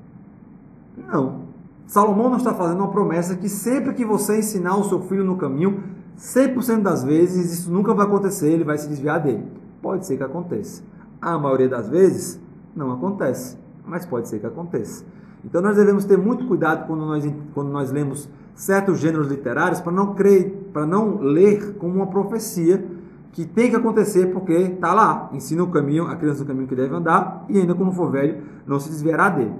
Não. 0.97 1.49
Salomão 1.87 2.31
não 2.31 2.39
está 2.39 2.55
fazendo 2.55 2.79
uma 2.79 2.91
promessa 2.91 3.37
que 3.37 3.49
sempre 3.51 3.93
que 3.93 4.07
você 4.07 4.39
ensinar 4.39 4.75
o 4.79 4.85
seu 4.85 5.03
filho 5.03 5.23
no 5.23 5.37
caminho, 5.37 5.83
100% 6.19 6.81
das 6.81 7.05
vezes 7.05 7.53
isso 7.53 7.71
nunca 7.71 7.93
vai 7.93 8.07
acontecer, 8.07 8.53
ele 8.53 8.65
vai 8.65 8.79
se 8.79 8.89
desviar 8.89 9.21
dele. 9.21 9.45
Pode 9.83 10.07
ser 10.07 10.17
que 10.17 10.23
aconteça. 10.23 10.83
A 11.21 11.37
maioria 11.39 11.69
das 11.69 11.89
vezes 11.89 12.41
não 12.75 12.93
acontece, 12.93 13.57
mas 13.85 14.07
pode 14.07 14.29
ser 14.29 14.39
que 14.39 14.47
aconteça. 14.47 15.05
Então 15.45 15.61
nós 15.61 15.77
devemos 15.77 16.05
ter 16.05 16.17
muito 16.17 16.47
cuidado 16.47 16.87
quando 16.87 17.05
nós, 17.07 17.25
quando 17.55 17.71
nós 17.71 17.91
lemos 17.91 18.29
certos 18.55 18.99
gêneros 18.99 19.29
literários 19.29 19.81
para 19.81 19.93
não 19.93 20.15
crer, 20.15 20.71
para 20.73 20.85
não 20.85 21.19
ler 21.21 21.75
como 21.75 21.95
uma 21.95 22.07
profecia 22.07 22.85
que 23.33 23.45
tem 23.45 23.71
que 23.71 23.77
acontecer 23.77 24.33
porque 24.33 24.53
está 24.53 24.93
lá, 24.93 25.31
ensina 25.33 25.63
o 25.63 25.69
caminho, 25.69 26.07
a 26.07 26.17
criança 26.17 26.43
o 26.43 26.47
caminho 26.47 26.67
que 26.67 26.75
deve 26.75 26.95
andar 26.95 27.45
e 27.49 27.59
ainda 27.59 27.75
quando 27.75 27.93
for 27.93 28.11
velho 28.11 28.43
não 28.67 28.81
se 28.81 28.89
desviará 28.89 29.29
dele. 29.29 29.53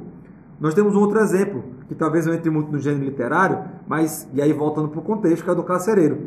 Nós 0.61 0.75
temos 0.75 0.97
um 0.97 0.99
outro 0.99 1.21
exemplo 1.21 1.63
que 1.87 1.95
talvez 1.95 2.27
não 2.27 2.35
entre 2.35 2.51
muito 2.51 2.73
no 2.73 2.81
gênero 2.81 3.05
literário, 3.05 3.61
mas 3.87 4.29
e 4.33 4.43
aí 4.43 4.53
voltando 4.53 4.89
para 4.89 4.99
o 4.99 5.03
contexto 5.03 5.45
que 5.45 5.51
é 5.51 5.55
do 5.55 5.63
carcereiro. 5.63 6.19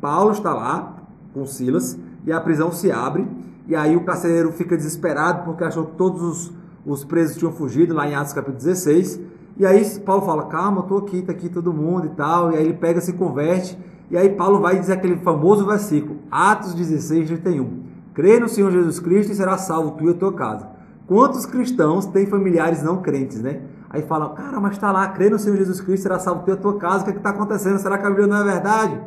Paulo 0.00 0.32
está 0.32 0.54
lá 0.54 0.96
com 1.34 1.44
Silas 1.44 1.98
e 2.26 2.32
a 2.32 2.40
prisão 2.40 2.72
se 2.72 2.90
abre 2.90 3.26
e 3.66 3.74
aí 3.74 3.96
o 3.96 4.04
carcereiro 4.04 4.52
fica 4.52 4.76
desesperado 4.76 5.44
porque 5.44 5.64
achou 5.64 5.86
que 5.86 5.96
todos 5.96 6.22
os, 6.22 6.52
os 6.84 7.04
presos 7.04 7.36
tinham 7.36 7.52
fugido 7.52 7.94
lá 7.94 8.08
em 8.08 8.14
Atos 8.14 8.32
capítulo 8.32 8.58
16 8.58 9.20
e 9.56 9.64
aí 9.64 9.84
Paulo 10.00 10.22
fala, 10.22 10.46
calma, 10.46 10.80
estou 10.80 10.98
aqui, 10.98 11.18
está 11.18 11.32
aqui 11.32 11.48
todo 11.48 11.72
mundo 11.72 12.06
e 12.06 12.10
tal. 12.10 12.52
E 12.52 12.56
aí 12.56 12.64
ele 12.64 12.74
pega, 12.74 13.00
se 13.00 13.12
converte. 13.12 13.78
E 14.10 14.16
aí 14.16 14.30
Paulo 14.30 14.60
vai 14.60 14.78
dizer 14.78 14.94
aquele 14.94 15.16
famoso 15.16 15.64
versículo, 15.64 16.18
Atos 16.30 16.74
16, 16.74 17.28
31. 17.28 17.84
Crê 18.12 18.38
no 18.38 18.48
Senhor 18.48 18.70
Jesus 18.70 19.00
Cristo 19.00 19.32
e 19.32 19.34
será 19.34 19.56
salvo 19.56 19.92
tu 19.92 20.06
e 20.06 20.10
a 20.10 20.14
tua 20.14 20.32
casa. 20.32 20.68
Quantos 21.06 21.46
cristãos 21.46 22.06
têm 22.06 22.26
familiares 22.26 22.82
não 22.82 23.00
crentes, 23.00 23.40
né? 23.40 23.62
Aí 23.90 24.02
fala, 24.02 24.30
cara, 24.30 24.60
mas 24.60 24.72
está 24.72 24.90
lá, 24.90 25.08
crê 25.08 25.30
no 25.30 25.38
Senhor 25.38 25.56
Jesus 25.56 25.80
Cristo, 25.80 26.02
será 26.02 26.18
salvo 26.18 26.42
tu 26.42 26.50
e 26.50 26.52
a 26.52 26.56
tua 26.56 26.76
casa. 26.76 27.02
O 27.02 27.04
que 27.04 27.12
é 27.12 27.16
está 27.16 27.30
acontecendo? 27.30 27.78
Será 27.78 27.96
que 27.96 28.04
a 28.04 28.08
Bíblia 28.08 28.26
não 28.26 28.36
é 28.36 28.44
verdade? 28.44 29.00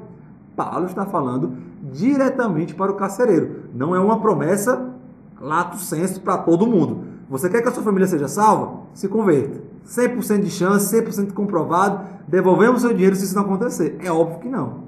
Paulo 0.56 0.86
está 0.86 1.06
falando 1.06 1.54
diretamente 1.91 2.73
para 2.76 2.91
o 2.91 2.95
carcereiro. 2.95 3.65
Não 3.73 3.95
é 3.95 4.00
uma 4.00 4.19
promessa 4.19 4.93
lato 5.39 5.78
senso 5.78 6.21
para 6.21 6.38
todo 6.38 6.67
mundo. 6.67 7.06
Você 7.30 7.50
quer 7.50 7.62
que 7.62 7.67
a 7.67 7.71
sua 7.71 7.84
família 7.84 8.08
seja 8.08 8.28
salva? 8.28 8.82
Se 8.93 9.07
converta. 9.07 9.61
100% 9.86 10.41
de 10.41 10.49
chance, 10.49 10.95
100% 10.95 11.34
comprovado, 11.34 12.05
devolvemos 12.28 12.82
seu 12.82 12.93
dinheiro 12.93 13.16
se 13.16 13.26
isso 13.26 13.36
não 13.36 13.43
acontecer. 13.43 13.97
É 14.01 14.11
óbvio 14.11 14.39
que 14.39 14.49
não. 14.49 14.88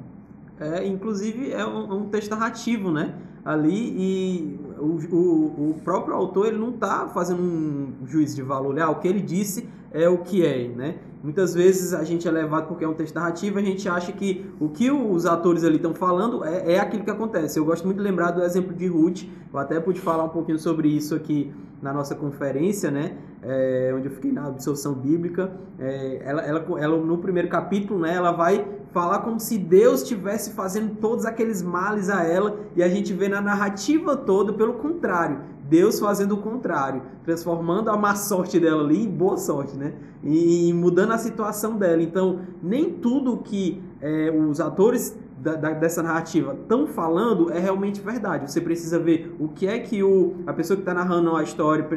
É, 0.60 0.86
inclusive 0.86 1.52
é 1.52 1.66
um, 1.66 2.02
um 2.02 2.10
texto 2.10 2.32
narrativo, 2.32 2.92
né? 2.92 3.16
Ali 3.46 3.94
e 3.98 4.60
o, 4.78 5.16
o, 5.16 5.70
o 5.70 5.76
próprio 5.84 6.14
autor 6.14 6.48
ele 6.48 6.58
não 6.58 6.72
está 6.72 7.08
fazendo 7.08 7.42
um 7.42 7.94
juízo 8.06 8.36
de 8.36 8.42
valor. 8.42 8.78
Ah, 8.80 8.90
o 8.90 8.96
que 8.96 9.08
ele 9.08 9.22
disse 9.22 9.70
é 9.92 10.08
o 10.08 10.20
que 10.20 10.46
é, 10.46 10.68
né? 10.68 10.96
Muitas 11.24 11.54
vezes 11.54 11.94
a 11.94 12.04
gente 12.04 12.28
é 12.28 12.32
levado 12.32 12.68
porque 12.68 12.86
é 12.86 12.88
um 12.88 12.94
texto 12.94 13.16
narrativo, 13.16 13.60
a 13.60 13.62
gente 13.62 13.90
acha 13.90 14.12
que 14.12 14.46
o 14.60 14.70
que 14.70 14.90
os 14.90 15.26
atores 15.26 15.64
ali 15.64 15.76
estão 15.76 15.94
falando 15.94 16.46
é, 16.46 16.74
é 16.74 16.80
aquilo 16.80 17.04
que 17.04 17.12
acontece. 17.12 17.60
Eu 17.60 17.66
gosto 17.66 17.86
muito 17.86 17.98
de 17.98 18.04
lembrar 18.04 18.32
do 18.32 18.42
exemplo 18.42 18.74
de 18.74 18.88
Ruth, 18.88 19.24
eu 19.52 19.60
até 19.60 19.80
pude 19.80 20.00
falar 20.00 20.24
um 20.24 20.30
pouquinho 20.30 20.60
sobre 20.60 20.88
isso 20.88 21.14
aqui 21.14 21.52
na 21.82 21.94
nossa 21.94 22.16
conferência, 22.16 22.90
né? 22.90 23.18
é, 23.42 23.92
onde 23.96 24.08
eu 24.08 24.12
fiquei 24.12 24.32
na 24.32 24.48
absorção 24.48 24.94
bíblica, 24.94 25.52
é, 25.80 26.22
ela, 26.24 26.42
ela, 26.42 26.66
ela, 26.80 26.98
no 26.98 27.18
primeiro 27.18 27.48
capítulo, 27.48 28.00
né, 28.00 28.14
ela 28.14 28.32
vai 28.32 28.66
falar 28.92 29.20
como 29.20 29.40
se 29.40 29.58
Deus 29.58 30.02
estivesse 30.02 30.52
fazendo 30.52 30.96
todos 30.96 31.26
aqueles 31.26 31.62
males 31.62 32.10
a 32.10 32.24
ela, 32.24 32.58
e 32.76 32.84
a 32.84 32.90
gente 32.90 33.14
vê 33.14 33.30
na 33.30 33.40
narrativa 33.40 34.16
toda, 34.16 34.52
pelo 34.52 34.74
contrário, 34.74 35.40
Deus 35.70 36.00
fazendo 36.00 36.34
o 36.34 36.38
contrário, 36.38 37.04
transformando 37.24 37.90
a 37.90 37.98
má 37.98 38.16
sorte 38.16 38.60
dela 38.60 38.84
ali 38.84 39.04
em 39.04 39.10
boa 39.10 39.38
sorte, 39.38 39.78
né? 39.78 39.94
E, 40.24 40.70
e 40.70 40.74
mudando 40.74 41.14
a 41.14 41.18
situação 41.18 41.78
dela. 41.78 42.02
Então, 42.02 42.40
nem 42.62 42.90
tudo 42.90 43.38
que 43.38 43.82
é, 44.02 44.32
os 44.32 44.60
atores 44.60 45.16
da, 45.38 45.56
da, 45.56 45.70
dessa 45.72 46.02
narrativa 46.02 46.58
estão 46.60 46.88
falando 46.88 47.52
é 47.52 47.60
realmente 47.60 48.02
verdade. 48.02 48.52
Você 48.52 48.60
precisa 48.60 48.98
ver 49.00 49.36
o 49.40 49.48
que 49.48 49.68
é 49.68 49.80
que 49.80 50.04
o, 50.04 50.36
a 50.48 50.54
pessoa 50.54 50.76
que 50.76 50.82
está 50.82 50.94
narrando 50.94 51.36
a 51.36 51.44
história. 51.44 51.88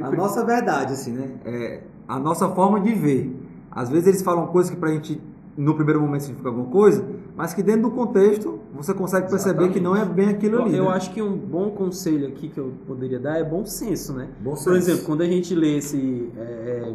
A 0.00 0.10
nossa 0.10 0.44
verdade, 0.44 0.92
assim, 0.92 1.12
né? 1.12 1.30
É 1.44 1.80
a 2.06 2.18
nossa 2.18 2.48
forma 2.48 2.80
de 2.80 2.94
ver. 2.94 3.36
Às 3.70 3.90
vezes 3.90 4.08
eles 4.08 4.22
falam 4.22 4.46
coisas 4.46 4.70
que 4.70 4.76
pra 4.76 4.90
gente, 4.90 5.20
no 5.58 5.74
primeiro 5.74 6.00
momento, 6.00 6.20
significa 6.20 6.48
alguma 6.48 6.68
coisa, 6.68 7.04
mas 7.34 7.52
que 7.52 7.64
dentro 7.64 7.82
do 7.82 7.90
contexto 7.90 8.60
você 8.72 8.94
consegue 8.94 9.28
perceber 9.28 9.64
Exatamente. 9.64 9.72
que 9.74 9.80
não 9.80 9.96
é 9.96 10.04
bem 10.04 10.28
aquilo 10.28 10.62
ali. 10.62 10.76
Eu 10.76 10.84
né? 10.84 10.90
acho 10.90 11.12
que 11.12 11.20
um 11.20 11.36
bom 11.36 11.70
conselho 11.70 12.28
aqui 12.28 12.48
que 12.48 12.58
eu 12.58 12.72
poderia 12.86 13.18
dar 13.18 13.38
é 13.38 13.44
bom 13.44 13.66
senso, 13.66 14.12
né? 14.12 14.28
Bom 14.40 14.54
senso. 14.54 14.68
Por 14.68 14.76
exemplo, 14.76 15.04
quando 15.04 15.22
a 15.22 15.26
gente 15.26 15.56
lê 15.56 15.78
esse, 15.78 16.30
é, 16.36 16.94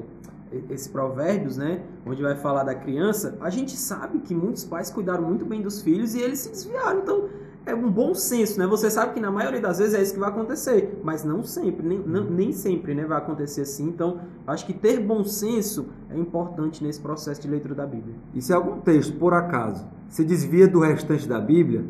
é, 0.54 0.62
esse 0.70 0.90
provérbios, 0.90 1.58
né? 1.58 1.82
Onde 2.06 2.22
vai 2.22 2.36
falar 2.38 2.64
da 2.64 2.74
criança, 2.74 3.38
a 3.42 3.50
gente 3.50 3.76
sabe 3.76 4.20
que 4.20 4.34
muitos 4.34 4.64
pais 4.64 4.90
cuidaram 4.90 5.24
muito 5.24 5.44
bem 5.44 5.62
dos 5.62 5.82
filhos 5.82 6.16
e 6.16 6.22
eles 6.22 6.40
se 6.40 6.50
desviaram. 6.50 7.00
Então, 7.00 7.28
é 7.66 7.74
um 7.74 7.90
bom 7.90 8.14
senso, 8.14 8.60
né? 8.60 8.68
Você 8.68 8.92
sabe 8.92 9.14
que 9.14 9.20
na 9.20 9.32
maioria 9.32 9.62
das 9.62 9.80
vezes 9.80 9.94
é 9.94 10.02
isso 10.02 10.14
que 10.14 10.20
vai 10.20 10.30
acontecer, 10.30 11.00
mas 11.04 11.24
não 11.24 11.44
sempre, 11.44 11.86
nem, 11.86 12.00
nem 12.00 12.52
sempre 12.52 12.94
né, 12.94 13.06
vai 13.06 13.18
acontecer 13.18 13.62
assim. 13.62 13.88
Então, 13.88 14.20
acho 14.46 14.66
que 14.66 14.74
ter 14.74 15.00
bom 15.00 15.24
senso 15.24 15.88
é 16.10 16.18
importante 16.18 16.84
nesse 16.84 17.00
processo 17.00 17.42
de 17.42 17.48
leitura 17.48 17.74
da 17.74 17.86
Bíblia. 17.86 18.16
E 18.34 18.42
se 18.42 18.54
algum 18.54 18.82
texto, 18.82 19.18
por 19.18 19.34
acaso, 19.34 19.88
se 20.10 20.26
desvia 20.26 20.68
do 20.68 20.80
restante 20.80 21.28
da 21.28 21.40
Bíblia, 21.40 21.86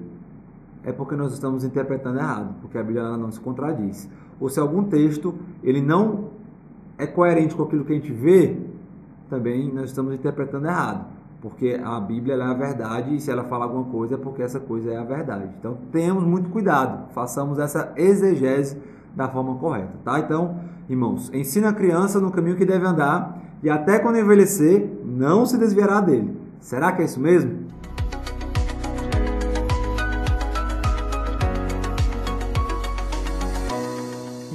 é 0.83 0.91
porque 0.91 1.15
nós 1.15 1.33
estamos 1.33 1.63
interpretando 1.63 2.19
errado, 2.19 2.55
porque 2.61 2.77
a 2.77 2.83
Bíblia 2.83 3.17
não 3.17 3.31
se 3.31 3.39
contradiz. 3.39 4.07
Ou 4.39 4.49
se 4.49 4.59
algum 4.59 4.83
texto 4.83 5.33
ele 5.63 5.81
não 5.81 6.29
é 6.97 7.07
coerente 7.07 7.55
com 7.55 7.63
aquilo 7.63 7.83
que 7.83 7.93
a 7.93 7.95
gente 7.95 8.11
vê, 8.11 8.59
também 9.29 9.73
nós 9.73 9.85
estamos 9.85 10.13
interpretando 10.13 10.67
errado 10.67 11.22
porque 11.43 11.77
a 11.83 11.99
Bíblia 11.99 12.35
é 12.35 12.41
a 12.41 12.53
verdade 12.53 13.17
e 13.17 13.19
se 13.19 13.29
ela 13.29 13.43
fala 13.43 13.65
alguma 13.65 13.83
coisa 13.83 14.15
é 14.15 14.17
porque 14.17 14.41
essa 14.41 14.61
coisa 14.61 14.91
é 14.91 14.97
a 14.97 15.03
verdade. 15.03 15.49
Então, 15.59 15.77
tenhamos 15.91 16.23
muito 16.23 16.49
cuidado, 16.49 17.09
façamos 17.13 17.59
essa 17.59 17.91
exegese 17.97 18.81
da 19.13 19.27
forma 19.27 19.55
correta, 19.55 19.91
tá? 20.05 20.17
Então, 20.19 20.55
irmãos, 20.87 21.29
ensina 21.33 21.67
a 21.67 21.73
criança 21.73 22.17
no 22.21 22.31
caminho 22.31 22.55
que 22.55 22.65
deve 22.65 22.87
andar 22.87 23.41
e 23.61 23.69
até 23.69 23.99
quando 23.99 24.19
envelhecer, 24.19 24.89
não 25.03 25.45
se 25.45 25.57
desviará 25.57 25.99
dele. 25.99 26.33
Será 26.61 26.93
que 26.93 27.01
é 27.01 27.05
isso 27.05 27.19
mesmo? 27.19 27.67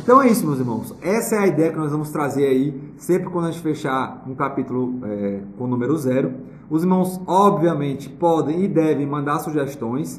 Então 0.09 0.23
é 0.23 0.29
isso, 0.29 0.47
meus 0.47 0.59
irmãos. 0.59 0.95
Essa 1.03 1.37
é 1.37 1.39
a 1.41 1.47
ideia 1.47 1.71
que 1.71 1.77
nós 1.77 1.93
vamos 1.93 2.11
trazer 2.11 2.47
aí, 2.47 2.95
sempre 2.97 3.29
quando 3.29 3.45
a 3.45 3.51
gente 3.51 3.63
fechar 3.63 4.25
um 4.27 4.35
capítulo 4.35 5.01
é, 5.05 5.43
com 5.59 5.65
o 5.65 5.67
número 5.67 5.95
zero. 5.99 6.33
Os 6.71 6.83
irmãos, 6.83 7.21
obviamente, 7.27 8.09
podem 8.09 8.65
e 8.65 8.69
devem 8.69 9.07
mandar 9.07 9.39
sugestões. 9.41 10.19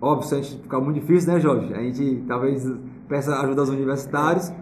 Óbvio, 0.00 0.28
se 0.28 0.34
a 0.36 0.40
gente 0.40 0.62
ficar 0.62 0.78
muito 0.78 1.00
difícil, 1.00 1.32
né, 1.32 1.40
Jorge? 1.40 1.74
A 1.74 1.82
gente 1.82 2.22
talvez 2.28 2.64
peça 3.08 3.34
ajuda 3.40 3.62
aos 3.62 3.70
universitários. 3.70 4.52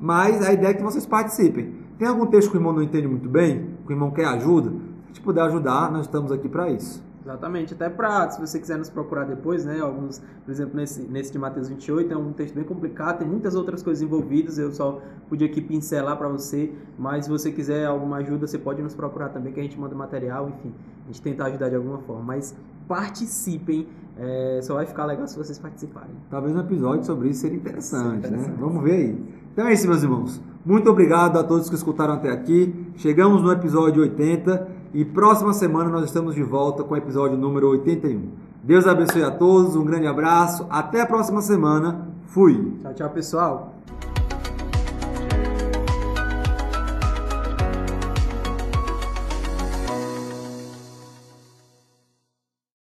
Mas 0.00 0.40
a 0.40 0.50
ideia 0.50 0.70
é 0.70 0.74
que 0.76 0.82
vocês 0.82 1.04
participem. 1.04 1.74
Tem 1.98 2.08
algum 2.08 2.24
texto 2.24 2.50
que 2.50 2.56
o 2.56 2.58
irmão 2.58 2.72
não 2.72 2.82
entende 2.82 3.06
muito 3.06 3.28
bem, 3.28 3.76
que 3.86 3.92
o 3.92 3.94
irmão 3.94 4.10
quer 4.12 4.24
ajuda? 4.28 4.70
Se 4.70 4.76
a 4.76 5.06
gente 5.08 5.20
puder 5.20 5.42
ajudar, 5.42 5.92
nós 5.92 6.06
estamos 6.06 6.32
aqui 6.32 6.48
para 6.48 6.70
isso. 6.70 7.04
Exatamente, 7.22 7.74
até 7.74 7.88
para, 7.88 8.30
se 8.30 8.40
você 8.40 8.58
quiser 8.58 8.76
nos 8.76 8.90
procurar 8.90 9.24
depois, 9.24 9.64
né, 9.64 9.80
alguns, 9.80 10.20
por 10.44 10.50
exemplo, 10.50 10.76
nesse, 10.76 11.02
nesse 11.02 11.30
de 11.30 11.38
Mateus 11.38 11.68
28, 11.68 12.12
é 12.12 12.16
um 12.16 12.32
texto 12.32 12.54
bem 12.54 12.64
complicado, 12.64 13.18
tem 13.18 13.28
muitas 13.28 13.54
outras 13.54 13.82
coisas 13.82 14.02
envolvidas, 14.02 14.58
eu 14.58 14.72
só 14.72 15.00
podia 15.28 15.46
aqui 15.46 15.60
pincelar 15.60 16.16
para 16.18 16.28
você, 16.28 16.72
mas 16.98 17.26
se 17.26 17.30
você 17.30 17.52
quiser 17.52 17.86
alguma 17.86 18.16
ajuda, 18.16 18.46
você 18.46 18.58
pode 18.58 18.82
nos 18.82 18.94
procurar 18.94 19.28
também, 19.28 19.52
que 19.52 19.60
a 19.60 19.62
gente 19.62 19.78
manda 19.78 19.94
material, 19.94 20.48
enfim, 20.48 20.74
a 21.04 21.06
gente 21.06 21.22
tenta 21.22 21.44
ajudar 21.44 21.68
de 21.68 21.76
alguma 21.76 21.98
forma, 21.98 22.22
mas 22.22 22.56
participem, 22.88 23.86
é, 24.18 24.60
só 24.62 24.74
vai 24.74 24.84
ficar 24.84 25.06
legal 25.06 25.26
se 25.28 25.36
vocês 25.38 25.58
participarem. 25.58 26.14
Talvez 26.28 26.54
um 26.54 26.60
episódio 26.60 27.04
sobre 27.04 27.28
isso 27.28 27.42
seria 27.42 27.56
interessante, 27.56 28.18
interessante. 28.26 28.50
né? 28.50 28.56
Vamos 28.58 28.82
ver 28.82 28.92
aí. 28.92 29.24
Então 29.52 29.66
é 29.66 29.72
isso, 29.72 29.86
meus 29.86 30.02
irmãos. 30.02 30.40
Muito 30.64 30.90
obrigado 30.90 31.38
a 31.38 31.44
todos 31.44 31.68
que 31.68 31.74
escutaram 31.74 32.14
até 32.14 32.30
aqui. 32.30 32.92
Chegamos 32.96 33.42
no 33.42 33.52
episódio 33.52 34.02
80 34.02 34.81
e 34.94 35.04
próxima 35.04 35.52
semana 35.52 35.88
nós 35.88 36.04
estamos 36.04 36.34
de 36.34 36.42
volta 36.42 36.84
com 36.84 36.94
o 36.94 36.96
episódio 36.96 37.36
número 37.36 37.68
81. 37.68 38.28
Deus 38.62 38.86
abençoe 38.86 39.24
a 39.24 39.30
todos, 39.30 39.74
um 39.74 39.84
grande 39.84 40.06
abraço, 40.06 40.66
até 40.70 41.00
a 41.00 41.06
próxima 41.06 41.40
semana. 41.40 42.08
Fui. 42.26 42.76
Tchau, 42.80 42.94
tchau, 42.94 43.10
pessoal. 43.10 43.71